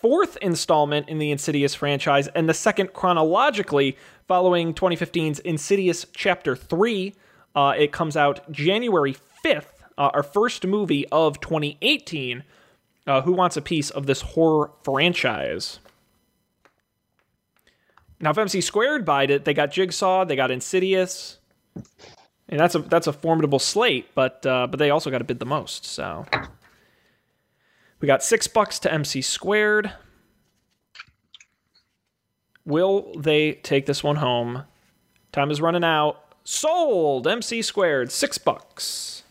fourth 0.01 0.39
installment 0.41 1.11
in 1.11 1.19
the 1.19 1.31
Insidious 1.31 1.75
franchise 1.75 2.27
and 2.29 2.49
the 2.49 2.55
second 2.55 2.95
chronologically 2.95 3.99
following 4.27 4.73
2015's 4.73 5.41
Insidious 5.41 6.07
Chapter 6.15 6.57
Three. 6.57 7.15
Uh, 7.55 7.75
it 7.77 7.93
comes 7.93 8.17
out 8.17 8.51
January 8.51 9.15
fifth. 9.43 9.83
Uh, 9.99 10.11
our 10.15 10.23
first 10.23 10.67
movie 10.67 11.07
of 11.09 11.41
2018. 11.41 12.45
Uh, 13.07 13.21
who 13.23 13.33
wants 13.33 13.57
a 13.57 13.63
piece 13.63 13.91
of 13.91 14.07
this 14.07 14.21
horror 14.21 14.71
franchise? 14.85 15.81
Now, 18.21 18.31
if 18.31 18.39
MC 18.39 18.61
Squared 18.61 19.05
buyed 19.05 19.31
it, 19.31 19.45
they 19.45 19.53
got 19.53 19.73
Jigsaw, 19.73 20.25
they 20.25 20.37
got 20.37 20.53
Insidious, 20.53 21.39
and 22.49 22.61
that's 22.61 22.77
a 22.77 22.79
that's 22.79 23.09
a 23.09 23.13
formidable 23.13 23.59
slate. 23.59 24.07
But 24.15 24.47
uh, 24.47 24.69
but 24.69 24.79
they 24.79 24.91
also 24.91 25.11
got 25.11 25.19
to 25.19 25.25
bid 25.25 25.41
the 25.41 25.47
most. 25.47 25.85
So 25.85 26.25
we 28.01 28.07
got 28.07 28.23
six 28.23 28.47
bucks 28.47 28.79
to 28.81 28.93
MC 28.93 29.21
Squared. 29.23 29.93
Will 32.65 33.13
they 33.19 33.55
take 33.55 33.87
this 33.87 34.05
one 34.05 34.17
home? 34.17 34.65
Time 35.33 35.51
is 35.51 35.61
running 35.61 35.83
out. 35.83 36.37
Sold. 36.45 37.27
MC 37.27 37.61
Squared 37.63 38.13
six 38.13 38.39
bucks. 38.39 39.22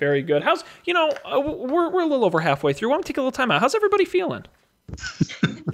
Very 0.00 0.22
good. 0.22 0.42
How's 0.42 0.64
you 0.84 0.94
know 0.94 1.10
uh, 1.24 1.38
we're 1.38 1.90
we're 1.90 2.02
a 2.02 2.06
little 2.06 2.24
over 2.24 2.40
halfway 2.40 2.72
through. 2.72 2.88
I 2.88 2.92
want 2.92 3.04
to 3.04 3.12
take 3.12 3.18
a 3.18 3.20
little 3.20 3.30
time 3.30 3.50
out. 3.50 3.60
How's 3.60 3.74
everybody 3.74 4.06
feeling? 4.06 4.44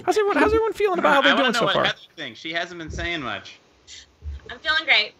How's 0.05 0.17
everyone 0.17 0.35
How's 0.35 0.53
everyone 0.53 0.73
feeling 0.73 0.99
about 0.99 1.15
how 1.15 1.21
they're 1.21 1.31
wanna 1.33 1.45
doing 1.45 1.53
know 1.53 1.59
so 1.59 1.65
what 1.65 1.73
far? 1.73 1.85
Heather 1.85 1.97
thinks. 2.17 2.39
She 2.39 2.51
hasn't 2.51 2.77
been 2.77 2.91
saying 2.91 3.21
much. 3.21 3.57
I'm 4.51 4.59
feeling 4.59 4.83
great. 4.83 5.13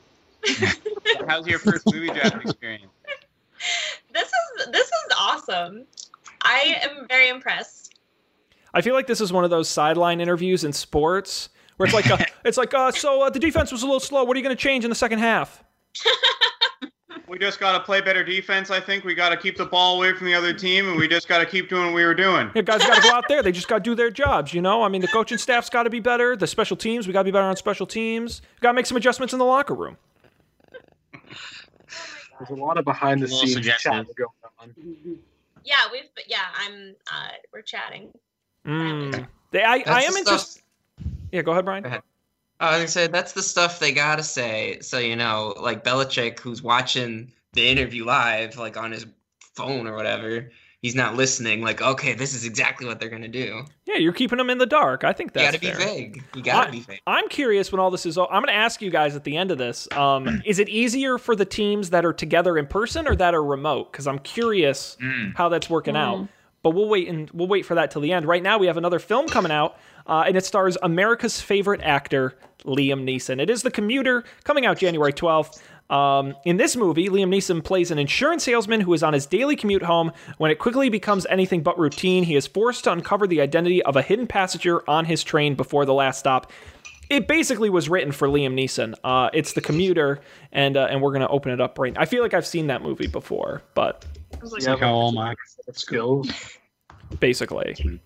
How's 1.28 1.48
your 1.48 1.60
first 1.60 1.86
movie 1.92 2.08
draft 2.08 2.36
experience? 2.44 2.92
This 4.14 4.28
is 4.28 4.72
this 4.72 4.88
is 4.88 5.16
awesome. 5.18 5.86
I 6.42 6.78
am 6.84 7.08
very 7.08 7.30
impressed. 7.30 7.96
I 8.74 8.82
feel 8.82 8.94
like 8.94 9.08
this 9.08 9.22
is 9.22 9.32
one 9.32 9.46
of 9.46 9.50
those 9.50 9.70
sideline 9.70 10.20
interviews 10.20 10.66
in 10.66 10.74
sports 10.74 11.48
where 11.78 11.86
it's 11.88 11.96
like, 11.96 12.12
uh, 12.12 12.18
it's 12.46 12.58
like, 12.58 12.74
uh, 12.74 12.92
so 12.92 13.24
uh, 13.24 13.30
the 13.30 13.40
defense 13.40 13.72
was 13.72 13.82
a 13.82 13.86
little 13.86 14.00
slow. 14.00 14.24
What 14.24 14.36
are 14.36 14.40
you 14.40 14.44
going 14.44 14.56
to 14.56 14.62
change 14.62 14.84
in 14.84 14.90
the 14.90 14.96
second 14.96 15.20
half? 15.20 15.64
We 17.28 17.38
just 17.38 17.60
got 17.60 17.74
to 17.78 17.84
play 17.84 18.00
better 18.00 18.24
defense. 18.24 18.72
I 18.72 18.80
think 18.80 19.04
we 19.04 19.14
got 19.14 19.30
to 19.30 19.38
keep 19.38 19.58
the 19.58 19.66
ball 19.66 19.98
away 19.98 20.14
from 20.14 20.28
the 20.28 20.34
other 20.34 20.54
team, 20.54 20.88
and 20.88 20.98
we 20.98 21.10
just 21.10 21.28
got 21.28 21.40
to 21.40 21.46
keep 21.46 21.68
doing 21.68 21.88
what 21.88 21.94
we 21.94 22.06
were 22.06 22.14
doing. 22.14 22.50
Yeah, 22.56 22.62
guys 22.62 22.82
got 22.82 22.96
to 22.96 23.02
go 23.02 23.14
out 23.14 23.26
there. 23.28 23.44
They 23.44 23.52
just 23.52 23.68
got 23.68 23.80
to 23.80 23.84
do 23.84 23.96
their 23.96 24.10
jobs. 24.10 24.54
You 24.54 24.62
know, 24.62 24.82
I 24.82 24.88
mean, 24.88 25.02
the 25.02 25.10
coaching 25.10 25.38
staff's 25.38 25.70
got 25.70 25.84
to 25.84 25.90
be 25.90 26.00
better. 26.00 26.38
The 26.38 26.48
special 26.48 26.78
teams, 26.78 27.06
we 27.06 27.12
got 27.12 27.20
to 27.20 27.26
be 27.26 27.32
better 27.32 27.46
on 27.46 27.58
special 27.58 27.86
teams. 27.86 28.42
Got 28.62 28.70
to 28.70 28.74
make 28.76 28.86
some 28.86 28.96
adjustments 28.96 29.34
in 29.34 29.40
the 29.40 29.46
locker 29.46 29.74
room. 29.74 29.98
There's 32.40 32.50
a 32.50 32.56
lot 32.56 32.78
of 32.78 32.86
behind 32.86 33.22
the 33.22 33.28
scenes 33.28 33.66
chat 33.78 34.06
going 34.16 34.30
on. 34.60 34.74
Yeah, 35.66 35.76
we've 35.92 36.04
yeah, 36.28 36.38
I'm 36.56 36.96
uh 37.12 37.30
we're 37.52 37.62
chatting. 37.62 38.10
Mm. 38.66 39.28
They, 39.52 39.64
I, 39.64 39.84
I 39.86 40.04
am 40.04 40.14
interested. 40.14 40.62
Yeah, 41.32 41.42
go 41.42 41.52
ahead, 41.52 41.66
Brian. 41.66 41.84
Go 41.84 41.90
ahead. 41.90 42.04
I 42.60 42.72
was 42.72 42.78
gonna 42.80 42.88
say 42.88 43.08
that's 43.08 43.34
the 43.34 43.44
stuff 43.44 43.80
they 43.80 43.92
gotta 43.92 44.24
say. 44.24 44.80
So 44.82 44.98
you 45.00 45.16
know, 45.16 45.54
like 45.60 45.84
Belichick, 45.84 46.40
who's 46.40 46.62
watching 46.64 47.32
the 47.54 47.68
interview 47.68 48.06
live, 48.06 48.58
like 48.58 48.78
on 48.78 48.92
his 48.92 49.06
phone 49.56 49.88
or 49.88 49.96
whatever, 49.96 50.52
he's 50.82 50.94
not 50.96 51.16
listening. 51.16 51.62
Like, 51.62 51.82
okay, 51.82 52.14
this 52.14 52.34
is 52.36 52.46
exactly 52.46 52.86
what 52.88 53.00
they're 53.00 53.10
gonna 53.10 53.28
do. 53.28 53.64
Yeah, 53.86 53.98
you're 53.98 54.14
keeping 54.14 54.38
them 54.38 54.50
in 54.50 54.58
the 54.58 54.66
dark. 54.66 55.04
I 55.04 55.14
think 55.14 55.32
You 55.32 55.42
that's 55.42 55.58
gotta 55.58 55.60
be 55.60 55.68
fair. 55.72 55.78
vague. 55.88 56.24
You 56.36 56.42
gotta 56.44 56.68
I- 56.68 56.72
be 56.72 56.80
vague. 56.82 57.00
I'm 57.08 57.28
curious 57.30 57.72
when 57.72 57.80
all 57.80 57.90
this 57.92 58.06
is. 58.06 58.18
I'm 58.18 58.28
going 58.28 58.48
to 58.48 58.54
ask 58.54 58.82
you 58.82 58.90
guys 58.90 59.16
at 59.16 59.24
the 59.24 59.38
end 59.38 59.50
of 59.52 59.58
this. 59.58 59.88
Um, 59.94 60.42
is 60.46 60.60
it 60.60 60.68
easier 60.70 61.18
for 61.18 61.36
the 61.36 61.46
teams 61.46 61.92
that 61.92 62.06
are 62.06 62.14
together 62.14 62.58
in 62.58 62.68
person 62.68 63.08
or 63.08 63.16
that 63.16 63.34
are 63.34 63.44
remote? 63.44 63.92
Because 63.92 64.06
I'm 64.08 64.20
curious 64.20 64.98
Mm. 65.02 65.36
how 65.36 65.48
that's 65.50 65.70
working 65.70 65.96
out. 65.96 66.28
But 66.64 66.72
we'll 66.72 66.90
wait 66.90 67.08
and 67.08 67.30
we'll 67.32 67.48
wait 67.48 67.66
for 67.66 67.76
that 67.76 67.92
till 67.92 68.02
the 68.02 68.14
end. 68.14 68.26
Right 68.26 68.44
now, 68.44 68.58
we 68.58 68.68
have 68.68 68.78
another 68.78 69.00
film 69.00 69.28
coming 69.28 69.52
out, 69.52 69.78
uh, 70.06 70.24
and 70.28 70.36
it 70.36 70.46
stars 70.46 70.78
America's 70.82 71.40
favorite 71.40 71.82
actor, 71.82 72.38
Liam 72.64 73.04
Neeson. 73.04 73.42
It 73.42 73.50
is 73.50 73.62
The 73.62 73.72
Commuter, 73.72 74.24
coming 74.44 74.66
out 74.66 74.78
January 74.78 75.14
12th. 75.14 75.62
Um, 75.90 76.36
in 76.44 76.58
this 76.58 76.76
movie, 76.76 77.08
Liam 77.08 77.30
Neeson 77.30 77.64
plays 77.64 77.92
an 77.92 78.00
insurance 78.00 78.44
salesman 78.44 78.82
who 78.82 78.94
is 78.94 79.04
on 79.04 79.14
his 79.14 79.26
daily 79.26 79.56
commute 79.56 79.84
home. 79.84 80.12
When 80.38 80.52
it 80.52 80.60
quickly 80.60 80.90
becomes 80.90 81.26
anything 81.28 81.64
but 81.64 81.80
routine, 81.80 82.24
he 82.24 82.36
is 82.36 82.46
forced 82.46 82.84
to 82.86 82.92
uncover 82.92 83.26
the 83.26 83.40
identity 83.40 83.82
of 83.84 83.96
a 83.96 84.02
hidden 84.02 84.28
passenger 84.28 84.88
on 84.90 85.06
his 85.06 85.24
train 85.24 85.56
before 85.56 85.86
the 85.86 85.94
last 85.94 86.20
stop. 86.20 86.52
It 87.10 87.28
basically 87.28 87.70
was 87.70 87.88
written 87.90 88.12
for 88.12 88.28
Liam 88.28 88.54
Neeson. 88.54 88.94
Uh, 89.04 89.30
it's 89.34 89.54
the 89.54 89.62
commuter, 89.62 90.20
and 90.52 90.76
uh, 90.76 90.88
and 90.90 91.02
we're 91.02 91.14
gonna 91.14 91.28
open 91.28 91.52
it 91.52 91.62
up 91.62 91.80
right. 91.80 91.94
Now. 91.94 92.02
I 92.02 92.06
feel 92.06 92.22
like 92.22 92.34
I've 92.34 92.46
seen 92.48 92.68
that 92.68 92.82
movie 92.82 93.08
before, 93.08 93.62
but 93.76 94.06
Yeah, 94.60 94.76
how 94.76 94.94
all 94.94 95.12
my 95.14 95.34
skills. 95.74 96.30
basically, 97.20 98.00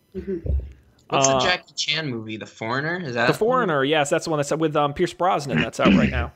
What's 1.09 1.27
Uh, 1.27 1.39
the 1.39 1.45
Jackie 1.45 1.73
Chan 1.75 2.07
movie? 2.09 2.37
The 2.37 2.45
Foreigner? 2.45 3.01
Is 3.03 3.15
that 3.15 3.27
The 3.27 3.33
Foreigner. 3.33 3.83
Yes, 3.83 4.09
that's 4.09 4.25
the 4.25 4.29
one 4.29 4.37
that's 4.37 4.51
with 4.55 4.75
um, 4.75 4.93
Pierce 4.93 5.13
Brosnan. 5.13 5.59
That's 5.61 5.79
out 5.79 5.93
right 5.93 6.09
now. 6.09 6.31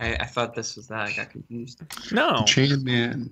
I, 0.00 0.14
I 0.16 0.26
thought 0.26 0.54
this 0.54 0.76
was 0.76 0.88
that. 0.88 1.08
I 1.08 1.12
got 1.12 1.30
confused. 1.30 1.80
No. 2.12 2.44
Chain 2.46 2.84
Man. 2.84 3.30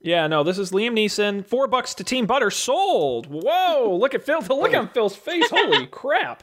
Yeah, 0.00 0.26
no, 0.26 0.42
this 0.42 0.58
is 0.58 0.70
Liam 0.70 0.92
Neeson. 0.92 1.46
Four 1.46 1.66
bucks 1.66 1.94
to 1.94 2.04
Team 2.04 2.26
Butter. 2.26 2.50
Sold. 2.50 3.26
Whoa! 3.26 3.96
Look 3.98 4.14
at 4.14 4.22
Phil. 4.24 4.40
Look 4.40 4.74
at 4.74 4.92
Phil's 4.92 5.16
face. 5.16 5.48
Holy 5.50 5.86
crap! 5.90 6.42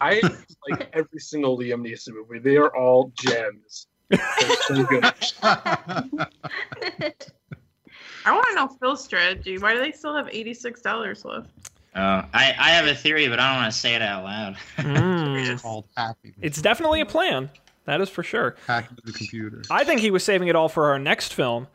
I 0.00 0.20
like 0.70 0.88
every 0.92 1.18
single 1.20 1.58
Liam 1.58 1.86
Neeson 1.86 2.10
movie. 2.14 2.38
They 2.38 2.56
are 2.56 2.74
all 2.76 3.12
gems. 3.16 3.86
They're 4.08 4.20
so 4.66 4.84
good. 4.84 5.04
I 8.24 8.32
want 8.32 8.46
to 8.48 8.54
know 8.54 8.68
Phil's 8.80 9.02
strategy. 9.02 9.58
Why 9.58 9.72
do 9.74 9.80
they 9.80 9.92
still 9.92 10.14
have 10.14 10.28
eighty-six 10.30 10.80
dollars 10.80 11.24
left? 11.24 11.48
Uh, 11.94 12.24
I, 12.32 12.54
I 12.58 12.70
have 12.70 12.86
a 12.86 12.94
theory, 12.94 13.28
but 13.28 13.38
I 13.38 13.52
don't 13.52 13.62
want 13.62 13.72
to 13.72 13.78
say 13.78 13.94
it 13.94 14.02
out 14.02 14.24
loud. 14.24 14.56
Mm. 14.78 15.60
called 15.60 15.84
hacking. 15.96 16.34
It's 16.40 16.62
definitely 16.62 17.00
a 17.00 17.06
plan. 17.06 17.50
That 17.84 18.00
is 18.00 18.08
for 18.08 18.22
sure. 18.22 18.56
Hacking 18.66 18.96
the 19.04 19.12
computer. 19.12 19.62
I 19.70 19.84
think 19.84 20.00
he 20.00 20.10
was 20.10 20.24
saving 20.24 20.48
it 20.48 20.56
all 20.56 20.68
for 20.68 20.90
our 20.90 20.98
next 20.98 21.34
film, 21.34 21.66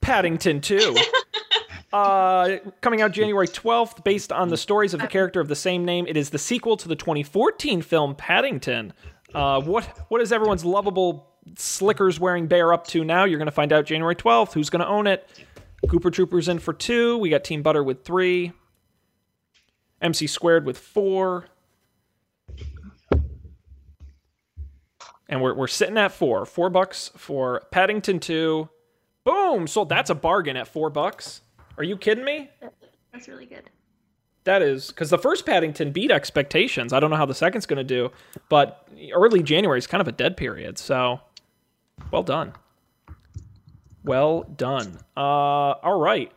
Paddington 0.00 0.60
2. 0.60 0.94
Uh, 1.94 2.58
coming 2.80 3.02
out 3.02 3.12
January 3.12 3.46
12th, 3.46 4.02
based 4.02 4.32
on 4.32 4.48
the 4.48 4.56
stories 4.56 4.94
of 4.94 5.00
the 5.00 5.06
character 5.06 5.38
of 5.38 5.46
the 5.46 5.54
same 5.54 5.84
name. 5.84 6.08
It 6.08 6.16
is 6.16 6.30
the 6.30 6.40
sequel 6.40 6.76
to 6.78 6.88
the 6.88 6.96
2014 6.96 7.82
film 7.82 8.16
Paddington. 8.16 8.92
Uh, 9.32 9.60
what 9.60 9.84
what 10.08 10.20
is 10.20 10.32
everyone's 10.32 10.64
lovable 10.64 11.30
slickers 11.56 12.18
wearing 12.18 12.48
bear 12.48 12.72
up 12.72 12.84
to 12.88 13.04
now? 13.04 13.22
You're 13.22 13.38
going 13.38 13.46
to 13.46 13.52
find 13.52 13.72
out 13.72 13.86
January 13.86 14.16
12th. 14.16 14.54
Who's 14.54 14.70
going 14.70 14.80
to 14.80 14.88
own 14.88 15.06
it? 15.06 15.28
Gooper 15.86 16.12
Troopers 16.12 16.48
in 16.48 16.58
for 16.58 16.72
two. 16.72 17.16
We 17.18 17.30
got 17.30 17.44
Team 17.44 17.62
Butter 17.62 17.84
with 17.84 18.04
three. 18.04 18.50
MC 20.02 20.26
Squared 20.26 20.66
with 20.66 20.78
four. 20.78 21.46
And 25.28 25.40
we're, 25.40 25.54
we're 25.54 25.68
sitting 25.68 25.96
at 25.96 26.10
four. 26.10 26.44
Four 26.44 26.70
bucks 26.70 27.12
for 27.16 27.62
Paddington 27.70 28.18
2. 28.18 28.68
Boom! 29.22 29.68
Sold. 29.68 29.88
That's 29.88 30.10
a 30.10 30.14
bargain 30.16 30.56
at 30.56 30.66
four 30.66 30.90
bucks. 30.90 31.40
Are 31.78 31.84
you 31.84 31.96
kidding 31.96 32.24
me? 32.24 32.50
That's 33.12 33.28
really 33.28 33.46
good. 33.46 33.70
That 34.44 34.60
is 34.62 34.88
because 34.88 35.10
the 35.10 35.18
first 35.18 35.46
Paddington 35.46 35.90
beat 35.92 36.10
expectations. 36.10 36.92
I 36.92 37.00
don't 37.00 37.10
know 37.10 37.16
how 37.16 37.26
the 37.26 37.34
second's 37.34 37.66
going 37.66 37.78
to 37.78 37.84
do, 37.84 38.10
but 38.48 38.86
early 39.12 39.42
January 39.42 39.78
is 39.78 39.86
kind 39.86 40.00
of 40.02 40.08
a 40.08 40.12
dead 40.12 40.36
period. 40.36 40.78
So, 40.78 41.20
well 42.10 42.22
done. 42.22 42.52
Well 44.04 44.42
done. 44.56 44.98
Uh, 45.16 45.20
all 45.20 45.98
right. 45.98 46.30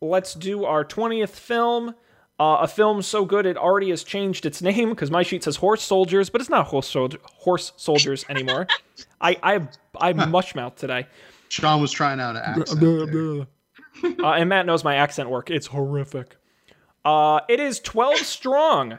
Let's 0.00 0.34
do 0.34 0.64
our 0.64 0.84
20th 0.84 1.30
film. 1.30 1.94
Uh, 2.40 2.58
a 2.62 2.66
film 2.66 3.02
so 3.02 3.24
good 3.24 3.44
it 3.44 3.56
already 3.58 3.90
has 3.90 4.02
changed 4.02 4.46
its 4.46 4.62
name 4.62 4.88
because 4.88 5.10
my 5.10 5.22
sheet 5.22 5.44
says 5.44 5.56
Horse 5.56 5.82
Soldiers, 5.82 6.30
but 6.30 6.40
it's 6.40 6.50
not 6.50 6.66
Horse, 6.66 6.88
Soldier, 6.88 7.18
horse 7.34 7.72
Soldiers 7.76 8.24
anymore. 8.30 8.66
I 9.20 9.36
I 9.42 9.68
I 10.00 10.12
mush 10.14 10.54
mouth 10.54 10.74
today. 10.74 11.06
Sean 11.50 11.80
was 11.82 11.92
trying 11.92 12.18
out 12.18 12.34
an 12.34 12.42
accent. 12.42 13.46
uh, 14.04 14.32
and 14.32 14.48
Matt 14.48 14.66
knows 14.66 14.84
my 14.84 14.96
accent 14.96 15.30
work. 15.30 15.50
It's 15.50 15.66
horrific. 15.66 16.36
Uh, 17.04 17.40
it 17.48 17.60
is 17.60 17.80
12 17.80 18.18
strong. 18.18 18.98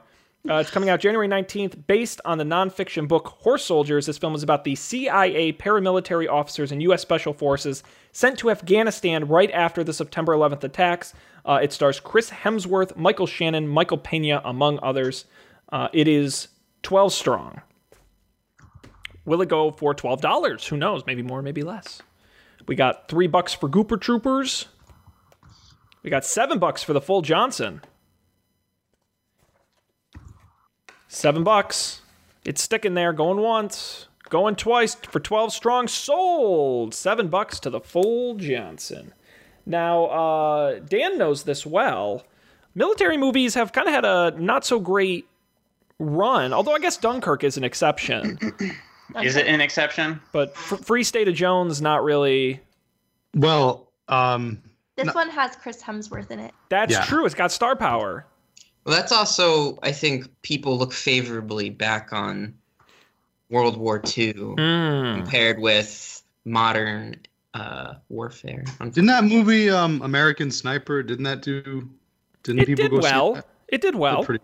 Uh, 0.49 0.55
it's 0.55 0.69
coming 0.69 0.89
out 0.89 0.99
January 0.99 1.27
19th, 1.27 1.87
based 1.87 2.19
on 2.25 2.37
the 2.37 2.43
nonfiction 2.43 3.07
book 3.07 3.27
Horse 3.39 3.63
Soldiers. 3.63 4.07
This 4.07 4.17
film 4.17 4.35
is 4.35 4.43
about 4.43 4.65
the 4.65 4.75
CIA 4.75 5.53
paramilitary 5.53 6.29
officers 6.29 6.73
and 6.73 6.81
U.S. 6.83 7.01
Special 7.01 7.33
Forces 7.33 7.81
sent 8.11 8.37
to 8.39 8.51
Afghanistan 8.51 9.25
right 9.25 9.49
after 9.51 9.85
the 9.85 9.93
September 9.93 10.33
11th 10.33 10.65
attacks. 10.65 11.13
Uh, 11.45 11.59
it 11.63 11.71
stars 11.71 12.01
Chris 12.01 12.29
Hemsworth, 12.29 12.97
Michael 12.97 13.25
Shannon, 13.25 13.69
Michael 13.69 13.97
Pena, 13.97 14.41
among 14.43 14.79
others. 14.83 15.23
Uh, 15.71 15.87
it 15.93 16.09
is 16.09 16.49
12 16.83 17.13
strong. 17.13 17.61
Will 19.23 19.41
it 19.41 19.47
go 19.47 19.71
for 19.71 19.95
$12? 19.95 20.67
Who 20.67 20.75
knows? 20.75 21.05
Maybe 21.05 21.21
more, 21.21 21.41
maybe 21.41 21.61
less. 21.61 22.01
We 22.67 22.75
got 22.75 23.07
three 23.07 23.27
bucks 23.27 23.53
for 23.53 23.69
Gooper 23.69 23.99
Troopers. 23.99 24.65
We 26.03 26.09
got 26.09 26.25
seven 26.25 26.59
bucks 26.59 26.83
for 26.83 26.93
the 26.93 27.01
full 27.01 27.21
Johnson. 27.21 27.81
Seven 31.07 31.43
bucks. 31.43 32.01
It's 32.43 32.61
sticking 32.61 32.93
there, 32.93 33.13
going 33.13 33.39
once, 33.39 34.07
going 34.29 34.55
twice 34.55 34.95
for 34.95 35.19
12 35.19 35.53
strong. 35.53 35.87
Sold. 35.87 36.93
Seven 36.93 37.29
bucks 37.29 37.59
to 37.61 37.69
the 37.69 37.79
full 37.79 38.35
Johnson. 38.35 39.13
Now, 39.65 40.05
uh, 40.05 40.79
Dan 40.79 41.17
knows 41.17 41.43
this 41.43 41.65
well. 41.65 42.25
Military 42.75 43.15
movies 43.15 43.53
have 43.53 43.71
kind 43.71 43.87
of 43.87 43.93
had 43.93 44.03
a 44.03 44.33
not 44.37 44.65
so 44.65 44.79
great 44.79 45.25
run, 45.99 46.51
although 46.51 46.73
I 46.73 46.79
guess 46.79 46.97
Dunkirk 46.97 47.43
is 47.43 47.55
an 47.55 47.63
exception. 47.63 48.37
Is 49.21 49.35
it 49.35 49.45
an 49.45 49.61
exception? 49.61 50.19
But 50.31 50.51
F- 50.55 50.85
Free 50.85 51.03
State 51.03 51.27
of 51.27 51.35
Jones, 51.35 51.81
not 51.81 52.03
really. 52.03 52.61
Well, 53.35 53.87
um, 54.07 54.63
This 54.95 55.07
No. 55.07 55.13
one 55.13 55.29
has 55.29 55.55
Chris 55.55 55.81
Hemsworth 55.81 56.29
in 56.31 56.39
it. 56.39 56.53
That's 56.69 56.93
Yeah. 56.93 57.03
true. 57.05 57.25
It's 57.25 57.35
got 57.35 57.51
star 57.51 57.75
power. 57.75 58.25
Well, 58.85 58.95
that's 58.95 59.11
also, 59.11 59.79
I 59.81 59.91
think, 59.91 60.27
people 60.41 60.77
look 60.77 60.93
favorably 60.93 61.69
back 61.69 62.11
on 62.13 62.53
World 63.49 63.77
War 63.77 63.97
II 64.17 64.33
Mm. 64.33 65.15
compared 65.15 65.59
with 65.59 66.21
modern 66.45 67.15
uh, 67.55 67.93
warfare. 68.09 68.63
didn't 68.81 69.05
that 69.05 69.23
movie 69.23 69.69
um, 69.69 70.01
American 70.01 70.49
Sniper? 70.49 71.03
Didn't 71.03 71.23
that 71.25 71.43
do? 71.43 71.87
Didn't 72.41 72.61
It 72.61 72.65
people 72.65 72.83
did 72.85 72.91
go 72.91 73.01
see 73.01 73.11
well. 73.13 73.33
that? 73.35 73.45
It 73.67 73.81
did 73.81 73.93
well. 73.95 74.21
Did 74.21 74.25
pretty- 74.25 74.43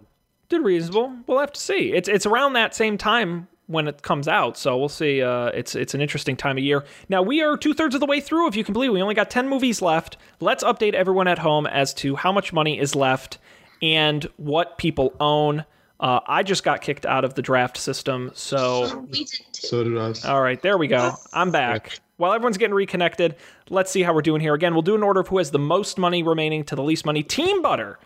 did 0.50 0.62
reasonable. 0.62 1.16
We'll 1.26 1.40
have 1.40 1.52
to 1.54 1.60
see. 1.60 1.92
It's 1.94 2.08
it's 2.08 2.28
around 2.28 2.54
that 2.54 2.76
same 2.76 2.98
time 3.00 3.48
when 3.70 3.88
it 3.88 4.02
comes 4.02 4.28
out, 4.28 4.58
so 4.58 4.76
we'll 4.78 4.90
see. 4.90 5.22
Uh, 5.22 5.48
it's 5.48 5.76
it's 5.76 5.94
an 5.94 6.02
interesting 6.02 6.36
time 6.36 6.58
of 6.58 6.64
year. 6.64 6.84
Now 7.08 7.22
we 7.22 7.42
are 7.42 7.56
two 7.56 7.74
thirds 7.76 7.94
of 7.94 8.02
the 8.02 8.08
way 8.08 8.20
through. 8.20 8.48
If 8.48 8.56
you 8.56 8.64
can 8.64 8.74
believe, 8.74 8.92
we 8.92 9.02
only 9.02 9.14
got 9.14 9.30
ten 9.30 9.48
movies 9.48 9.82
left. 9.82 10.18
Let's 10.40 10.64
update 10.64 10.94
everyone 10.96 11.28
at 11.28 11.38
home 11.40 11.68
as 11.68 11.94
to 11.96 12.16
how 12.16 12.32
much 12.32 12.52
money 12.52 12.80
is 12.80 12.96
left 12.96 13.38
and 13.82 14.28
what 14.38 14.78
people 14.80 15.14
own. 15.20 15.66
Uh, 16.00 16.20
I 16.28 16.44
just 16.44 16.64
got 16.64 16.82
kicked 16.82 17.06
out 17.06 17.24
of 17.26 17.36
the 17.36 17.42
draft 17.42 17.78
system, 17.78 18.32
so 18.34 19.06
We 19.12 19.26
did 19.26 19.42
too. 19.52 19.68
So 19.68 19.84
did 19.84 19.98
us. 19.98 20.26
all 20.26 20.42
right, 20.42 20.60
there 20.62 20.78
we 20.78 20.88
go. 20.88 21.14
I'm 21.34 21.52
back. 21.52 22.00
While 22.18 22.34
everyone's 22.34 22.58
getting 22.58 22.74
reconnected, 22.74 23.36
let's 23.70 23.92
see 23.92 24.02
how 24.02 24.14
we're 24.14 24.22
doing 24.22 24.42
here. 24.42 24.54
Again, 24.54 24.74
we'll 24.74 24.82
do 24.82 24.96
an 24.96 25.04
order 25.04 25.20
of 25.20 25.28
who 25.28 25.38
has 25.38 25.52
the 25.52 25.60
most 25.60 25.98
money 25.98 26.24
remaining 26.24 26.64
to 26.66 26.76
the 26.76 26.84
least 26.84 27.06
money. 27.06 27.22
Team 27.22 27.62
Butter, 27.62 28.00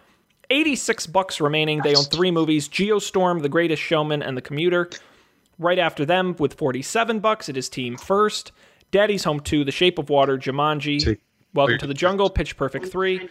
86 0.50 1.08
bucks 1.08 1.40
remaining. 1.40 1.82
They 1.84 1.96
own 1.96 2.04
three 2.04 2.32
movies: 2.32 2.68
Geostorm, 2.68 3.42
The 3.42 3.50
Greatest 3.50 3.82
Showman, 3.82 4.22
and 4.22 4.36
The 4.36 4.42
Commuter. 4.42 4.90
Right 5.64 5.80
after 5.80 6.06
them, 6.06 6.36
with 6.40 6.56
47 6.56 7.22
bucks, 7.22 7.48
it 7.48 7.56
is 7.56 7.70
Team 7.70 7.96
First. 7.96 8.52
Daddy's 8.92 9.24
Home 9.24 9.40
2, 9.40 9.64
The 9.64 9.72
Shape 9.72 9.98
of 9.98 10.10
Water, 10.10 10.38
Jumanji, 10.38 11.18
Welcome 11.54 11.78
to 11.78 11.88
the 11.88 11.94
Jungle, 11.94 12.30
Pitch 12.30 12.58
Perfect 12.58 12.88
3. 12.88 13.30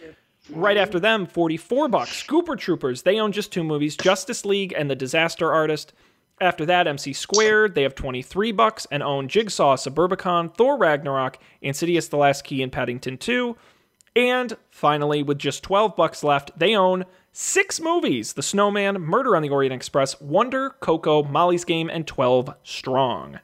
Right 0.49 0.75
after 0.77 0.99
them, 0.99 1.27
44 1.27 1.89
bucks. 1.89 2.23
Scooper 2.23 2.57
Troopers, 2.57 3.03
they 3.03 3.19
own 3.19 3.33
just 3.33 3.53
two 3.53 3.63
movies, 3.63 3.95
Justice 3.95 4.45
League 4.45 4.73
and 4.75 4.89
The 4.89 4.95
Disaster 4.95 5.53
Artist. 5.53 5.93
After 6.41 6.65
that, 6.65 6.87
MC 6.87 7.13
Squared, 7.13 7.75
they 7.75 7.83
have 7.83 7.93
23 7.93 8.51
bucks 8.51 8.87
and 8.89 9.03
own 9.03 9.27
Jigsaw, 9.27 9.75
Suburbicon, 9.75 10.55
Thor 10.55 10.75
Ragnarok, 10.75 11.37
Insidious 11.61 12.07
The 12.07 12.17
Last 12.17 12.45
Key, 12.45 12.63
and 12.63 12.71
Paddington 12.71 13.19
2. 13.19 13.55
And 14.15 14.57
finally, 14.71 15.21
with 15.21 15.37
just 15.37 15.61
12 15.61 15.95
bucks 15.95 16.23
left, 16.23 16.57
they 16.57 16.75
own 16.75 17.05
six 17.33 17.81
movies 17.81 18.33
The 18.33 18.41
Snowman, 18.43 19.01
Murder 19.01 19.35
on 19.35 19.41
the 19.41 19.49
Orient 19.49 19.73
Express, 19.73 20.19
Wonder, 20.21 20.69
Coco, 20.79 21.23
Molly's 21.23 21.65
Game, 21.65 21.89
and 21.89 22.07
12 22.07 22.53
Strong. 22.63 23.39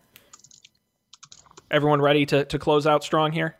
Everyone 1.71 2.01
ready 2.01 2.25
to, 2.27 2.45
to 2.45 2.57
close 2.57 2.87
out 2.87 3.03
strong 3.03 3.31
here? 3.31 3.55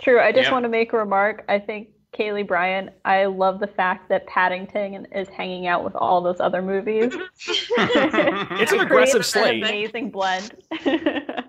True. 0.00 0.20
I 0.20 0.30
just 0.30 0.44
Yep. 0.44 0.52
want 0.52 0.62
to 0.64 0.68
make 0.68 0.92
a 0.92 0.96
remark. 0.98 1.44
I 1.48 1.58
think 1.58 1.88
Kaylee 2.16 2.46
Bryan, 2.46 2.90
I 3.04 3.24
love 3.24 3.58
the 3.60 3.66
fact 3.66 4.08
that 4.10 4.26
Paddington 4.26 5.06
is 5.12 5.26
hanging 5.28 5.66
out 5.66 5.82
with 5.84 5.94
all 5.96 6.20
those 6.20 6.38
other 6.40 6.62
movies. 6.62 7.14
It's 7.48 8.72
an 8.72 8.80
aggressive 8.80 8.88
creates 8.88 9.14
an 9.14 9.22
slate. 9.22 9.62
amazing 9.64 10.10
blend. 10.10 10.52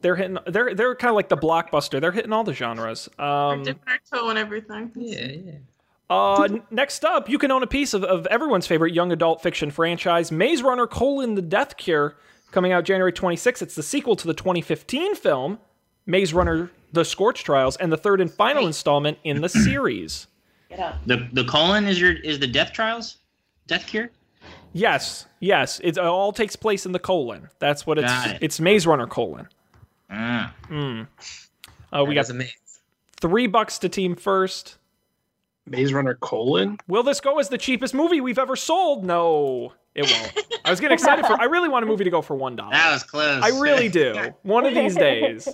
They're 0.00 0.14
hitting. 0.14 0.38
They're 0.46 0.74
they're 0.74 0.94
kind 0.94 1.10
of 1.10 1.16
like 1.16 1.28
the 1.28 1.36
blockbuster. 1.36 2.00
They're 2.00 2.12
hitting 2.12 2.32
all 2.32 2.44
the 2.44 2.52
genres. 2.54 3.08
Um, 3.18 3.64
Dipping 3.64 3.82
our 3.88 3.98
toe 4.12 4.28
and 4.28 4.38
everything. 4.38 4.92
Yeah, 4.94 5.26
yeah. 5.26 5.52
Uh, 6.10 6.48
next 6.70 7.04
up, 7.04 7.28
you 7.28 7.38
can 7.38 7.50
own 7.50 7.62
a 7.62 7.66
piece 7.66 7.94
of, 7.94 8.04
of 8.04 8.26
everyone's 8.26 8.66
favorite 8.66 8.94
young 8.94 9.12
adult 9.12 9.42
fiction 9.42 9.70
franchise, 9.70 10.32
Maze 10.32 10.62
Runner: 10.62 10.86
colon 10.86 11.34
The 11.34 11.42
Death 11.42 11.76
Cure, 11.76 12.16
coming 12.50 12.72
out 12.72 12.84
January 12.84 13.12
26th. 13.12 13.62
It's 13.62 13.74
the 13.74 13.82
sequel 13.82 14.16
to 14.16 14.26
the 14.26 14.34
2015 14.34 15.14
film 15.16 15.58
Maze 16.06 16.32
Runner: 16.32 16.70
The 16.92 17.04
Scorch 17.04 17.44
Trials, 17.44 17.76
and 17.76 17.92
the 17.92 17.96
third 17.96 18.20
and 18.20 18.30
final 18.30 18.66
installment 18.66 19.18
in 19.24 19.40
the 19.42 19.48
series. 19.48 20.26
Get 20.70 20.80
up. 20.80 20.96
The 21.06 21.28
the 21.32 21.44
colon 21.44 21.86
is 21.86 22.00
your 22.00 22.12
is 22.12 22.38
the 22.38 22.46
death 22.46 22.72
trials, 22.72 23.18
death 23.66 23.86
cure. 23.86 24.10
Yes, 24.72 25.26
yes, 25.40 25.80
it 25.82 25.98
all 25.98 26.32
takes 26.32 26.56
place 26.56 26.84
in 26.86 26.92
the 26.92 26.98
colon. 26.98 27.48
That's 27.58 27.86
what 27.86 27.98
it's. 27.98 28.26
It. 28.26 28.38
It's 28.40 28.60
Maze 28.60 28.86
Runner 28.86 29.06
colon. 29.06 29.48
Ah. 30.10 30.54
Mm. 30.68 31.06
Uh, 31.92 32.04
we 32.06 32.14
got 32.14 32.22
is 32.22 32.30
amazing. 32.30 32.54
three 33.20 33.46
bucks 33.46 33.78
to 33.80 33.88
team 33.88 34.16
first. 34.16 34.77
Maze 35.70 35.92
Runner 35.92 36.14
colon. 36.14 36.78
Will 36.88 37.02
this 37.02 37.20
go 37.20 37.38
as 37.38 37.48
the 37.48 37.58
cheapest 37.58 37.94
movie 37.94 38.20
we've 38.20 38.38
ever 38.38 38.56
sold? 38.56 39.04
No, 39.04 39.72
it 39.94 40.10
won't. 40.10 40.46
I 40.64 40.70
was 40.70 40.80
getting 40.80 40.94
excited 40.94 41.26
for. 41.26 41.40
I 41.40 41.44
really 41.44 41.68
want 41.68 41.84
a 41.84 41.86
movie 41.86 42.04
to 42.04 42.10
go 42.10 42.22
for 42.22 42.36
one 42.36 42.56
dollar. 42.56 42.72
That 42.72 42.92
was 42.92 43.02
close. 43.02 43.42
I 43.42 43.48
really 43.60 43.88
do. 43.88 44.32
One 44.42 44.66
of 44.66 44.74
these 44.74 44.94
days. 44.94 45.48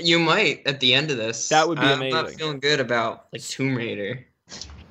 You 0.00 0.18
might 0.18 0.62
at 0.66 0.80
the 0.80 0.94
end 0.94 1.10
of 1.10 1.16
this. 1.18 1.48
That 1.50 1.68
would 1.68 1.78
be 1.78 1.84
I'm 1.86 2.08
not 2.08 2.30
feeling 2.30 2.60
good 2.60 2.80
about 2.80 3.26
like 3.32 3.42
Tomb 3.42 3.74
Raider. 3.76 4.24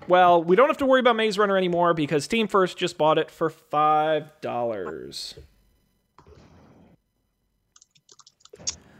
Well, 0.07 0.43
we 0.43 0.55
don't 0.55 0.67
have 0.67 0.77
to 0.77 0.85
worry 0.85 0.99
about 0.99 1.15
Maze 1.15 1.37
Runner 1.37 1.57
anymore 1.57 1.93
because 1.93 2.27
Team 2.27 2.47
First 2.47 2.77
just 2.77 2.97
bought 2.97 3.17
it 3.17 3.31
for 3.31 3.49
five 3.49 4.29
dollars. 4.41 5.35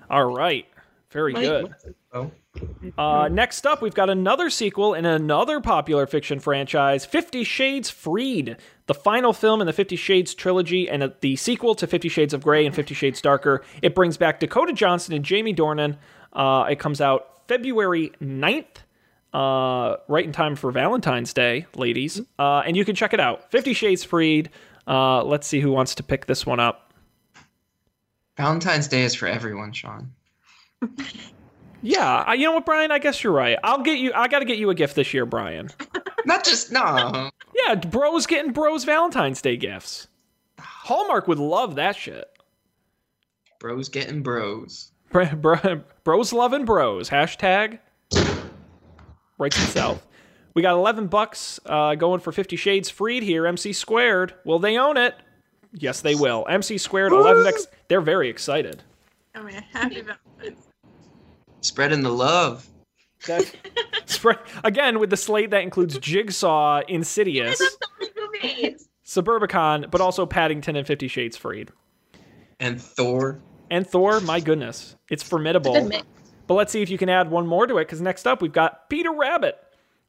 All 0.10 0.26
right, 0.26 0.66
very 1.12 1.34
Might- 1.34 1.42
good. 1.44 1.76
Oh, 2.14 2.32
Uh, 2.98 3.30
next 3.32 3.66
up, 3.66 3.82
we've 3.82 3.94
got 3.94 4.10
another 4.10 4.50
sequel 4.50 4.94
in 4.94 5.06
another 5.06 5.62
popular 5.62 6.06
fiction 6.06 6.40
franchise, 6.40 7.06
Fifty 7.06 7.44
Shades 7.44 7.90
Freed, 7.90 8.58
the 8.88 8.94
final 8.94 9.34
film 9.34 9.62
in 9.62 9.68
the 9.68 9.74
Fifty 9.74 9.96
Shades 9.96 10.34
trilogy 10.34 10.90
and 10.90 11.04
uh, 11.04 11.10
the 11.22 11.36
sequel 11.36 11.76
to 11.76 11.88
Fifty 11.88 12.10
Shades 12.10 12.34
of 12.34 12.44
Grey 12.44 12.66
and 12.66 12.76
Fifty 12.76 12.94
Shades 12.94 13.22
Darker. 13.22 13.64
It 13.82 13.96
brings 13.96 14.18
back 14.18 14.40
Dakota 14.40 14.74
Johnson 14.74 15.14
and 15.14 15.24
Jamie 15.24 15.54
Dornan. 15.54 15.98
Uh, 16.34 16.66
it 16.70 16.80
comes 16.80 17.00
out 17.00 17.48
February 17.48 18.12
9th, 18.22 18.66
uh, 19.34 19.98
right 20.08 20.26
in 20.26 20.32
time 20.32 20.56
for 20.56 20.72
Valentine's 20.72 21.34
Day, 21.34 21.66
ladies. 21.76 22.22
Uh, 22.38 22.64
and 22.66 22.76
you 22.76 22.86
can 22.86 22.96
check 22.96 23.14
it 23.14 23.20
out. 23.20 23.50
Fifty 23.52 23.74
Shades 23.74 24.04
Freed. 24.04 24.50
Uh, 24.88 25.24
let's 25.24 25.48
see 25.48 25.62
who 25.62 25.72
wants 25.72 25.96
to 25.96 26.04
pick 26.04 26.26
this 26.26 26.46
one 26.46 26.60
up. 26.60 26.94
Valentine's 28.36 28.88
Day 28.88 29.04
is 29.04 29.16
for 29.16 29.28
everyone, 29.28 29.72
Sean. 29.72 30.12
Yeah, 31.82 32.24
I- 32.28 32.36
you 32.36 32.46
know 32.46 32.54
what, 32.54 32.66
Brian? 32.66 32.92
I 32.92 33.00
guess 33.00 33.24
you're 33.24 33.34
right. 33.34 33.58
I'll 33.64 33.82
get 33.82 33.98
you. 33.98 34.12
I 34.14 34.28
got 34.28 34.40
to 34.40 34.46
get 34.46 34.58
you 34.58 34.70
a 34.70 34.76
gift 34.76 34.96
this 34.96 35.14
year, 35.14 35.26
Brian. 35.26 35.70
Not 36.26 36.44
just 36.46 36.72
no. 36.72 37.30
Yeah, 37.56 37.76
bros 37.76 38.28
getting 38.28 38.52
bros 38.52 38.84
Valentine's 38.84 39.42
Day 39.42 39.58
gifts. 39.58 40.08
Hallmark 40.60 41.28
would 41.28 41.40
love 41.40 41.76
that 41.76 41.96
shit. 41.96 42.26
Bros 43.60 43.90
getting 43.90 44.22
bros. 44.24 44.92
Bro, 45.12 45.26
bro, 45.36 45.82
bros 46.06 46.32
loving 46.32 46.64
bros. 46.64 47.10
Hashtag 47.10 47.80
writes 49.38 49.58
himself. 49.58 50.08
We 50.54 50.62
got 50.62 50.76
11 50.76 51.08
bucks 51.08 51.60
uh, 51.66 51.96
going 51.96 52.22
for 52.22 52.32
50 52.32 52.56
Shades 52.56 52.90
Freed 52.90 53.22
here. 53.24 53.46
MC 53.46 53.74
Squared. 53.74 54.34
Will 54.46 54.60
they 54.60 54.78
own 54.78 54.96
it? 54.96 55.16
Yes, 55.74 56.00
they 56.00 56.16
will. 56.16 56.46
MC 56.50 56.78
Squared, 56.78 57.12
11 57.12 57.44
bucks. 57.44 57.68
They're 57.90 58.00
very 58.00 58.30
excited. 58.30 58.84
I 59.36 59.42
mean, 59.42 59.56
happy 59.74 60.02
Valentine's. 60.02 60.68
Spreading 61.62 62.02
the 62.04 62.10
love. 62.12 62.68
That- 63.28 63.52
Spread- 64.06 64.40
Again, 64.64 65.00
with 65.00 65.10
the 65.10 65.18
slate 65.18 65.52
that 65.52 65.62
includes 65.64 65.98
Jigsaw, 65.98 66.82
Insidious. 66.88 67.62
Suburbicon, 69.06 69.90
but 69.92 70.02
also 70.02 70.26
Paddington 70.26 70.76
and 70.76 70.88
50 70.88 71.08
Shades 71.08 71.38
Freed. 71.38 71.72
And 72.60 72.82
Thor. 72.82 73.40
And 73.70 73.86
Thor, 73.88 74.20
my 74.22 74.40
goodness, 74.40 74.96
it's 75.10 75.24
formidable. 75.24 75.74
Good. 75.90 76.04
But 76.48 76.54
let's 76.56 76.72
see 76.72 76.82
if 76.82 76.90
you 76.90 76.98
can 76.98 77.10
add 77.10 77.30
one 77.32 77.48
more 77.48 77.68
to 77.68 77.78
it, 77.78 77.86
because 77.86 78.02
next 78.02 78.28
up 78.28 78.42
we've 78.42 78.52
got 78.52 78.90
Peter 78.90 79.12
Rabbit, 79.14 79.58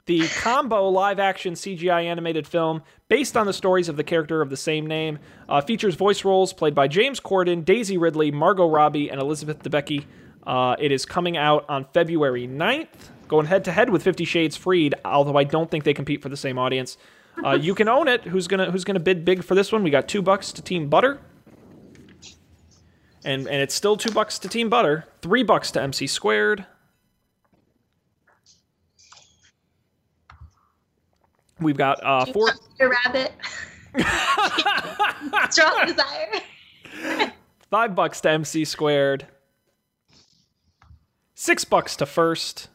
the 0.07 0.27
combo 0.41 0.89
live 0.89 1.21
action 1.21 1.55
CGI 1.55 2.05
animated 2.05 2.47
film 2.47 2.83
based 3.09 3.37
on 3.37 3.47
the 3.47 3.53
stories 3.53 3.89
of 3.89 3.97
the 3.97 4.03
character 4.05 4.43
of 4.43 4.51
the 4.51 4.57
same 4.57 4.87
name. 4.87 5.19
Uh, 5.49 5.61
features 5.61 5.95
voice 5.95 6.25
roles 6.25 6.53
played 6.53 6.75
by 6.75 6.89
James 6.89 7.21
Corden, 7.21 7.65
Daisy 7.65 7.97
Ridley, 7.99 8.31
Margot 8.33 8.69
Robbie, 8.69 9.09
and 9.11 9.21
Elizabeth 9.21 9.63
Debicki. 9.63 10.05
Uh, 10.47 10.77
it 10.79 10.93
is 10.93 11.05
coming 11.05 11.37
out 11.37 11.65
on 11.69 11.85
February 11.93 12.49
9th, 12.49 12.89
going 13.29 13.47
head 13.47 13.65
to 13.65 13.73
head 13.73 13.91
with 13.91 14.03
Fifty 14.03 14.25
Shades 14.25 14.57
Freed, 14.57 14.95
although 15.05 15.37
I 15.37 15.45
don't 15.45 15.71
think 15.71 15.85
they 15.85 15.95
compete 15.95 16.23
for 16.23 16.29
the 16.29 16.37
same 16.37 16.59
audience. 16.59 16.97
Uh, 17.45 17.51
you 17.61 17.75
can 17.75 17.89
own 17.89 18.09
it. 18.09 18.23
Who's 18.23 18.49
gonna 18.49 18.71
Who's 18.71 18.85
gonna 18.85 19.01
bid 19.01 19.25
big 19.25 19.45
for 19.45 19.55
this 19.55 19.71
one? 19.73 19.83
We 19.83 19.91
got 19.91 20.09
two 20.09 20.23
bucks 20.23 20.53
to 20.53 20.63
Team 20.63 20.89
Butter, 20.89 21.21
and 23.25 23.47
and 23.47 23.63
it's 23.63 23.75
still 23.75 23.97
two 23.97 24.11
bucks 24.11 24.39
to 24.41 24.49
Team 24.49 24.69
Butter, 24.69 25.07
three 25.21 25.43
bucks 25.43 25.71
to 25.73 25.83
MC 25.83 26.07
Squared. 26.07 26.67
We've 31.61 31.77
got 31.77 32.05
uh, 32.05 32.25
four. 32.27 32.51
Your 32.81 32.91
rabbit. 32.91 33.33
Strong 35.51 35.87
desire. 35.87 37.33
Five 37.71 37.95
bucks 37.95 38.21
to 38.23 38.31
MC 38.31 38.65
squared. 38.65 39.27
Six 41.43 41.65
bucks 41.65 41.97
to 41.97 42.07
first. 42.07 42.69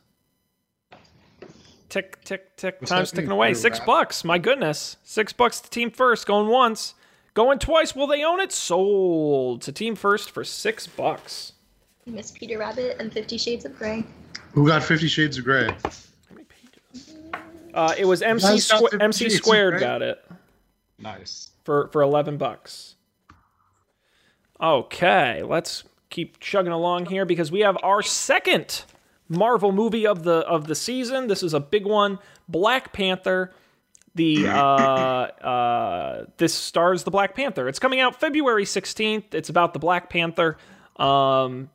Tick, 1.87 2.21
tick, 2.25 2.57
tick. 2.57 2.75
What's 2.81 2.91
Time's 2.91 3.11
ticking 3.11 3.31
away. 3.31 3.53
Six 3.53 3.79
Rap? 3.79 3.87
bucks. 3.87 4.25
My 4.25 4.37
goodness. 4.37 4.97
Six 5.05 5.31
bucks 5.31 5.61
to 5.61 5.69
team 5.69 5.89
first. 5.89 6.27
Going 6.27 6.49
once. 6.49 6.93
Going 7.33 7.59
twice. 7.59 7.95
Will 7.95 8.07
they 8.07 8.25
own 8.25 8.41
it? 8.41 8.51
Sold 8.51 9.61
to 9.61 9.71
team 9.71 9.95
first 9.95 10.31
for 10.31 10.43
six 10.43 10.85
bucks. 10.85 11.53
Miss 12.05 12.31
Peter 12.31 12.57
Rabbit 12.57 12.97
and 12.99 13.09
Fifty 13.13 13.37
Shades 13.37 13.63
of 13.63 13.73
Grey. 13.77 14.03
Who 14.51 14.67
got 14.67 14.83
Fifty 14.83 15.07
Shades 15.07 15.37
of 15.37 15.45
Grey? 15.45 15.69
Uh, 17.73 17.95
it 17.97 18.03
was 18.03 18.21
MC 18.21 18.45
Guys 18.47 18.67
squ- 18.67 19.01
MC 19.01 19.23
Shades 19.29 19.35
squared 19.37 19.75
Grey? 19.75 19.79
got 19.79 20.01
it 20.01 20.25
Nice. 20.99 21.51
for 21.63 21.87
for 21.93 22.01
eleven 22.01 22.35
bucks. 22.35 22.95
Okay, 24.59 25.41
let's 25.41 25.85
keep 26.09 26.39
chugging 26.39 26.71
along 26.71 27.07
here 27.07 27.25
because 27.25 27.51
we 27.51 27.61
have 27.61 27.77
our 27.83 28.01
second 28.01 28.83
Marvel 29.29 29.71
movie 29.71 30.07
of 30.07 30.23
the 30.23 30.37
of 30.39 30.67
the 30.67 30.75
season. 30.75 31.27
This 31.27 31.43
is 31.43 31.53
a 31.53 31.59
big 31.59 31.85
one, 31.85 32.19
Black 32.47 32.93
Panther. 32.93 33.53
The 34.15 34.47
uh, 34.47 34.51
uh, 34.51 36.25
this 36.37 36.53
stars 36.53 37.03
the 37.03 37.11
Black 37.11 37.35
Panther. 37.35 37.67
It's 37.67 37.79
coming 37.79 37.99
out 37.99 38.19
February 38.19 38.65
sixteenth. 38.65 39.35
It's 39.35 39.49
about 39.49 39.73
the 39.73 39.79
Black 39.79 40.09
Panther 40.09 40.57
um, 40.97 41.69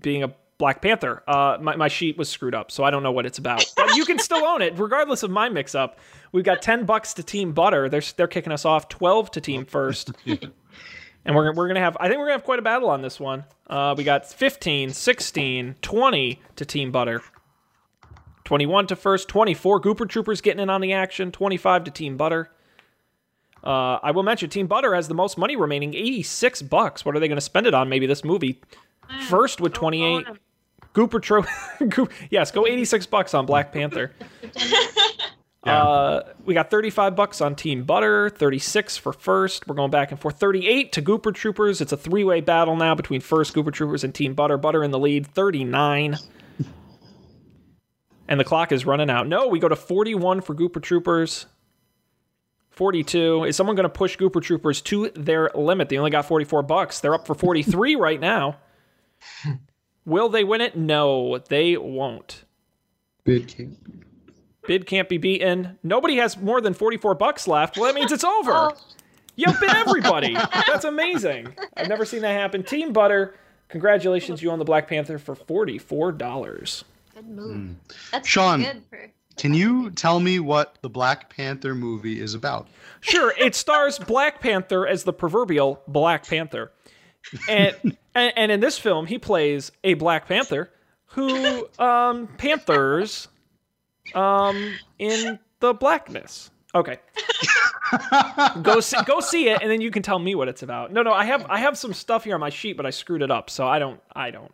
being 0.00 0.22
a 0.22 0.34
Black 0.58 0.82
Panther. 0.82 1.22
Uh, 1.26 1.56
my, 1.60 1.74
my 1.74 1.88
sheet 1.88 2.16
was 2.18 2.28
screwed 2.28 2.54
up, 2.54 2.70
so 2.70 2.84
I 2.84 2.90
don't 2.90 3.02
know 3.02 3.12
what 3.12 3.26
it's 3.26 3.38
about. 3.38 3.64
But 3.74 3.96
you 3.96 4.04
can 4.04 4.18
still 4.18 4.44
own 4.44 4.62
it, 4.62 4.78
regardless 4.78 5.22
of 5.22 5.30
my 5.30 5.48
mix 5.48 5.74
up. 5.74 5.98
We've 6.32 6.44
got 6.44 6.60
10 6.62 6.84
bucks 6.84 7.14
to 7.14 7.22
Team 7.22 7.52
Butter. 7.52 7.88
They're, 7.88 8.02
they're 8.16 8.28
kicking 8.28 8.52
us 8.52 8.66
off, 8.66 8.88
12 8.88 9.30
to 9.32 9.40
Team 9.40 9.64
First. 9.64 10.12
And 11.24 11.34
we're, 11.36 11.54
we're 11.54 11.66
going 11.66 11.74
to 11.74 11.80
have, 11.80 11.96
I 12.00 12.08
think 12.08 12.18
we're 12.18 12.26
going 12.26 12.38
to 12.38 12.40
have 12.40 12.44
quite 12.44 12.58
a 12.58 12.62
battle 12.62 12.88
on 12.88 13.02
this 13.02 13.20
one. 13.20 13.44
Uh, 13.66 13.94
we 13.96 14.04
got 14.04 14.26
15, 14.26 14.90
16, 14.90 15.76
20 15.82 16.40
to 16.56 16.64
Team 16.64 16.90
Butter. 16.90 17.22
21 18.44 18.88
to 18.88 18.96
First, 18.96 19.28
24 19.28 19.80
Gooper 19.80 20.08
Troopers 20.08 20.40
getting 20.40 20.60
in 20.60 20.70
on 20.70 20.80
the 20.80 20.92
action, 20.92 21.30
25 21.30 21.84
to 21.84 21.90
Team 21.90 22.16
Butter. 22.16 22.50
Uh, 23.62 23.98
I 24.02 24.10
will 24.12 24.22
mention 24.22 24.48
Team 24.48 24.66
Butter 24.66 24.94
has 24.94 25.08
the 25.08 25.14
most 25.14 25.36
money 25.36 25.54
remaining, 25.54 25.94
86 25.94 26.62
bucks. 26.62 27.04
What 27.04 27.14
are 27.14 27.20
they 27.20 27.28
going 27.28 27.36
to 27.36 27.42
spend 27.42 27.66
it 27.66 27.74
on? 27.74 27.88
Maybe 27.88 28.06
this 28.06 28.24
movie. 28.24 28.60
First 29.28 29.60
with 29.60 29.72
28. 29.72 30.26
Gooper 30.94 31.22
Tro 31.22 31.44
yes, 32.30 32.50
go 32.50 32.66
86 32.66 33.06
bucks 33.06 33.34
on 33.34 33.46
Black 33.46 33.72
Panther. 33.72 34.12
Uh, 35.62 36.22
we 36.46 36.54
got 36.54 36.70
35 36.70 37.14
bucks 37.14 37.40
on 37.40 37.54
Team 37.54 37.84
Butter, 37.84 38.30
36 38.30 38.96
for 38.96 39.12
first. 39.12 39.68
We're 39.68 39.74
going 39.74 39.90
back 39.90 40.10
and 40.10 40.18
forth. 40.18 40.38
38 40.40 40.92
to 40.92 41.02
Gooper 41.02 41.34
Troopers. 41.34 41.80
It's 41.80 41.92
a 41.92 41.96
three-way 41.96 42.40
battle 42.40 42.76
now 42.76 42.94
between 42.94 43.20
first 43.20 43.54
Gooper 43.54 43.72
Troopers 43.72 44.02
and 44.02 44.14
Team 44.14 44.34
Butter. 44.34 44.56
Butter 44.56 44.82
in 44.82 44.90
the 44.90 44.98
lead, 44.98 45.26
39. 45.26 46.16
And 48.26 48.40
the 48.40 48.44
clock 48.44 48.72
is 48.72 48.86
running 48.86 49.10
out. 49.10 49.26
No, 49.26 49.48
we 49.48 49.58
go 49.58 49.68
to 49.68 49.76
41 49.76 50.40
for 50.40 50.54
Gooper 50.54 50.80
Troopers. 50.80 51.46
42. 52.70 53.44
Is 53.44 53.56
someone 53.56 53.76
going 53.76 53.84
to 53.84 53.88
push 53.90 54.16
Gooper 54.16 54.40
Troopers 54.40 54.80
to 54.82 55.10
their 55.10 55.50
limit? 55.54 55.88
They 55.88 55.98
only 55.98 56.10
got 56.10 56.24
44 56.24 56.62
bucks. 56.62 57.00
They're 57.00 57.14
up 57.14 57.26
for 57.26 57.34
43 57.34 57.96
right 57.96 58.20
now. 58.20 58.56
Will 60.06 60.28
they 60.30 60.44
win 60.44 60.60
it? 60.62 60.76
No, 60.76 61.38
they 61.38 61.76
won't. 61.76 62.44
Bid 63.24 63.48
King. 63.48 63.76
Bid 64.66 64.86
can't 64.86 65.08
be 65.08 65.18
beaten. 65.18 65.78
Nobody 65.82 66.16
has 66.16 66.36
more 66.36 66.60
than 66.60 66.74
44 66.74 67.14
bucks 67.14 67.48
left. 67.48 67.76
Well, 67.76 67.86
that 67.86 67.94
means 67.98 68.12
it's 68.12 68.24
over. 68.24 68.72
You 69.36 69.46
bid 69.58 69.70
everybody. 69.70 70.34
That's 70.34 70.84
amazing. 70.84 71.54
I've 71.76 71.88
never 71.88 72.04
seen 72.04 72.20
that 72.22 72.32
happen. 72.32 72.62
Team 72.62 72.92
Butter, 72.92 73.34
Congratulations, 73.70 74.42
you 74.42 74.50
own 74.50 74.58
the 74.58 74.64
Black 74.64 74.88
Panther 74.88 75.18
for 75.18 75.34
forty-four 75.34 76.12
dollars. 76.12 76.84
Good 77.14 77.28
move. 77.28 77.56
Mm. 77.56 77.74
That's 78.10 78.28
Sean, 78.28 78.62
good 78.62 78.82
for. 78.90 79.10
Can 79.36 79.54
you 79.54 79.90
tell 79.90 80.18
me 80.20 80.40
what 80.40 80.76
the 80.82 80.90
Black 80.90 81.34
Panther 81.34 81.74
movie 81.74 82.20
is 82.20 82.34
about? 82.34 82.68
Sure, 83.00 83.32
it 83.38 83.54
stars 83.54 83.98
Black 83.98 84.40
Panther 84.40 84.86
as 84.86 85.04
the 85.04 85.12
proverbial 85.12 85.82
Black 85.86 86.26
Panther. 86.26 86.72
And, 87.48 87.76
and 88.14 88.32
and 88.36 88.52
in 88.52 88.60
this 88.60 88.76
film, 88.76 89.06
he 89.06 89.18
plays 89.18 89.70
a 89.84 89.94
Black 89.94 90.26
Panther 90.26 90.70
who 91.06 91.68
um 91.78 92.26
panthers 92.38 93.28
um 94.14 94.74
in 94.98 95.38
the 95.60 95.74
blackness. 95.74 96.50
Okay. 96.74 96.98
go 98.62 98.80
see, 98.80 98.96
go 99.04 99.20
see 99.20 99.48
it 99.48 99.60
and 99.60 99.70
then 99.70 99.80
you 99.80 99.90
can 99.90 100.02
tell 100.02 100.18
me 100.18 100.34
what 100.34 100.48
it's 100.48 100.62
about. 100.62 100.92
No, 100.92 101.02
no, 101.02 101.12
I 101.12 101.24
have 101.24 101.46
I 101.48 101.58
have 101.58 101.76
some 101.76 101.92
stuff 101.92 102.24
here 102.24 102.34
on 102.34 102.40
my 102.40 102.50
sheet 102.50 102.76
but 102.76 102.86
I 102.86 102.90
screwed 102.90 103.22
it 103.22 103.30
up, 103.30 103.50
so 103.50 103.66
I 103.66 103.78
don't 103.78 104.00
I 104.14 104.30
don't 104.30 104.52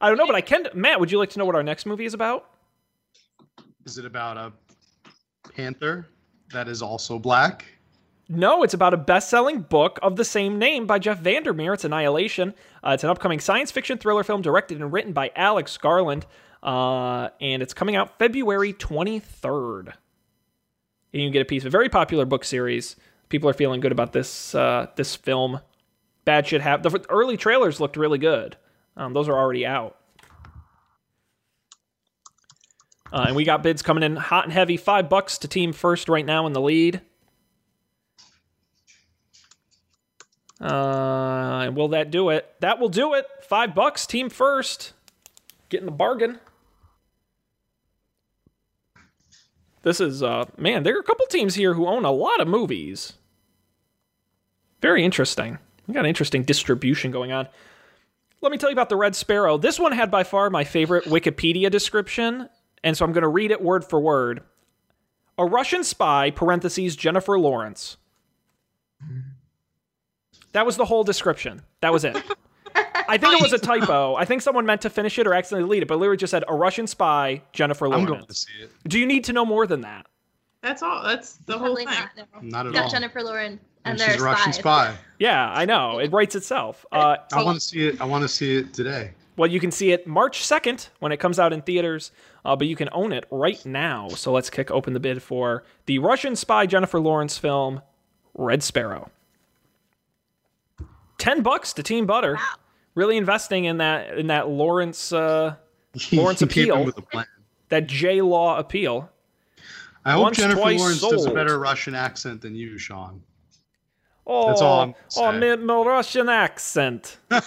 I 0.00 0.08
don't 0.08 0.16
know, 0.16 0.26
but 0.26 0.36
I 0.36 0.40
can 0.40 0.66
Matt, 0.74 1.00
would 1.00 1.10
you 1.10 1.18
like 1.18 1.30
to 1.30 1.38
know 1.38 1.44
what 1.44 1.54
our 1.54 1.62
next 1.62 1.86
movie 1.86 2.04
is 2.04 2.14
about? 2.14 2.46
Is 3.86 3.98
it 3.98 4.04
about 4.04 4.36
a 4.36 4.52
panther 5.52 6.06
that 6.52 6.68
is 6.68 6.82
also 6.82 7.18
black? 7.18 7.66
No, 8.32 8.62
it's 8.62 8.74
about 8.74 8.94
a 8.94 8.96
best-selling 8.96 9.62
book 9.62 9.98
of 10.02 10.14
the 10.14 10.24
same 10.24 10.56
name 10.56 10.86
by 10.86 11.00
Jeff 11.00 11.18
Vandermeer. 11.18 11.74
It's 11.74 11.84
Annihilation. 11.84 12.54
Uh, 12.84 12.90
it's 12.90 13.02
an 13.02 13.10
upcoming 13.10 13.40
science 13.40 13.72
fiction 13.72 13.98
thriller 13.98 14.22
film 14.22 14.40
directed 14.40 14.80
and 14.80 14.92
written 14.92 15.12
by 15.12 15.32
Alex 15.34 15.76
Garland, 15.76 16.26
uh, 16.62 17.30
and 17.40 17.62
it's 17.62 17.74
coming 17.74 17.96
out 17.96 18.18
February 18.18 18.72
23rd. 18.72 19.86
And 21.12 21.22
you 21.22 21.26
can 21.26 21.32
get 21.32 21.42
a 21.42 21.46
piece 21.46 21.62
of 21.62 21.68
a 21.68 21.70
very 21.70 21.88
popular 21.88 22.24
book 22.24 22.44
series. 22.44 22.96
People 23.28 23.48
are 23.48 23.54
feeling 23.54 23.80
good 23.80 23.92
about 23.92 24.12
this 24.12 24.54
uh, 24.54 24.88
this 24.96 25.16
film. 25.16 25.60
Bad 26.24 26.46
shit 26.46 26.60
happened. 26.60 26.92
The 26.92 27.10
early 27.10 27.36
trailers 27.36 27.80
looked 27.80 27.96
really 27.96 28.18
good. 28.18 28.56
Um, 28.96 29.12
those 29.14 29.28
are 29.28 29.36
already 29.36 29.66
out. 29.66 29.96
Uh, 33.12 33.24
and 33.28 33.36
we 33.36 33.44
got 33.44 33.62
bids 33.62 33.82
coming 33.82 34.04
in 34.04 34.16
hot 34.16 34.44
and 34.44 34.52
heavy. 34.52 34.76
Five 34.76 35.08
bucks 35.08 35.38
to 35.38 35.48
team 35.48 35.72
first 35.72 36.08
right 36.08 36.24
now 36.24 36.46
in 36.46 36.52
the 36.52 36.60
lead. 36.60 37.00
Uh, 40.60 41.62
and 41.64 41.76
will 41.76 41.88
that 41.88 42.10
do 42.10 42.28
it? 42.28 42.54
That 42.60 42.78
will 42.78 42.90
do 42.90 43.14
it. 43.14 43.26
Five 43.42 43.74
bucks, 43.74 44.06
team 44.06 44.28
first. 44.28 44.92
Getting 45.70 45.86
the 45.86 45.92
bargain. 45.92 46.38
This 49.82 50.00
is, 50.00 50.22
uh, 50.22 50.46
man, 50.56 50.82
there 50.82 50.96
are 50.96 51.00
a 51.00 51.04
couple 51.04 51.26
teams 51.26 51.54
here 51.54 51.74
who 51.74 51.86
own 51.86 52.04
a 52.04 52.10
lot 52.10 52.40
of 52.40 52.48
movies. 52.48 53.14
Very 54.82 55.04
interesting. 55.04 55.58
We 55.86 55.94
got 55.94 56.00
an 56.00 56.06
interesting 56.06 56.42
distribution 56.42 57.10
going 57.10 57.32
on. 57.32 57.48
Let 58.42 58.52
me 58.52 58.58
tell 58.58 58.70
you 58.70 58.74
about 58.74 58.88
the 58.88 58.96
Red 58.96 59.14
Sparrow. 59.14 59.58
This 59.58 59.78
one 59.78 59.92
had 59.92 60.10
by 60.10 60.24
far 60.24 60.48
my 60.50 60.64
favorite 60.64 61.04
Wikipedia 61.04 61.70
description, 61.70 62.48
and 62.82 62.96
so 62.96 63.04
I'm 63.04 63.12
going 63.12 63.22
to 63.22 63.28
read 63.28 63.50
it 63.50 63.62
word 63.62 63.84
for 63.84 64.00
word. 64.00 64.42
A 65.36 65.44
Russian 65.44 65.84
spy, 65.84 66.30
parentheses, 66.30 66.96
Jennifer 66.96 67.38
Lawrence. 67.38 67.96
That 70.52 70.66
was 70.66 70.76
the 70.76 70.86
whole 70.86 71.04
description. 71.04 71.62
That 71.80 71.92
was 71.92 72.04
it. 72.04 72.16
I 73.10 73.18
think 73.18 73.34
it 73.34 73.42
was 73.42 73.52
a 73.52 73.58
typo. 73.58 74.14
I 74.14 74.24
think 74.24 74.42
someone 74.42 74.64
meant 74.66 74.80
to 74.82 74.90
finish 74.90 75.18
it 75.18 75.26
or 75.26 75.34
accidentally 75.34 75.66
delete 75.66 75.82
it, 75.82 75.86
but 75.88 75.98
literally 75.98 76.16
just 76.16 76.30
said 76.30 76.44
a 76.48 76.54
Russian 76.54 76.86
spy, 76.86 77.42
Jennifer 77.52 77.88
Lawrence. 77.88 78.02
I'm 78.02 78.08
Lawrence. 78.08 78.24
going 78.24 78.28
to 78.28 78.34
see 78.34 78.64
it. 78.84 78.88
Do 78.88 78.98
you 78.98 79.06
need 79.06 79.24
to 79.24 79.32
know 79.32 79.44
more 79.44 79.66
than 79.66 79.80
that? 79.82 80.06
That's 80.62 80.82
all. 80.82 81.02
That's 81.02 81.36
the 81.46 81.58
whole 81.58 81.76
thing. 81.76 81.86
not. 81.86 82.10
No. 82.16 82.24
Not 82.42 82.66
at 82.66 82.72
Got 82.72 82.84
all. 82.84 82.90
Jennifer 82.90 83.22
Lawrence 83.22 83.60
and, 83.84 84.00
And 84.00 84.10
she's 84.12 84.20
a 84.20 84.24
Russian 84.24 84.52
spy. 84.52 84.94
Yeah, 85.18 85.50
I 85.50 85.64
know. 85.64 85.98
It 85.98 86.12
writes 86.12 86.34
itself. 86.34 86.84
Uh, 86.92 87.16
I 87.32 87.42
want 87.42 87.56
to 87.56 87.60
see 87.60 87.86
it. 87.88 88.00
I 88.00 88.04
want 88.04 88.22
to 88.22 88.28
see 88.28 88.56
it 88.56 88.74
today. 88.74 89.12
well, 89.36 89.50
you 89.50 89.58
can 89.60 89.70
see 89.70 89.92
it 89.92 90.06
March 90.06 90.42
2nd 90.42 90.88
when 90.98 91.12
it 91.12 91.16
comes 91.18 91.38
out 91.38 91.52
in 91.52 91.62
theaters, 91.62 92.12
uh, 92.44 92.54
but 92.56 92.66
you 92.66 92.76
can 92.76 92.88
own 92.92 93.12
it 93.12 93.24
right 93.30 93.64
now. 93.64 94.08
So 94.08 94.32
let's 94.32 94.50
kick 94.50 94.70
open 94.70 94.92
the 94.92 95.00
bid 95.00 95.22
for 95.22 95.64
the 95.86 95.98
Russian 95.98 96.36
spy 96.36 96.66
Jennifer 96.66 97.00
Lawrence 97.00 97.38
film, 97.38 97.80
Red 98.34 98.62
Sparrow. 98.62 99.10
10 101.18 101.42
bucks 101.42 101.72
to 101.74 101.82
Team 101.82 102.06
Butter. 102.06 102.38
Really 102.94 103.16
investing 103.16 103.64
in 103.64 103.78
that 103.78 104.18
in 104.18 104.26
that 104.28 104.48
Lawrence 104.48 105.12
uh, 105.12 105.54
Lawrence 106.12 106.40
He 106.40 106.46
came 106.46 106.64
in 106.64 106.70
appeal. 106.70 106.84
with 106.84 107.10
plan. 107.10 107.26
that 107.68 107.86
J 107.86 108.20
Law 108.20 108.58
appeal. 108.58 109.10
I 110.04 110.12
hope 110.12 110.22
Once, 110.22 110.38
Jennifer 110.38 110.60
twice 110.60 110.80
Lawrence 110.80 111.00
does 111.00 111.26
a 111.26 111.30
better 111.30 111.58
Russian 111.58 111.94
accent 111.94 112.40
than 112.40 112.54
you, 112.54 112.78
Sean. 112.78 113.22
Oh, 114.26 114.48
That's 114.48 114.60
all 114.62 114.80
I'm 114.80 114.94
oh, 115.16 115.32
my, 115.32 115.56
my 115.56 115.82
Russian 115.82 116.28
accent 116.28 117.18
on, 117.30 117.40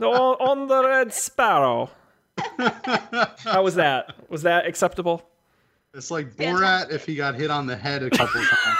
on 0.00 0.68
the 0.68 0.84
Red 0.84 1.12
Sparrow. 1.12 1.90
How 2.58 3.62
was 3.62 3.74
that? 3.74 4.14
Was 4.28 4.42
that 4.42 4.66
acceptable? 4.66 5.28
It's 5.94 6.10
like 6.10 6.36
Borat 6.36 6.92
if 6.92 7.04
he 7.04 7.16
got 7.16 7.34
hit 7.34 7.50
on 7.50 7.66
the 7.66 7.76
head 7.76 8.02
a 8.02 8.10
couple 8.10 8.40
times. 8.40 8.78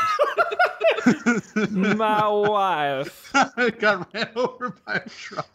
My 1.71 2.29
wife. 2.29 3.33
got 3.79 4.13
ran 4.15 4.31
over 4.37 4.75
by 4.87 4.95
a 4.95 5.09
truck. 5.09 5.49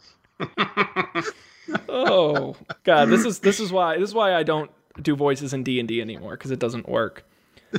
Oh 1.88 2.56
God, 2.82 3.06
this 3.06 3.24
is 3.24 3.38
this 3.38 3.60
is 3.60 3.72
why 3.72 3.98
this 3.98 4.10
is 4.10 4.14
why 4.14 4.34
I 4.34 4.42
don't 4.42 4.70
do 5.00 5.16
voices 5.16 5.52
in 5.52 5.62
D 5.62 5.80
and 5.80 5.88
D 5.88 6.00
anymore 6.00 6.32
because 6.32 6.50
it 6.50 6.58
doesn't 6.58 6.88
work. 6.88 7.26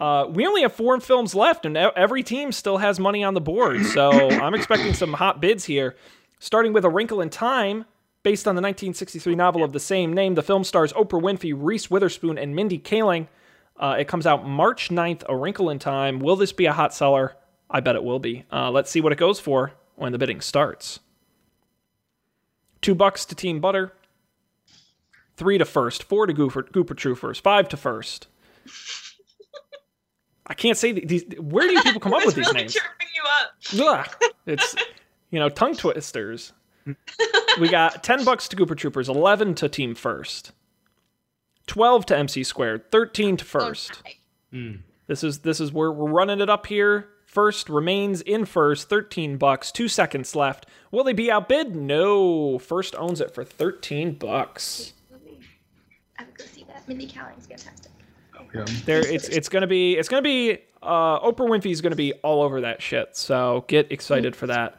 Uh, 0.00 0.26
we 0.30 0.46
only 0.46 0.62
have 0.62 0.72
four 0.72 1.00
films 1.00 1.34
left, 1.34 1.66
and 1.66 1.76
every 1.76 2.22
team 2.22 2.52
still 2.52 2.78
has 2.78 3.00
money 3.00 3.24
on 3.24 3.34
the 3.34 3.40
board. 3.40 3.84
So 3.84 4.10
I'm 4.30 4.54
expecting 4.54 4.94
some 4.94 5.12
hot 5.12 5.40
bids 5.40 5.64
here. 5.64 5.96
Starting 6.38 6.72
with 6.72 6.84
A 6.84 6.88
Wrinkle 6.88 7.20
in 7.20 7.30
Time, 7.30 7.84
based 8.22 8.46
on 8.46 8.54
the 8.54 8.60
1963 8.62 9.34
novel 9.34 9.64
of 9.64 9.72
the 9.72 9.80
same 9.80 10.12
name. 10.12 10.36
The 10.36 10.42
film 10.42 10.62
stars 10.62 10.92
Oprah 10.92 11.20
Winfrey, 11.20 11.52
Reese 11.56 11.90
Witherspoon, 11.90 12.38
and 12.38 12.54
Mindy 12.54 12.78
Kaling. 12.78 13.26
Uh, 13.78 13.96
it 13.98 14.08
comes 14.08 14.26
out 14.26 14.46
March 14.46 14.88
9th. 14.90 15.22
A 15.28 15.36
Wrinkle 15.36 15.70
in 15.70 15.78
Time. 15.78 16.18
Will 16.18 16.36
this 16.36 16.52
be 16.52 16.66
a 16.66 16.72
hot 16.72 16.92
seller? 16.94 17.36
I 17.70 17.80
bet 17.80 17.96
it 17.96 18.02
will 18.02 18.18
be. 18.18 18.44
Uh, 18.52 18.70
let's 18.70 18.90
see 18.90 19.00
what 19.00 19.12
it 19.12 19.18
goes 19.18 19.38
for 19.38 19.72
when 19.96 20.12
the 20.12 20.18
bidding 20.18 20.40
starts. 20.40 21.00
Two 22.80 22.94
bucks 22.94 23.24
to 23.26 23.34
Team 23.34 23.60
Butter. 23.60 23.92
Three 25.36 25.58
to 25.58 25.64
first. 25.64 26.02
Four 26.02 26.26
to 26.26 26.34
Gooper, 26.34 26.68
Gooper 26.70 26.96
Troopers. 26.96 27.38
Five 27.38 27.68
to 27.68 27.76
first. 27.76 28.26
I 30.46 30.54
can't 30.54 30.78
say 30.78 30.92
these. 30.92 31.24
Where 31.38 31.66
do 31.68 31.74
you 31.74 31.82
people 31.82 32.00
come 32.00 32.14
up 32.14 32.24
with 32.24 32.34
these 32.36 32.46
really 32.46 32.60
names? 32.62 32.74
tripping 32.74 33.08
you 33.14 33.88
up. 33.92 34.08
Ugh. 34.22 34.30
It's 34.46 34.74
you 35.30 35.38
know 35.38 35.48
tongue 35.48 35.76
twisters. 35.76 36.52
We 37.60 37.68
got 37.68 38.02
ten 38.02 38.24
bucks 38.24 38.48
to 38.48 38.56
Gooper 38.56 38.76
Troopers, 38.76 39.08
eleven 39.08 39.54
to 39.56 39.68
Team 39.68 39.94
First, 39.94 40.52
twelve 41.68 42.06
to 42.06 42.16
MC 42.16 42.42
Squared, 42.42 42.90
thirteen 42.90 43.36
to 43.36 43.44
First. 43.44 44.02
Hmm. 44.50 44.76
This 45.06 45.22
is 45.22 45.40
this 45.40 45.60
is 45.60 45.72
where 45.72 45.92
we're 45.92 46.10
running 46.10 46.40
it 46.40 46.50
up 46.50 46.66
here. 46.66 47.08
First 47.24 47.68
remains 47.68 48.20
in 48.22 48.46
first, 48.46 48.88
thirteen 48.88 49.36
bucks, 49.36 49.70
two 49.70 49.86
seconds 49.86 50.34
left. 50.34 50.66
Will 50.90 51.04
they 51.04 51.12
be 51.12 51.30
outbid? 51.30 51.76
No. 51.76 52.58
First 52.58 52.96
owns 52.96 53.20
it 53.20 53.32
for 53.32 53.44
thirteen 53.44 54.14
bucks. 54.14 54.94
I 56.18 56.24
would 56.24 56.36
go 56.36 56.44
see 56.46 56.64
that. 56.64 56.88
Mindy 56.88 57.06
Kaling's 57.06 57.46
fantastic. 57.46 57.92
Um, 58.54 58.64
there, 58.86 59.06
it's 59.06 59.28
it's 59.28 59.48
gonna 59.48 59.66
be 59.66 59.96
it's 59.96 60.08
gonna 60.08 60.22
be 60.22 60.58
uh, 60.82 61.20
Oprah 61.20 61.48
Winfrey's 61.48 61.80
gonna 61.80 61.96
be 61.96 62.14
all 62.24 62.42
over 62.42 62.62
that 62.62 62.80
shit. 62.80 63.16
So 63.16 63.64
get 63.68 63.92
excited 63.92 64.32
mm. 64.32 64.36
for 64.36 64.46
that. 64.46 64.77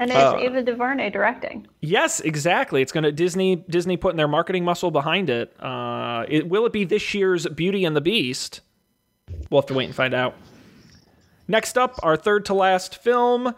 And 0.00 0.10
it's 0.10 0.18
Uh, 0.18 0.38
Ava 0.40 0.62
DuVernay 0.62 1.10
directing. 1.10 1.66
Yes, 1.80 2.20
exactly. 2.20 2.80
It's 2.80 2.90
gonna 2.90 3.12
Disney 3.12 3.56
Disney 3.56 3.96
putting 3.98 4.16
their 4.16 4.26
marketing 4.26 4.64
muscle 4.64 4.90
behind 4.90 5.28
it. 5.28 5.52
Uh, 5.62 6.24
it 6.26 6.48
will 6.48 6.64
it 6.64 6.72
be 6.72 6.84
this 6.84 7.12
year's 7.14 7.46
Beauty 7.46 7.84
and 7.84 7.94
the 7.94 8.00
Beast? 8.00 8.62
We'll 9.50 9.60
have 9.60 9.68
to 9.68 9.74
wait 9.74 9.84
and 9.84 9.94
find 9.94 10.14
out. 10.14 10.34
Next 11.46 11.76
up, 11.76 12.00
our 12.02 12.16
third 12.16 12.46
to 12.46 12.54
last 12.54 12.96
film. 12.96 13.54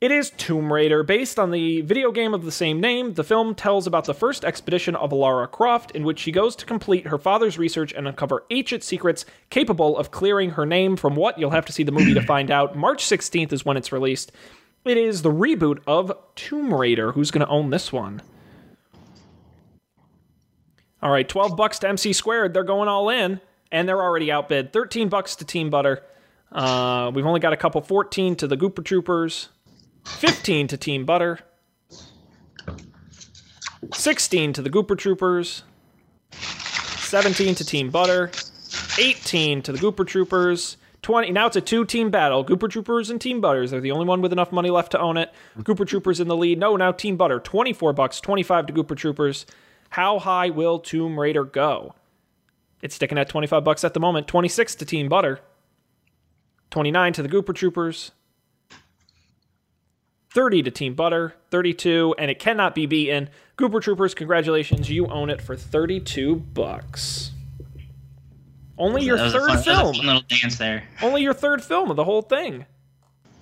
It 0.00 0.12
is 0.12 0.30
Tomb 0.30 0.72
Raider, 0.72 1.02
based 1.02 1.40
on 1.40 1.50
the 1.50 1.80
video 1.80 2.12
game 2.12 2.32
of 2.32 2.44
the 2.44 2.52
same 2.52 2.80
name. 2.80 3.14
The 3.14 3.24
film 3.24 3.56
tells 3.56 3.84
about 3.84 4.04
the 4.04 4.14
first 4.14 4.44
expedition 4.44 4.94
of 4.94 5.12
Lara 5.12 5.48
Croft, 5.48 5.90
in 5.90 6.04
which 6.04 6.20
she 6.20 6.30
goes 6.30 6.54
to 6.56 6.66
complete 6.66 7.08
her 7.08 7.18
father's 7.18 7.58
research 7.58 7.92
and 7.92 8.06
uncover 8.06 8.44
ancient 8.50 8.84
secrets 8.84 9.24
capable 9.50 9.96
of 9.96 10.12
clearing 10.12 10.50
her 10.50 10.64
name 10.64 10.96
from 10.96 11.16
what 11.16 11.36
you'll 11.36 11.50
have 11.50 11.64
to 11.66 11.72
see 11.72 11.82
the 11.82 11.90
movie 11.90 12.14
to 12.14 12.22
find 12.22 12.48
out. 12.50 12.76
March 12.76 13.04
16th 13.04 13.52
is 13.52 13.64
when 13.64 13.76
it's 13.76 13.90
released. 13.90 14.30
It 14.84 14.96
is 14.96 15.22
the 15.22 15.30
reboot 15.30 15.80
of 15.86 16.12
Tomb 16.34 16.72
Raider. 16.72 17.12
Who's 17.12 17.30
going 17.30 17.44
to 17.44 17.50
own 17.52 17.70
this 17.70 17.92
one? 17.92 18.22
All 21.02 21.10
right, 21.10 21.28
12 21.28 21.56
bucks 21.56 21.78
to 21.80 21.88
MC 21.88 22.12
squared. 22.12 22.54
They're 22.54 22.64
going 22.64 22.88
all 22.88 23.08
in, 23.08 23.40
and 23.70 23.88
they're 23.88 24.02
already 24.02 24.32
outbid. 24.32 24.72
13 24.72 25.08
bucks 25.08 25.36
to 25.36 25.44
Team 25.44 25.70
Butter. 25.70 26.02
Uh, 26.50 27.12
we've 27.14 27.26
only 27.26 27.40
got 27.40 27.52
a 27.52 27.56
couple. 27.56 27.80
14 27.80 28.34
to 28.36 28.46
the 28.46 28.56
Gooper 28.56 28.84
Troopers. 28.84 29.48
15 30.04 30.68
to 30.68 30.76
Team 30.76 31.04
Butter. 31.04 31.40
16 33.92 34.52
to 34.54 34.62
the 34.62 34.70
Gooper 34.70 34.98
Troopers. 34.98 35.62
17 36.32 37.54
to 37.56 37.64
Team 37.64 37.90
Butter. 37.90 38.30
18 38.98 39.62
to 39.62 39.72
the 39.72 39.78
Gooper 39.78 40.06
Troopers. 40.06 40.76
20 41.08 41.30
now 41.30 41.46
it's 41.46 41.56
a 41.56 41.62
two 41.62 41.86
team 41.86 42.10
battle. 42.10 42.44
Gooper 42.44 42.68
troopers 42.68 43.08
and 43.08 43.18
team 43.18 43.40
butters 43.40 43.70
they're 43.70 43.80
the 43.80 43.92
only 43.92 44.04
one 44.04 44.20
with 44.20 44.30
enough 44.30 44.52
money 44.52 44.68
left 44.68 44.92
to 44.92 45.00
own 45.00 45.16
it. 45.16 45.32
Mm-hmm. 45.56 45.62
Gooper 45.62 45.88
troopers 45.88 46.20
in 46.20 46.28
the 46.28 46.36
lead. 46.36 46.58
No 46.58 46.76
now 46.76 46.92
team 46.92 47.16
butter 47.16 47.40
24 47.40 47.94
bucks 47.94 48.20
25 48.20 48.66
to 48.66 48.72
gooper 48.74 48.94
troopers. 48.94 49.46
How 49.88 50.18
high 50.18 50.50
will 50.50 50.78
tomb 50.78 51.18
raider 51.18 51.44
go? 51.44 51.94
It's 52.82 52.94
sticking 52.94 53.16
at 53.16 53.30
25 53.30 53.64
bucks 53.64 53.84
at 53.84 53.94
the 53.94 54.00
moment. 54.00 54.28
26 54.28 54.74
to 54.74 54.84
team 54.84 55.08
butter. 55.08 55.40
29 56.68 57.14
to 57.14 57.22
the 57.22 57.28
gooper 57.30 57.54
troopers. 57.54 58.10
30 60.34 60.64
to 60.64 60.70
team 60.70 60.92
butter. 60.92 61.36
32 61.50 62.16
and 62.18 62.30
it 62.30 62.38
cannot 62.38 62.74
be 62.74 62.84
beaten. 62.84 63.30
Gooper 63.56 63.80
troopers 63.80 64.14
congratulations. 64.14 64.90
You 64.90 65.06
own 65.06 65.30
it 65.30 65.40
for 65.40 65.56
32 65.56 66.36
bucks 66.36 67.32
only 68.78 69.04
your 69.04 69.16
That 69.16 69.24
was 69.24 69.34
a 69.34 69.38
third 69.40 69.48
fun- 69.50 69.62
film 69.62 70.06
little 70.06 70.22
dance 70.22 70.56
there. 70.56 70.84
only 71.02 71.22
your 71.22 71.34
third 71.34 71.62
film 71.62 71.90
of 71.90 71.96
the 71.96 72.04
whole 72.04 72.22
thing. 72.22 72.64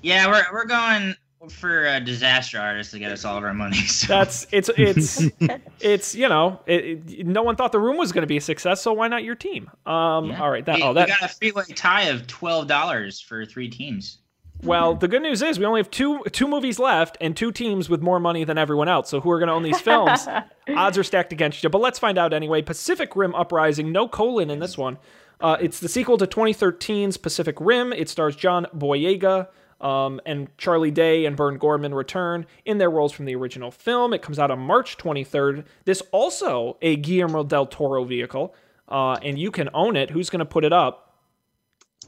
Yeah, 0.03 0.29
we're 0.29 0.45
we're 0.53 0.67
going 0.67 1.15
for 1.51 1.87
a 1.87 2.01
disaster 2.01 2.59
artist 2.59 2.91
to 2.91 2.99
get 2.99 3.13
us 3.13 3.25
all 3.25 3.39
of 3.39 3.45
our 3.45 3.55
money. 3.55 3.77
So. 3.87 4.09
That's 4.09 4.47
it's 4.53 4.69
it's 4.77 5.23
it's 5.81 6.15
you 6.15 6.29
know 6.29 6.61
it, 6.67 6.85
it- 7.09 7.27
no 7.27 7.43
one 7.43 7.57
thought 7.57 7.73
the 7.73 7.79
room 7.81 7.97
was 7.97 8.13
going 8.13 8.23
to 8.23 8.27
be 8.27 8.37
a 8.37 8.41
success, 8.41 8.81
so 8.83 8.93
why 8.93 9.09
not 9.09 9.23
your 9.25 9.35
team? 9.37 9.71
Um, 9.87 10.33
all 10.33 10.51
right, 10.51 10.65
that 10.65 10.77
we, 10.77 10.83
oh 10.83 10.89
we 10.89 10.95
that 10.95 11.09
got 11.09 11.23
a 11.23 11.29
freeway 11.29 11.65
tie 11.75 12.05
of 12.05 12.27
twelve 12.27 12.67
dollars 12.67 13.21
for 13.21 13.45
three 13.47 13.69
teams. 13.69 14.19
well 14.63 14.95
the 14.95 15.07
good 15.07 15.21
news 15.23 15.43
is 15.43 15.59
we 15.59 15.67
only 15.67 15.81
have 15.81 15.91
two 15.91 16.23
two 16.33 16.49
movies 16.49 16.79
left 16.79 17.17
and 17.21 17.37
two 17.37 17.53
teams 17.53 17.89
with 17.91 18.01
more 18.01 18.19
money 18.19 18.43
than 18.45 18.59
everyone 18.59 18.89
else. 18.89 19.09
So 19.11 19.21
who 19.21 19.31
are 19.31 19.39
going 19.39 19.49
to 19.49 19.53
own 19.55 19.63
these 19.63 19.81
films? 19.81 20.27
Odds 20.69 20.99
are 20.99 21.05
stacked 21.05 21.33
against 21.33 21.63
you, 21.63 21.69
but 21.69 21.81
let's 21.81 21.99
find 21.99 22.17
out 22.19 22.33
anyway. 22.33 22.63
Pacific 22.63 23.15
Rim 23.15 23.35
Uprising, 23.35 23.93
no 23.93 24.09
colon 24.09 24.51
in 24.51 24.59
this 24.59 24.77
one. 24.79 24.99
Uh, 25.41 25.57
it's 25.61 25.81
the 25.81 25.89
sequel 25.89 26.19
to 26.19 26.27
2013's 26.27 27.17
Pacific 27.17 27.57
Rim. 27.61 27.93
It 27.93 28.09
stars 28.09 28.37
John 28.37 28.67
Boyega. 28.77 29.49
Um, 29.79 30.23
and 30.25 30.49
Charlie 30.57 30.91
Day 30.91 31.27
and 31.27 31.37
Burn 31.37 31.59
Gorman 31.59 31.93
return 31.93 32.47
in 32.65 32.79
their 32.79 32.89
roles 32.89 33.13
from 33.13 33.27
the 33.27 33.35
original 33.35 33.71
film. 33.71 34.15
It 34.15 34.23
comes 34.23 34.39
out 34.39 34.51
on 34.51 34.59
March 34.59 34.97
23rd. 34.97 35.67
This 35.85 36.03
also 36.13 36.79
a 36.81 36.97
Guillermo 36.97 37.45
del 37.45 37.67
Toro 37.67 38.05
vehicle, 38.05 38.55
uh, 38.89 39.19
and 39.23 39.39
you 39.39 39.51
can 39.51 39.69
own 39.75 39.95
it. 39.95 40.09
Who's 40.09 40.31
going 40.31 40.39
to 40.39 40.47
put 40.47 40.65
it 40.65 40.73
up? 40.73 41.19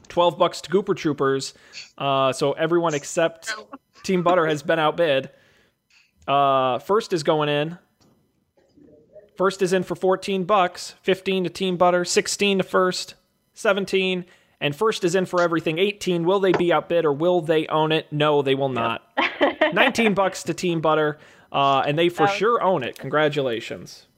12 0.07 0.39
bucks 0.39 0.61
to 0.61 0.69
Gooper 0.71 0.97
Troopers. 0.97 1.53
Uh, 1.95 2.33
so 2.33 2.53
everyone 2.53 2.95
except 2.95 3.53
Team 4.03 4.23
Butter 4.23 4.47
has 4.47 4.63
been 4.63 4.79
outbid. 4.79 5.29
Uh, 6.27 6.79
first 6.79 7.13
is 7.13 7.23
going 7.23 7.49
in. 7.49 7.77
First 9.37 9.61
is 9.61 9.71
in 9.71 9.83
for 9.83 9.95
14 9.95 10.43
bucks, 10.43 10.95
15 11.03 11.45
to 11.45 11.49
Team 11.49 11.77
Butter, 11.77 12.03
16 12.03 12.57
to 12.57 12.63
First, 12.63 13.15
17, 13.59 14.25
and 14.61 14.75
First 14.75 15.03
is 15.03 15.15
in 15.15 15.25
for 15.25 15.41
everything 15.41 15.77
18. 15.79 16.23
Will 16.25 16.39
they 16.39 16.51
be 16.53 16.71
outbid 16.73 17.05
or 17.05 17.13
will 17.13 17.41
they 17.41 17.67
own 17.67 17.91
it? 17.91 18.11
No, 18.11 18.41
they 18.41 18.55
will 18.55 18.69
not. 18.69 19.03
19 19.73 20.13
bucks 20.13 20.43
to 20.43 20.53
Team 20.53 20.81
Butter, 20.81 21.17
uh, 21.51 21.83
and 21.85 21.97
they 21.99 22.09
for 22.09 22.23
That 22.25 22.29
was- 22.31 22.37
sure 22.37 22.61
own 22.61 22.83
it. 22.83 22.97
Congratulations. 22.97 24.05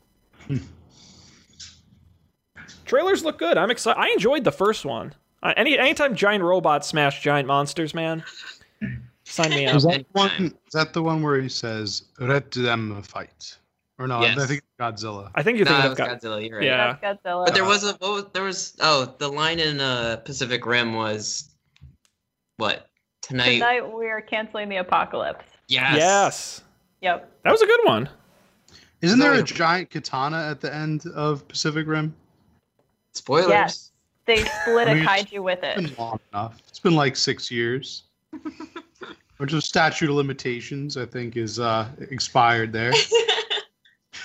Trailers 2.85 3.23
look 3.23 3.37
good. 3.37 3.57
I'm 3.57 3.71
excited. 3.71 3.99
I 3.99 4.09
enjoyed 4.09 4.43
the 4.43 4.51
first 4.51 4.85
one. 4.85 5.13
Uh, 5.43 5.53
any 5.57 5.77
anytime 5.77 6.15
giant 6.15 6.43
robots 6.43 6.87
smash 6.87 7.21
giant 7.23 7.47
monsters, 7.47 7.93
man, 7.93 8.23
sign 9.23 9.49
me 9.51 9.65
up. 9.65 9.75
Is 9.77 9.83
that, 9.83 9.99
the 9.99 10.05
one, 10.11 10.31
is 10.67 10.73
that 10.73 10.93
the 10.93 11.01
one 11.01 11.23
where 11.23 11.39
he 11.41 11.49
says, 11.49 12.03
let 12.19 12.51
them 12.51 13.01
fight? 13.01 13.57
Or 14.01 14.07
no, 14.07 14.21
Yes. 14.21 14.37
I 14.39 14.47
think 14.47 14.59
it's 14.63 14.67
Godzilla. 14.79 15.29
I 15.35 15.43
think 15.43 15.57
you're 15.59 15.65
No, 15.65 15.71
thinking 15.73 15.91
it 15.91 15.91
of 15.91 15.99
was 15.99 16.21
God- 16.21 16.21
Godzilla. 16.21 16.47
You're 16.49 16.57
right. 16.57 16.65
Yeah. 16.65 16.97
That's 17.01 17.21
Godzilla. 17.23 17.45
But 17.45 17.53
there 17.53 17.65
was 17.65 17.83
a 17.83 17.93
what 17.93 18.11
was, 18.11 18.25
there 18.33 18.43
was 18.43 18.75
oh 18.81 19.13
the 19.19 19.27
line 19.27 19.59
in 19.59 19.79
uh, 19.79 20.17
Pacific 20.25 20.65
Rim 20.65 20.93
was 20.95 21.51
what 22.57 22.87
tonight? 23.21 23.53
Tonight 23.59 23.95
we 23.95 24.07
are 24.07 24.21
canceling 24.21 24.69
the 24.69 24.77
apocalypse. 24.77 25.45
Yes. 25.67 25.95
Yes. 25.97 26.61
Yep. 27.01 27.31
That 27.43 27.51
was 27.51 27.61
a 27.61 27.67
good 27.67 27.79
one. 27.83 28.09
Isn't 29.01 29.19
there 29.19 29.33
a 29.33 29.43
giant 29.43 29.89
katana 29.91 30.47
at 30.49 30.61
the 30.61 30.73
end 30.73 31.05
of 31.15 31.47
Pacific 31.47 31.85
Rim? 31.87 32.15
Spoilers. 33.13 33.49
Yes. 33.49 33.91
They 34.25 34.37
split 34.61 34.87
I 34.87 34.91
a 34.91 34.95
mean, 34.95 35.05
kaiju 35.05 35.39
with 35.43 35.59
It's 35.63 35.79
it. 35.79 35.85
been 35.87 35.95
long 36.03 36.19
enough. 36.33 36.59
It's 36.69 36.79
been 36.79 36.95
like 36.95 37.15
six 37.15 37.51
years. 37.51 38.03
Which 39.37 39.53
of 39.53 39.63
statute 39.63 40.07
of 40.07 40.15
limitations, 40.15 40.97
I 40.97 41.05
think, 41.07 41.35
is 41.35 41.59
uh, 41.59 41.87
expired 42.11 42.71
there. 42.71 42.91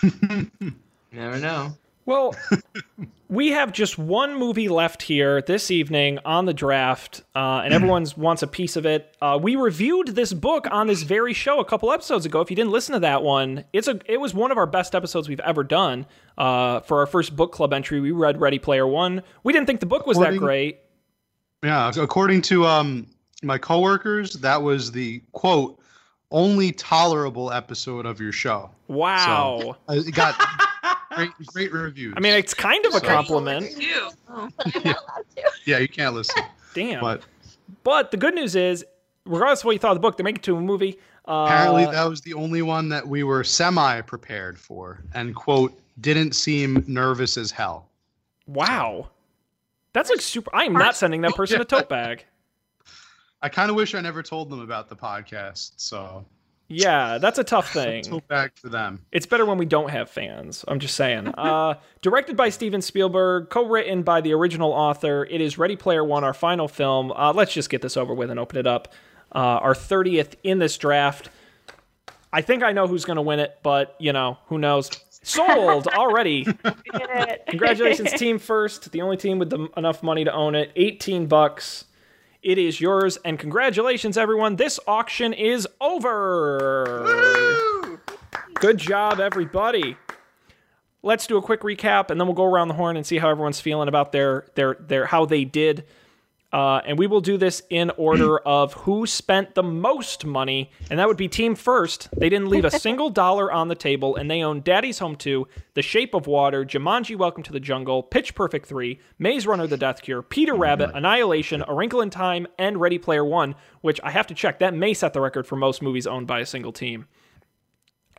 Never 1.13 1.39
know. 1.39 1.77
Well, 2.07 2.37
we 3.29 3.49
have 3.49 3.73
just 3.73 3.99
one 3.99 4.39
movie 4.39 4.69
left 4.69 5.03
here 5.03 5.43
this 5.43 5.73
evening 5.73 6.21
on 6.25 6.45
the 6.45 6.55
draft, 6.55 7.23
uh, 7.35 7.63
and 7.65 7.75
everyone 7.75 8.07
wants 8.17 8.43
a 8.43 8.47
piece 8.47 8.77
of 8.77 8.87
it. 8.87 9.17
Uh, 9.21 9.39
we 9.43 9.57
reviewed 9.57 10.09
this 10.09 10.33
book 10.33 10.69
on 10.71 10.87
this 10.87 11.03
very 11.03 11.33
show 11.33 11.59
a 11.59 11.65
couple 11.65 11.91
episodes 11.91 12.25
ago. 12.25 12.41
If 12.41 12.49
you 12.49 12.55
didn't 12.55 12.71
listen 12.71 12.93
to 12.93 13.01
that 13.01 13.25
one, 13.25 13.65
it's 13.73 13.89
a 13.89 13.99
it 14.07 14.21
was 14.21 14.35
one 14.35 14.53
of 14.53 14.59
our 14.59 14.67
best 14.67 14.95
episodes 14.95 15.29
we've 15.29 15.41
ever 15.41 15.65
done. 15.65 16.07
Uh, 16.39 16.81
for 16.81 17.01
our 17.01 17.07
first 17.07 17.35
book 17.35 17.51
club 17.51 17.73
entry, 17.73 17.99
we 17.99 18.13
read 18.13 18.41
Ready 18.41 18.61
Player 18.61 18.87
One. 18.87 19.25
We 19.43 19.53
didn't 19.53 19.67
think 19.67 19.81
the 19.81 19.87
book 19.87 20.07
was 20.07 20.19
that 20.19 20.37
great. 20.37 20.79
Yeah, 21.65 21.91
according 21.97 22.43
to 22.43 22.67
um 22.67 23.09
my 23.43 23.59
coworkers, 23.59 24.35
that 24.35 24.63
was 24.63 24.93
the 24.93 25.23
quote 25.33 25.81
only 26.31 26.73
tolerable 26.73 27.53
episode 27.53 28.07
of 28.07 28.21
your 28.21 28.33
show. 28.33 28.71
Wow. 28.89 29.77
Uh, 29.89 29.93
It 29.95 30.15
got 30.15 30.35
great, 31.15 31.31
great 31.47 31.73
reviews. 31.73 32.15
I 32.17 32.21
mean, 32.21 32.33
it's 32.35 32.55
kind 32.55 32.85
of 32.87 32.95
a 32.95 33.01
So- 33.01 33.07
compliment. 33.07 33.81
You. 33.81 34.11
But 34.29 34.37
I'm 34.37 34.53
not 34.85 34.85
allowed 34.85 35.25
to. 35.37 35.43
yeah, 35.65 35.79
you 35.79 35.89
can't 35.89 36.15
listen. 36.15 36.43
Damn. 36.75 37.01
But 37.01 37.23
But 37.85 38.11
the 38.11 38.17
good 38.17 38.35
news 38.35 38.55
is, 38.57 38.85
regardless 39.25 39.61
of 39.61 39.67
what 39.67 39.73
you 39.73 39.79
thought 39.79 39.93
of 39.93 39.97
the 39.97 40.01
book, 40.01 40.17
they're 40.17 40.25
making 40.25 40.41
it 40.41 40.43
to 40.45 40.57
a 40.57 40.61
movie. 40.61 40.99
Uh, 41.29 41.47
apparently, 41.49 41.87
that 41.87 42.09
was 42.09 42.21
the 42.21 42.35
only 42.35 42.63
one 42.63 42.89
that 42.91 43.07
we 43.09 43.23
were 43.25 43.43
semi 43.43 44.01
prepared 44.03 44.59
for, 44.59 45.01
and 45.15 45.35
quote 45.35 45.77
didn't 46.01 46.35
seem 46.37 46.85
nervous 46.87 47.37
as 47.37 47.51
hell. 47.51 47.89
wow. 48.47 49.09
That's 49.93 50.11
like 50.11 50.21
super. 50.21 50.55
I 50.55 50.65
am 50.65 50.75
not 50.75 50.95
sending 50.95 51.23
that 51.23 51.35
person 51.35 51.59
a 51.61 51.65
tote 51.65 51.89
bag. 51.89 52.27
I 53.43 53.49
kind 53.49 53.71
of 53.71 53.77
wish 53.77 53.95
I 53.95 54.01
never 54.01 54.23
told 54.23 54.51
them 54.51 54.61
about 54.61 54.89
the 54.89 54.97
podcast. 54.97 55.73
So 55.77 56.25
Yeah, 56.69 57.19
that's 57.19 57.39
a 57.39 57.45
tough 57.45 57.73
thing. 57.73 58.03
tote 58.03 58.27
bag 58.29 58.53
for 58.57 58.69
them. 58.69 59.05
It's 59.13 59.27
better 59.27 59.45
when 59.47 59.59
we 59.59 59.67
don't 59.67 59.91
have 59.91 60.11
fans. 60.11 60.65
I'm 60.67 60.79
just 60.81 60.95
saying. 60.97 61.33
Uh, 61.39 61.75
directed 62.03 62.37
by 62.37 62.49
Steven 62.49 62.81
Spielberg, 62.83 63.51
co-written 63.51 64.03
by 64.03 64.21
the 64.21 64.33
original 64.33 64.73
author. 64.73 65.25
It 65.31 65.41
is 65.41 65.59
Ready 65.59 65.77
Player 65.77 66.03
One, 66.05 66.25
our 66.25 66.35
final 66.35 66.67
film. 66.69 67.13
Uh, 67.13 67.33
let's 67.33 67.53
just 67.53 67.71
get 67.71 67.83
this 67.83 67.97
over 67.97 68.15
with 68.15 68.31
and 68.31 68.41
open 68.41 68.59
it 68.59 68.67
up. 68.67 68.93
Uh, 69.35 69.39
our 69.39 69.75
30th 69.75 70.35
in 70.43 70.59
this 70.59 70.77
draft. 70.79 71.29
I 72.33 72.41
think 72.43 72.63
I 72.63 72.73
know 72.73 72.87
who's 72.87 73.05
going 73.05 73.17
to 73.17 73.23
win 73.23 73.39
it, 73.39 73.59
but 73.63 73.95
you 73.99 74.13
know 74.13 74.39
who 74.47 74.59
knows. 74.59 74.91
Sold 75.23 75.87
already. 75.95 76.45
We 76.45 76.53
did 76.93 77.09
it. 77.11 77.43
Congratulations, 77.49 78.13
team 78.13 78.39
first. 78.39 78.91
The 78.93 79.03
only 79.03 79.17
team 79.17 79.39
with 79.39 79.51
the, 79.51 79.69
enough 79.77 80.03
money 80.03 80.25
to 80.25 80.33
own 80.33 80.55
it. 80.55 80.71
18 80.77 81.27
bucks. 81.27 81.85
It 82.47 82.59
is 82.59 82.81
yours. 82.81 83.19
And 83.25 83.41
congratulations, 83.41 84.17
everyone. 84.17 84.55
This 84.55 84.79
auction 84.87 85.33
is 85.33 85.67
over. 85.81 87.19
Good 88.55 88.79
job, 88.79 89.19
everybody. 89.19 89.97
Let's 91.03 91.27
do 91.27 91.39
a 91.39 91.43
quick 91.43 91.63
recap, 91.63 92.09
and 92.09 92.21
then 92.21 92.29
we'll 92.29 92.37
go 92.37 92.45
around 92.45 92.69
the 92.69 92.75
horn 92.75 92.97
and 92.97 93.05
see 93.05 93.19
how 93.19 93.31
everyone's 93.31 93.61
feeling 93.61 93.89
about 93.89 94.13
their 94.13 94.47
their 94.55 94.75
their 94.75 95.07
how 95.07 95.25
they 95.25 95.45
did. 95.45 95.87
Uh, 96.53 96.81
and 96.87 96.99
we 96.99 97.07
will 97.07 97.21
do 97.21 97.37
this 97.37 97.63
in 97.71 97.91
order 97.97 98.39
of 98.47 98.73
who 98.75 99.07
spent 99.07 99.55
the 99.55 99.63
most 99.63 100.25
money, 100.25 100.71
and 100.91 100.99
that 100.99 101.09
would 101.09 101.17
be 101.17 101.29
team 101.29 101.55
first. 101.55 102.09
They 102.17 102.29
didn't 102.29 102.49
leave 102.49 102.65
a 102.65 102.71
single 102.79 103.11
dollar 103.11 103.51
on 103.51 103.69
the 103.69 103.75
table, 103.75 104.17
and 104.17 104.31
they 104.31 104.43
own 104.43 104.61
Daddy's 104.61 105.01
Home 105.01 105.17
2, 105.17 105.47
The 105.75 105.83
Shape 105.83 106.15
of 106.15 106.27
Water, 106.27 106.65
Jumanji 106.65 107.17
Welcome 107.17 107.43
to 107.43 107.53
the 107.53 107.61
Jungle, 107.61 108.03
Pitch 108.03 108.35
Perfect 108.35 108.67
3, 108.67 108.99
Maze 109.19 109.47
Runner 109.47 109.67
The 109.67 109.77
Death 109.77 110.03
Cure, 110.03 110.23
Peter 110.23 110.55
Rabbit, 110.55 110.93
Annihilation, 110.95 111.65
A 111.67 111.75
Wrinkle 111.75 112.01
in 112.01 112.11
Time, 112.11 112.47
and 112.59 112.81
Ready 112.81 112.99
Player 112.99 113.25
One, 113.25 113.55
which 113.81 114.01
I 114.03 114.11
have 114.11 114.29
to 114.29 114.35
check. 114.35 114.61
That 114.61 114.75
may 114.75 114.95
set 114.95 115.13
the 115.13 115.21
record 115.21 115.47
for 115.47 115.57
most 115.57 115.83
movies 115.83 116.07
owned 116.07 116.27
by 116.27 116.41
a 116.41 116.47
single 116.47 116.73
team. 116.73 117.07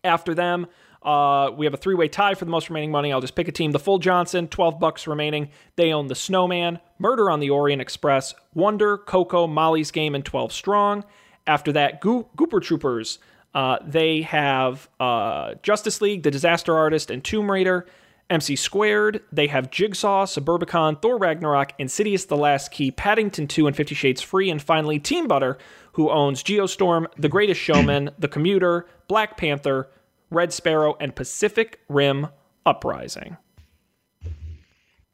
After 0.04 0.36
them, 0.36 0.68
uh, 1.04 1.52
we 1.56 1.66
have 1.66 1.74
a 1.74 1.78
three-way 1.78 2.08
tie 2.08 2.34
for 2.34 2.46
the 2.46 2.52
most 2.52 2.70
remaining 2.70 2.92
money. 2.92 3.12
I'll 3.14 3.22
just 3.22 3.36
pick 3.36 3.48
a 3.48 3.52
team. 3.52 3.72
The 3.72 3.80
Full 3.80 4.00
Johnson, 4.00 4.48
12 4.48 4.80
bucks 4.80 5.08
remaining. 5.08 5.50
They 5.76 5.94
own 5.94 6.08
The 6.08 6.16
Snowman, 6.16 6.80
Murder 7.00 7.30
on 7.30 7.40
the 7.40 7.50
Orient 7.50 7.82
Express, 7.82 8.34
Wonder, 8.54 8.98
Coco, 8.98 9.48
Molly's 9.48 9.92
Game, 9.92 10.16
and 10.16 10.26
12 10.26 10.52
Strong. 10.52 11.06
After 11.46 11.72
that, 11.74 12.02
Goo- 12.02 12.28
Gooper 12.36 12.62
Troopers. 12.62 13.20
Uh, 13.54 13.78
they 13.86 14.22
have 14.22 14.90
uh, 15.00 15.56
Justice 15.64 16.02
League, 16.02 16.24
The 16.24 16.32
Disaster 16.32 16.76
Artist, 16.76 17.10
and 17.10 17.24
Tomb 17.24 17.50
Raider. 17.50 17.86
MC 18.30 18.58
Squared. 18.58 19.22
They 19.32 19.48
have 19.48 19.72
Jigsaw, 19.72 20.26
Suburbicon, 20.26 21.02
Thor 21.02 21.18
Ragnarok, 21.18 21.72
Insidious 21.80 22.26
The 22.26 22.36
Last 22.36 22.72
Key, 22.72 22.92
Paddington 22.92 23.48
2, 23.48 23.68
and 23.68 23.76
Fifty 23.76 23.96
Shades 23.96 24.22
Free, 24.22 24.50
and 24.50 24.62
finally 24.62 25.00
Team 25.00 25.28
Butter, 25.28 25.58
who 25.94 26.10
owns 26.10 26.44
Geostorm, 26.44 27.08
The 27.18 27.30
Greatest 27.30 27.62
Showman, 27.62 28.10
The 28.20 28.28
Commuter, 28.28 28.86
Black 29.08 29.38
Panther, 29.38 29.88
Red 30.30 30.54
Sparrow, 30.54 30.96
and 31.00 31.16
Pacific 31.16 31.80
Rim 31.88 32.28
Uprising. 32.66 33.38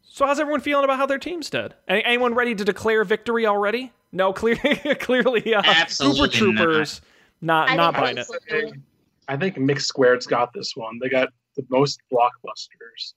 So 0.02 0.26
how's 0.28 0.40
everyone 0.40 0.62
feeling 0.62 0.84
about 0.84 0.98
how 0.98 1.06
their 1.06 1.18
teams 1.18 1.50
did? 1.50 1.74
Any, 1.88 2.04
anyone 2.04 2.36
ready 2.36 2.54
to 2.56 2.64
declare 2.64 3.04
victory 3.04 3.48
already? 3.48 3.92
No, 4.12 4.32
clear, 4.34 4.56
clearly, 5.00 5.56
uh, 5.56 5.64
Absolutely 5.66 6.30
Super 6.30 6.54
Troopers 6.56 7.02
not 7.44 7.70
I 7.70 7.76
not, 7.76 7.94
buying 7.94 8.18
it. 8.18 8.22
absolutely. 8.22 8.80
I 9.28 9.38
think 9.38 9.58
MC 9.58 9.80
Squared's 9.80 10.26
got 10.26 10.54
this 10.54 10.76
one. 10.76 10.98
They 11.00 11.10
got 11.10 11.30
the 11.56 11.66
most 11.70 12.00
blockbusters. 12.12 13.14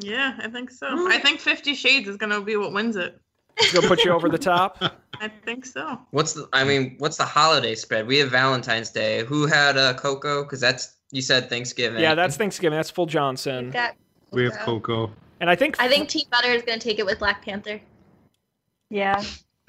Yeah, 0.00 0.36
I 0.38 0.48
think 0.48 0.70
so. 0.70 0.86
I 1.08 1.18
think 1.18 1.40
Fifty 1.40 1.74
Shades 1.74 2.08
is 2.08 2.16
gonna 2.16 2.40
be 2.40 2.56
what 2.56 2.72
wins 2.72 2.96
it. 2.96 3.20
It's 3.58 3.72
gonna 3.72 3.86
put 3.86 4.02
you 4.04 4.12
over 4.12 4.28
the 4.28 4.38
top. 4.38 4.78
I 5.20 5.28
think 5.28 5.66
so. 5.66 6.00
What's 6.10 6.32
the? 6.32 6.48
I 6.54 6.64
mean, 6.64 6.96
what's 6.98 7.18
the 7.18 7.26
holiday 7.26 7.74
spread? 7.74 8.06
We 8.06 8.16
have 8.18 8.30
Valentine's 8.30 8.90
Day. 8.90 9.24
Who 9.24 9.46
had 9.46 9.76
uh, 9.76 9.94
Coco? 9.94 10.42
Because 10.42 10.60
that's 10.60 10.96
you 11.10 11.22
said 11.22 11.48
Thanksgiving. 11.48 12.00
Yeah, 12.02 12.14
that's 12.14 12.36
Thanksgiving. 12.36 12.76
That's 12.76 12.90
full 12.90 13.06
Johnson, 13.06 13.70
got 13.70 13.94
We 14.30 14.44
have 14.44 14.58
Coco. 14.58 15.06
Coco. 15.06 15.12
and 15.40 15.50
I 15.50 15.56
think 15.56 15.76
I 15.80 15.88
think 15.88 16.08
Team 16.08 16.26
Butter 16.30 16.50
is 16.50 16.62
gonna 16.62 16.78
take 16.78 16.98
it 16.98 17.06
with 17.06 17.18
Black 17.18 17.44
Panther. 17.44 17.80
Yeah. 18.90 19.22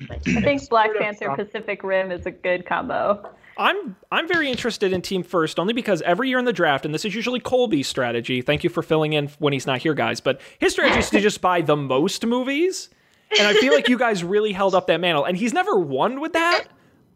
I 0.09 0.17
think 0.17 0.67
Black 0.69 0.89
Panther 0.97 1.35
Pacific 1.35 1.83
Rim 1.83 2.11
is 2.11 2.25
a 2.25 2.31
good 2.31 2.65
combo. 2.65 3.29
I'm 3.57 3.95
I'm 4.11 4.27
very 4.27 4.49
interested 4.49 4.93
in 4.93 5.01
Team 5.01 5.21
First 5.23 5.59
only 5.59 5.73
because 5.73 6.01
every 6.03 6.29
year 6.29 6.39
in 6.39 6.45
the 6.45 6.53
draft, 6.53 6.85
and 6.85 6.93
this 6.93 7.05
is 7.05 7.13
usually 7.13 7.39
Colby's 7.39 7.87
strategy. 7.87 8.41
Thank 8.41 8.63
you 8.63 8.69
for 8.69 8.81
filling 8.81 9.13
in 9.13 9.27
when 9.39 9.53
he's 9.53 9.67
not 9.67 9.79
here, 9.81 9.93
guys. 9.93 10.19
But 10.19 10.41
his 10.59 10.71
strategy 10.73 10.99
is 10.99 11.09
to 11.11 11.19
just 11.19 11.41
buy 11.41 11.61
the 11.61 11.75
most 11.75 12.25
movies, 12.25 12.89
and 13.37 13.47
I 13.47 13.53
feel 13.53 13.73
like 13.73 13.89
you 13.89 13.97
guys 13.99 14.23
really 14.23 14.53
held 14.53 14.73
up 14.73 14.87
that 14.87 14.99
mantle. 15.01 15.25
And 15.25 15.37
he's 15.37 15.53
never 15.53 15.77
won 15.77 16.19
with 16.21 16.33
that, 16.33 16.65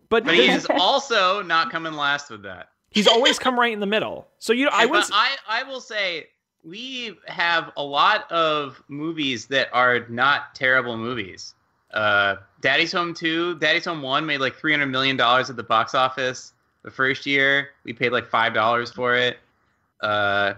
but, 0.09 0.26
But 0.26 0.36
he 0.36 0.47
is 0.49 0.67
also 0.69 1.41
not 1.41 1.71
coming 1.71 1.93
last 1.93 2.30
with 2.30 2.43
that. 2.43 2.69
He's 2.96 3.08
always 3.08 3.38
come 3.38 3.60
right 3.60 3.72
in 3.72 3.80
the 3.80 3.86
middle. 3.86 4.28
So 4.39 4.52
you 4.54 4.66
know, 4.66 4.72
I 4.74 4.84
I, 4.84 4.86
was 4.88 5.10
but 5.12 5.16
I, 5.16 5.36
I 5.48 5.64
will 5.64 5.82
say 5.82 6.28
we 6.64 7.16
have 7.28 7.72
a 7.78 7.84
lot 7.84 8.30
of 8.32 8.82
movies 8.88 9.46
that 9.48 9.68
are 9.72 10.08
not 10.10 10.56
terrible 10.56 10.98
movies. 10.98 11.54
Uh, 11.93 12.38
Daddy's 12.62 12.91
Home 12.91 13.14
2, 13.14 13.60
Daddy's 13.60 13.86
Home 13.86 14.02
1 14.02 14.26
made 14.26 14.39
like 14.39 14.58
$300 14.58 14.89
million 14.89 15.20
at 15.22 15.56
the 15.56 15.64
box 15.64 15.93
office 15.93 16.54
the 16.84 16.89
first 16.89 17.26
year. 17.28 17.70
We 17.84 17.93
paid 17.93 18.12
like 18.12 18.30
$5 18.30 18.93
for 18.93 19.16
it. 19.16 19.38
Uh, 20.02 20.56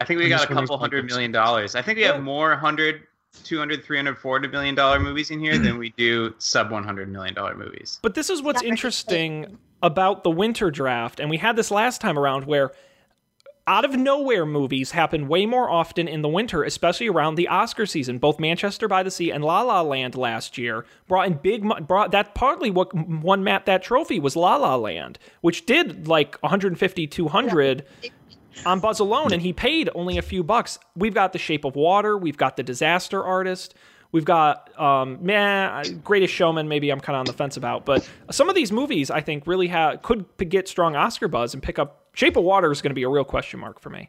I 0.00 0.04
think 0.04 0.18
we 0.18 0.24
And 0.24 0.30
got 0.30 0.44
a 0.44 0.52
couple 0.52 0.76
hundred 0.78 1.02
focused. 1.02 1.14
million 1.14 1.32
dollars. 1.32 1.74
I 1.74 1.82
think 1.82 1.96
we 1.98 2.02
have 2.04 2.22
more 2.22 2.50
100, 2.50 3.02
200, 3.44 3.84
300, 3.84 4.18
400 4.18 4.52
million 4.52 4.74
dollar 4.74 4.98
movies 4.98 5.30
in 5.30 5.38
here 5.38 5.56
than 5.58 5.78
we 5.78 5.90
do 5.96 6.34
sub 6.38 6.70
100 6.70 7.08
million 7.10 7.34
dollar 7.34 7.54
movies. 7.54 7.98
But 8.02 8.14
this 8.14 8.28
is 8.28 8.42
what's 8.42 8.62
interesting 8.62 9.56
about 9.82 10.24
the 10.24 10.30
winter 10.30 10.70
draft, 10.70 11.20
and 11.20 11.30
we 11.30 11.36
had 11.36 11.56
this 11.56 11.70
last 11.70 12.00
time 12.00 12.18
around 12.18 12.46
where 12.46 12.72
out 13.68 13.84
of 13.84 13.96
nowhere 13.96 14.46
movies 14.46 14.92
happen 14.92 15.26
way 15.26 15.44
more 15.44 15.68
often 15.68 16.06
in 16.06 16.22
the 16.22 16.28
winter, 16.28 16.62
especially 16.62 17.08
around 17.08 17.34
the 17.34 17.48
Oscar 17.48 17.84
season. 17.84 18.18
Both 18.18 18.38
Manchester 18.38 18.86
by 18.86 19.02
the 19.02 19.10
Sea 19.10 19.32
and 19.32 19.44
La 19.44 19.62
La 19.62 19.80
Land 19.82 20.14
last 20.14 20.56
year 20.56 20.86
brought 21.08 21.26
in 21.26 21.34
big 21.34 21.64
brought 21.86 22.12
that 22.12 22.34
partly 22.34 22.70
what 22.70 22.94
won 22.94 23.42
Matt 23.42 23.66
that 23.66 23.82
trophy 23.82 24.20
was 24.20 24.36
La 24.36 24.56
La 24.56 24.76
Land, 24.76 25.18
which 25.40 25.66
did 25.66 26.06
like 26.06 26.40
150 26.42 27.06
200 27.08 27.84
on 28.64 28.80
Buzz 28.80 29.00
alone, 29.00 29.32
and 29.32 29.42
he 29.42 29.52
paid 29.52 29.90
only 29.94 30.16
a 30.16 30.22
few 30.22 30.42
bucks. 30.42 30.78
We've 30.94 31.12
got 31.12 31.32
The 31.32 31.38
Shape 31.38 31.64
of 31.64 31.74
Water, 31.74 32.16
we've 32.16 32.38
got 32.38 32.56
The 32.56 32.62
Disaster 32.62 33.22
Artist, 33.22 33.74
we've 34.16 34.24
got 34.24 34.70
um, 34.80 35.18
man, 35.20 36.00
Greatest 36.02 36.32
Showman. 36.32 36.68
Maybe 36.68 36.88
I'm 36.88 37.00
kind 37.00 37.16
of 37.16 37.20
on 37.20 37.26
the 37.26 37.34
fence 37.34 37.58
about, 37.58 37.84
but 37.84 38.08
some 38.30 38.48
of 38.48 38.54
these 38.54 38.72
movies 38.72 39.10
I 39.10 39.20
think 39.20 39.46
really 39.46 39.66
have 39.66 40.00
could 40.00 40.24
get 40.48 40.68
strong 40.68 40.96
Oscar 40.96 41.28
buzz 41.28 41.52
and 41.52 41.62
pick 41.62 41.78
up. 41.78 42.06
Shape 42.14 42.36
of 42.36 42.44
Water 42.44 42.72
is 42.72 42.80
going 42.80 42.92
to 42.92 42.94
be 42.94 43.02
a 43.02 43.10
real 43.10 43.26
question 43.26 43.60
mark 43.60 43.78
for 43.78 43.90
me. 43.90 44.08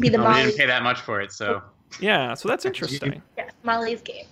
Be 0.00 0.08
the 0.08 0.18
we 0.18 0.24
Molly. 0.24 0.42
didn't 0.42 0.56
pay 0.56 0.66
that 0.66 0.82
much 0.82 1.00
for 1.00 1.20
it, 1.20 1.30
so 1.30 1.62
Yeah, 2.00 2.34
so 2.34 2.48
that's 2.48 2.64
interesting. 2.64 3.22
Yeah, 3.38 3.50
Molly's 3.62 4.02
game. 4.02 4.26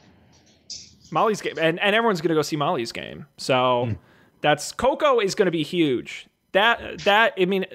Molly's 1.12 1.40
game, 1.40 1.54
and, 1.60 1.78
and 1.78 1.94
everyone's 1.94 2.20
going 2.20 2.30
to 2.30 2.34
go 2.34 2.42
see 2.42 2.56
Molly's 2.56 2.90
game. 2.90 3.26
So 3.36 3.94
that's 4.40 4.72
Coco 4.72 5.20
is 5.20 5.36
going 5.36 5.46
to 5.46 5.52
be 5.52 5.62
huge. 5.62 6.26
That 6.52 7.02
that 7.04 7.34
I 7.38 7.44
mean, 7.44 7.66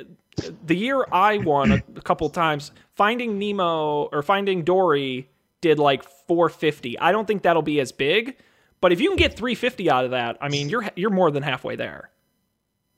the 0.66 0.76
year 0.76 1.06
I 1.14 1.38
won 1.38 1.72
a, 1.72 1.76
a 1.96 2.02
couple 2.02 2.30
times, 2.30 2.72
Finding 2.96 3.40
Nemo 3.40 4.10
or 4.12 4.22
Finding 4.22 4.64
Dory 4.66 5.30
did 5.66 5.80
like 5.80 6.04
450. 6.28 7.00
I 7.00 7.12
don't 7.12 7.26
think 7.26 7.42
that'll 7.42 7.64
be 7.64 7.80
as 7.80 7.92
big, 7.92 8.38
but 8.82 8.92
if 8.92 9.02
you 9.02 9.10
can 9.10 9.18
get 9.18 9.36
350 9.36 9.90
out 9.90 10.06
of 10.06 10.12
that, 10.12 10.38
I 10.40 10.50
mean, 10.50 10.70
you're 10.70 10.86
you're 10.96 11.10
more 11.10 11.32
than 11.32 11.42
halfway 11.42 11.76
there. 11.76 12.12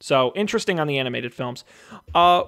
So 0.01 0.33
interesting 0.35 0.77
on 0.79 0.87
the 0.87 0.97
animated 0.99 1.33
films. 1.33 1.63
Uh, 2.13 2.43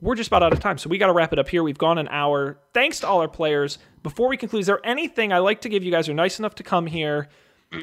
we're 0.00 0.16
just 0.16 0.26
about 0.26 0.42
out 0.42 0.52
of 0.52 0.58
time, 0.58 0.78
so 0.78 0.90
we 0.90 0.98
got 0.98 1.06
to 1.06 1.12
wrap 1.12 1.32
it 1.32 1.38
up 1.38 1.48
here. 1.48 1.62
We've 1.62 1.78
gone 1.78 1.96
an 1.96 2.08
hour. 2.08 2.58
Thanks 2.74 2.98
to 3.00 3.06
all 3.06 3.20
our 3.20 3.28
players. 3.28 3.78
Before 4.02 4.28
we 4.28 4.36
conclude, 4.36 4.62
is 4.62 4.66
there 4.66 4.84
anything 4.84 5.32
I 5.32 5.38
like 5.38 5.60
to 5.60 5.68
give 5.68 5.84
you 5.84 5.92
guys 5.92 6.08
are 6.08 6.14
nice 6.14 6.40
enough 6.40 6.56
to 6.56 6.64
come 6.64 6.86
here? 6.86 7.28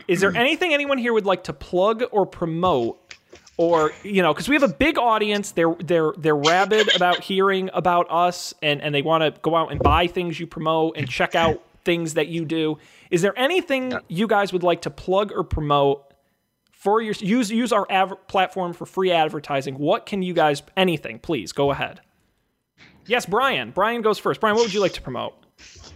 Is 0.08 0.20
there 0.20 0.36
anything 0.36 0.74
anyone 0.74 0.98
here 0.98 1.14
would 1.14 1.26
like 1.26 1.46
to 1.46 1.54
plug 1.54 2.04
or 2.12 2.26
promote? 2.26 3.16
Or 3.56 3.92
you 4.04 4.22
know, 4.22 4.34
because 4.34 4.50
we 4.50 4.56
have 4.56 4.64
a 4.64 4.74
big 4.74 4.98
audience, 4.98 5.52
they're 5.52 5.76
they're 5.80 6.12
they're 6.18 6.36
rabid 6.36 6.94
about 6.96 7.22
hearing 7.22 7.70
about 7.74 8.08
us, 8.10 8.54
and 8.62 8.82
and 8.82 8.94
they 8.94 9.02
want 9.02 9.24
to 9.24 9.42
go 9.42 9.56
out 9.56 9.72
and 9.72 9.80
buy 9.80 10.08
things 10.08 10.40
you 10.40 10.46
promote 10.46 10.98
and 10.98 11.10
check 11.10 11.36
out 11.36 11.64
things 11.84 12.14
that 12.16 12.28
you 12.28 12.46
do. 12.46 12.78
Is 13.12 13.22
there 13.22 13.38
anything 13.38 13.94
you 14.08 14.28
guys 14.28 14.54
would 14.54 14.64
like 14.64 14.82
to 14.84 14.90
plug 14.90 15.32
or 15.32 15.44
promote 15.44 16.14
for 16.72 17.02
your 17.02 17.14
use 17.20 17.52
use 17.52 17.72
our 17.72 17.90
av- 17.92 18.28
platform 18.28 18.74
for 18.74 18.86
free 18.86 19.12
advertising? 19.12 19.78
What 19.78 20.06
can 20.06 20.22
you 20.22 20.34
guys 20.34 20.64
anything? 20.78 21.20
Please 21.20 21.52
go 21.52 21.72
ahead. 21.72 22.02
Yes, 23.06 23.26
Brian. 23.26 23.72
Brian 23.72 24.02
goes 24.02 24.20
first. 24.20 24.40
Brian, 24.40 24.56
what 24.56 24.64
would 24.66 24.74
you 24.74 24.82
like 24.82 24.94
to 24.94 25.02
promote? 25.02 25.34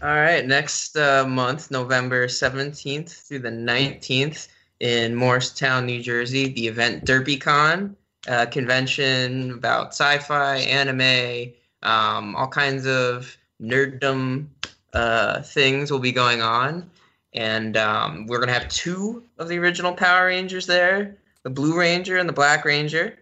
All 0.02 0.10
right, 0.10 0.46
next 0.46 0.98
uh, 0.98 1.26
month, 1.26 1.72
November 1.72 2.28
17th 2.28 3.28
through 3.28 3.40
the 3.40 3.50
19th 3.50 4.50
in 4.82 5.16
Morristown, 5.16 5.86
New 5.86 6.02
Jersey, 6.02 6.50
the 6.50 6.68
event 6.68 7.06
DerpyCon, 7.06 7.96
a 8.28 8.48
convention 8.48 9.52
about 9.52 9.90
sci-fi, 9.90 10.58
anime, 10.58 11.54
um, 11.84 12.36
all 12.36 12.48
kinds 12.48 12.86
of 12.86 13.38
nerddom 13.62 14.48
uh, 14.94 15.42
things 15.42 15.92
will 15.92 16.00
be 16.00 16.12
going 16.12 16.42
on. 16.42 16.90
And 17.34 17.78
um, 17.78 18.28
we're 18.28 18.38
going 18.38 18.48
to 18.48 18.54
have 18.54 18.70
two 18.70 19.24
of 19.40 19.48
the 19.48 19.58
original 19.58 19.94
Power 19.94 20.28
Rangers 20.28 20.68
there, 20.68 21.18
the 21.42 21.50
Blue 21.50 21.78
Ranger 21.78 22.18
and 22.18 22.30
the 22.30 22.34
Black 22.34 22.64
Ranger. 22.64 23.18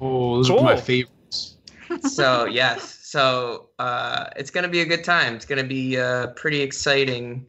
Oh, 0.00 0.36
those 0.36 0.50
are 0.50 0.62
my 0.62 0.76
favorites. 0.76 1.56
so 2.02 2.44
yes 2.46 2.98
so 3.02 3.68
uh, 3.78 4.26
it's 4.36 4.50
going 4.50 4.64
to 4.64 4.68
be 4.68 4.80
a 4.80 4.84
good 4.84 5.04
time 5.04 5.34
it's 5.34 5.44
going 5.44 5.60
to 5.62 5.68
be 5.68 5.94
a 5.96 6.32
pretty 6.36 6.60
exciting 6.60 7.46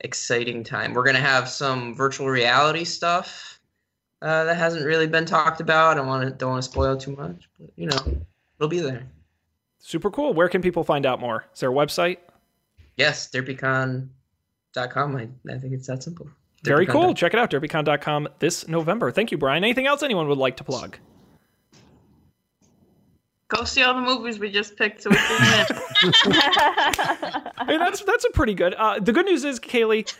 exciting 0.00 0.62
time 0.62 0.92
we're 0.94 1.02
going 1.02 1.16
to 1.16 1.22
have 1.22 1.48
some 1.48 1.94
virtual 1.94 2.28
reality 2.28 2.84
stuff 2.84 3.58
uh, 4.22 4.44
that 4.44 4.56
hasn't 4.56 4.84
really 4.84 5.06
been 5.06 5.24
talked 5.24 5.60
about 5.60 5.92
i 5.92 5.94
don't 5.94 6.06
want 6.06 6.22
to 6.22 6.30
don't 6.30 6.50
want 6.50 6.62
to 6.62 6.70
spoil 6.70 6.96
too 6.96 7.16
much 7.16 7.48
but 7.58 7.70
you 7.76 7.86
know 7.86 7.96
it'll 8.58 8.68
be 8.68 8.80
there 8.80 9.04
Super 9.80 10.10
cool. 10.10 10.34
Where 10.34 10.48
can 10.48 10.60
people 10.60 10.84
find 10.84 11.06
out 11.06 11.20
more? 11.20 11.46
Is 11.54 11.60
there 11.60 11.70
a 11.70 11.74
website? 11.74 12.18
Yes 12.98 13.28
derpycon.com 13.30 15.16
I, 15.16 15.28
I 15.50 15.58
think 15.58 15.72
it's 15.72 15.86
that 15.86 16.02
simple 16.02 16.28
Very 16.64 16.86
cool. 16.86 17.14
Check 17.14 17.32
it 17.34 17.38
out, 17.40 17.50
derpycon.com 17.50 18.28
this 18.40 18.66
November. 18.68 19.10
Thank 19.12 19.30
you, 19.32 19.38
Brian. 19.38 19.64
Anything 19.64 19.86
else 19.86 20.02
anyone 20.02 20.28
would 20.28 20.38
like 20.38 20.56
to 20.58 20.64
plug? 20.64 20.98
Go 23.48 23.64
see 23.64 23.82
all 23.82 23.94
the 23.94 24.02
movies 24.02 24.38
we 24.38 24.50
just 24.50 24.76
picked 24.76 25.02
so 25.02 25.10
we 25.10 25.16
can 25.16 25.66
win. 26.02 26.12
Hey, 27.66 27.76
that's 27.76 28.02
that's 28.02 28.24
a 28.24 28.30
pretty 28.30 28.54
good. 28.54 28.74
Uh, 28.74 28.98
the 28.98 29.12
good 29.12 29.26
news 29.26 29.44
is, 29.44 29.58
Kaylee, 29.60 30.12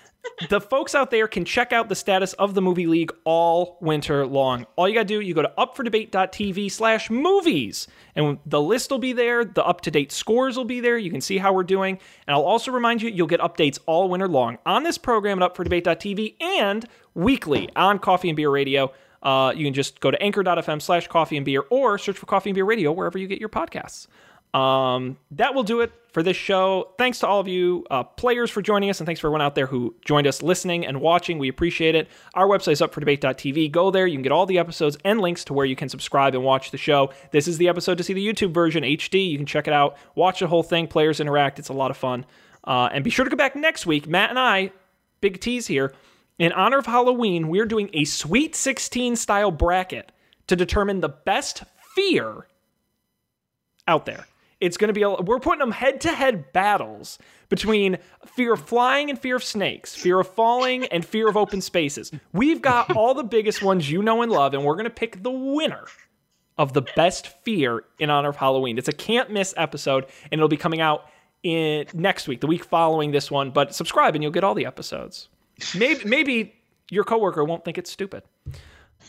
the 0.49 0.61
folks 0.61 0.95
out 0.95 1.11
there 1.11 1.27
can 1.27 1.45
check 1.45 1.73
out 1.73 1.89
the 1.89 1.95
status 1.95 2.33
of 2.35 2.55
the 2.55 2.63
movie 2.63 2.87
league 2.87 3.13
all 3.25 3.79
winter 3.81 4.27
long. 4.27 4.67
All 4.77 4.89
you 4.89 4.95
gotta 4.95 5.05
do, 5.05 5.21
you 5.21 5.35
go 5.35 5.43
to 5.43 5.53
upfordebate.tv 5.59 6.71
slash 6.71 7.11
movies, 7.11 7.89
and 8.15 8.39
the 8.47 8.61
list 8.61 8.91
will 8.91 8.99
be 8.99 9.13
there. 9.13 9.45
The 9.45 9.65
up 9.65 9.81
to 9.83 9.91
date 9.91 10.13
scores 10.13 10.57
will 10.57 10.65
be 10.65 10.81
there. 10.81 10.99
You 10.99 11.11
can 11.11 11.21
see 11.21 11.39
how 11.39 11.53
we're 11.53 11.65
doing, 11.65 11.99
and 12.27 12.35
I'll 12.35 12.43
also 12.45 12.71
remind 12.71 13.03
you, 13.03 13.11
you'll 13.11 13.27
get 13.27 13.41
updates 13.41 13.79
all 13.87 14.09
winter 14.09 14.29
long 14.29 14.59
on 14.65 14.83
this 14.85 14.99
program 14.99 15.43
at 15.43 15.55
upfordebate.tv 15.55 16.41
and 16.41 16.87
weekly 17.15 17.69
on 17.75 17.99
Coffee 17.99 18.29
and 18.29 18.37
Beer 18.37 18.51
Radio. 18.51 18.93
Uh, 19.23 19.53
you 19.55 19.65
can 19.65 19.75
just 19.75 20.01
go 20.01 20.11
to 20.11 20.23
anchor.fm 20.23 20.81
slash 20.81 21.09
coffee 21.09 21.37
and 21.37 21.45
beer 21.45 21.65
or 21.71 21.99
search 21.99 22.17
for 22.17 22.27
coffee 22.27 22.51
and 22.51 22.55
beer 22.55 22.65
radio 22.65 22.93
wherever 22.93 23.19
you 23.19 23.27
get 23.27 23.41
your 23.41 23.49
podcasts. 23.49 24.07
Um, 24.55 25.19
that 25.33 25.55
will 25.55 25.63
do 25.63 25.81
it 25.81 25.93
for 26.13 26.23
this 26.23 26.37
show. 26.37 26.95
Thanks 26.97 27.19
to 27.21 27.27
all 27.27 27.39
of 27.39 27.49
you 27.49 27.87
uh, 27.91 28.03
players 28.03 28.51
for 28.51 28.63
joining 28.63 28.89
us, 28.89 28.99
and 28.99 29.07
thanks 29.07 29.21
for 29.21 29.29
everyone 29.29 29.43
out 29.43 29.55
there 29.55 29.67
who 29.67 29.95
joined 30.05 30.27
us 30.27 30.43
listening 30.43 30.87
and 30.87 31.01
watching. 31.01 31.39
We 31.39 31.49
appreciate 31.49 31.95
it. 31.95 32.09
Our 32.35 32.49
website 32.49 32.73
is 32.73 32.83
up 32.83 32.93
for 32.93 33.01
debate.tv. 33.01 33.71
Go 33.71 33.91
there. 33.91 34.07
You 34.07 34.17
can 34.17 34.23
get 34.23 34.33
all 34.33 34.47
the 34.47 34.59
episodes 34.59 34.97
and 35.05 35.21
links 35.21 35.45
to 35.45 35.53
where 35.53 35.67
you 35.67 35.77
can 35.77 35.89
subscribe 35.89 36.35
and 36.35 36.43
watch 36.43 36.71
the 36.71 36.79
show. 36.79 37.13
This 37.31 37.47
is 37.47 37.59
the 37.59 37.69
episode 37.69 37.99
to 37.99 38.05
see 38.05 38.15
the 38.15 38.27
YouTube 38.27 38.53
version 38.53 38.85
HD. 38.85 39.31
You 39.31 39.37
can 39.37 39.47
check 39.47 39.69
it 39.69 39.75
out, 39.75 39.97
watch 40.15 40.41
the 40.41 40.47
whole 40.47 40.63
thing. 40.63 40.89
Players 40.89 41.21
interact. 41.21 41.59
It's 41.59 41.69
a 41.69 41.75
lot 41.75 41.91
of 41.91 41.97
fun. 41.97 42.25
Uh, 42.65 42.89
and 42.93 43.05
be 43.05 43.11
sure 43.11 43.25
to 43.25 43.31
come 43.31 43.37
back 43.37 43.55
next 43.55 43.87
week. 43.87 44.09
Matt 44.09 44.31
and 44.31 44.39
I, 44.39 44.73
big 45.21 45.41
tease 45.41 45.67
here, 45.67 45.95
in 46.39 46.53
honor 46.53 46.79
of 46.79 46.87
Halloween, 46.87 47.49
we're 47.49 47.67
doing 47.67 47.91
a 47.93 48.05
Sweet 48.05 48.55
16 48.55 49.17
style 49.17 49.51
bracket 49.51 50.13
to 50.47 50.57
determine 50.57 51.01
the 51.01 51.09
best 51.09 51.65
fear 51.95 52.47
out 53.87 54.07
there. 54.07 54.27
It's 54.61 54.77
going 54.77 54.89
to 54.89 54.93
be 54.95 55.03
a, 55.03 55.11
we're 55.11 55.39
putting 55.39 55.61
them 55.61 55.71
head 55.71 56.01
to 56.03 56.13
head 56.13 56.53
battles 56.53 57.19
between 57.49 57.99
fear 58.27 58.55
of 58.55 58.61
flying 58.61 59.09
and 59.09 59.19
fear 59.19 59.37
of 59.37 59.45
snakes, 59.45 59.95
fear 59.95 60.19
of 60.21 60.29
falling 60.29 60.87
and 60.87 61.05
fear 61.05 61.29
of 61.29 61.37
open 61.37 61.61
spaces. 61.61 62.11
We've 62.33 62.61
got 62.61 62.97
all 62.97 63.15
the 63.15 63.23
biggest 63.23 63.63
ones 63.63 63.91
you 63.91 64.03
know 64.03 64.23
and 64.23 64.33
love, 64.33 64.55
and 64.55 64.65
we're 64.65 64.75
going 64.75 64.85
to 64.85 64.91
pick 64.91 65.23
the 65.23 65.31
winner 65.31 65.85
of 66.57 66.73
the 66.73 66.83
best 66.83 67.29
fear 67.45 67.85
in 68.01 68.11
honor 68.11 68.31
of 68.31 68.37
Halloween. 68.37 68.79
It's 68.79 68.89
a 68.89 68.93
can't 68.93 69.31
miss 69.31 69.55
episode, 69.57 70.07
and 70.25 70.39
it'll 70.39 70.49
be 70.49 70.57
coming 70.57 70.81
out 70.81 71.07
in 71.45 71.87
next 71.95 72.27
week, 72.27 72.41
the 72.41 72.49
week 72.49 72.65
following 72.65 73.13
this 73.13 73.31
one. 73.31 73.51
But 73.51 73.75
subscribe, 73.75 74.17
and 74.17 74.23
you'll 74.25 74.33
get 74.33 74.43
all 74.43 74.55
the 74.55 74.67
episodes. 74.67 75.29
Maybe 75.77 76.05
maybe 76.05 76.55
your 76.91 77.05
coworker 77.05 77.45
won't 77.45 77.65
think 77.65 77.79
it's 77.79 77.91
stupid. 77.91 78.25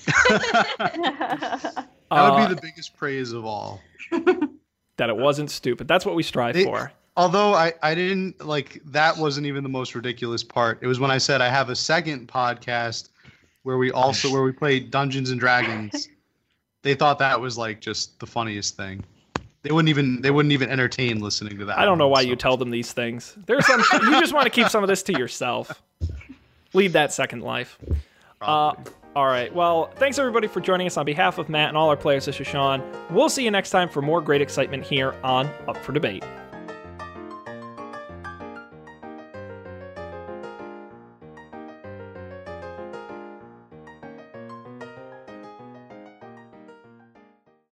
That 2.11 2.31
would 2.39 2.47
be 2.49 2.55
the 2.55 2.61
biggest 2.61 2.97
praise 2.97 3.31
of 3.31 3.45
all. 3.45 3.81
that 4.99 5.09
it 5.09 5.17
wasn't 5.17 5.49
stupid. 5.51 5.87
That's 5.87 6.05
what 6.05 6.15
we 6.15 6.23
strive 6.23 6.53
They- 6.53 6.63
for. 6.63 6.91
Although 7.17 7.53
I, 7.53 7.73
I 7.83 7.95
didn't 7.95 8.45
like 8.45 8.81
that 8.85 9.17
wasn't 9.17 9.45
even 9.47 9.61
the 9.63 9.69
most 9.69 9.93
ridiculous 9.93 10.41
part. 10.41 10.79
It 10.81 10.87
was 10.87 11.01
when 11.01 11.11
I 11.11 11.17
said 11.17 11.41
I 11.41 11.49
have 11.49 11.69
a 11.69 11.75
second 11.75 12.29
podcast 12.29 13.09
where 13.63 13.77
we 13.77 13.91
also 13.91 14.31
where 14.31 14.41
we 14.43 14.53
play 14.53 14.79
Dungeons 14.79 15.29
and 15.31 15.37
Dragons. 15.39 16.07
they 16.83 16.93
thought 16.95 17.19
that 17.19 17.41
was 17.41 17.57
like 17.57 17.81
just 17.81 18.17
the 18.21 18.25
funniest 18.27 18.77
thing. 18.77 19.03
They 19.63 19.71
wouldn't 19.71 19.89
even 19.89 20.21
they 20.21 20.31
wouldn't 20.31 20.53
even 20.53 20.69
entertain 20.69 21.19
listening 21.19 21.57
to 21.57 21.65
that. 21.65 21.77
I 21.77 21.83
don't 21.83 21.97
know 21.97 22.07
why 22.07 22.23
so- 22.23 22.29
you 22.29 22.37
tell 22.37 22.55
them 22.55 22.69
these 22.69 22.93
things. 22.93 23.35
There's 23.47 23.65
some 23.65 23.83
you 24.03 24.19
just 24.21 24.33
want 24.33 24.45
to 24.45 24.49
keep 24.51 24.69
some 24.69 24.81
of 24.83 24.87
this 24.87 25.03
to 25.03 25.11
yourself. 25.13 25.81
Lead 26.73 26.93
that 26.93 27.11
second 27.11 27.41
life. 27.41 27.77
Uh, 28.39 28.75
all 29.15 29.25
right. 29.25 29.53
Well, 29.53 29.91
thanks 29.95 30.19
everybody 30.19 30.47
for 30.47 30.61
joining 30.61 30.87
us 30.87 30.97
on 30.97 31.05
behalf 31.05 31.37
of 31.37 31.49
Matt 31.49 31.69
and 31.69 31.77
all 31.77 31.89
our 31.89 31.97
players. 31.97 32.25
This 32.25 32.39
is 32.39 32.47
Sean. 32.47 32.83
We'll 33.09 33.29
see 33.29 33.43
you 33.43 33.51
next 33.51 33.71
time 33.71 33.89
for 33.89 34.01
more 34.01 34.21
great 34.21 34.41
excitement 34.41 34.83
here 34.83 35.15
on 35.23 35.47
Up 35.67 35.77
for 35.77 35.93
Debate. 35.93 36.23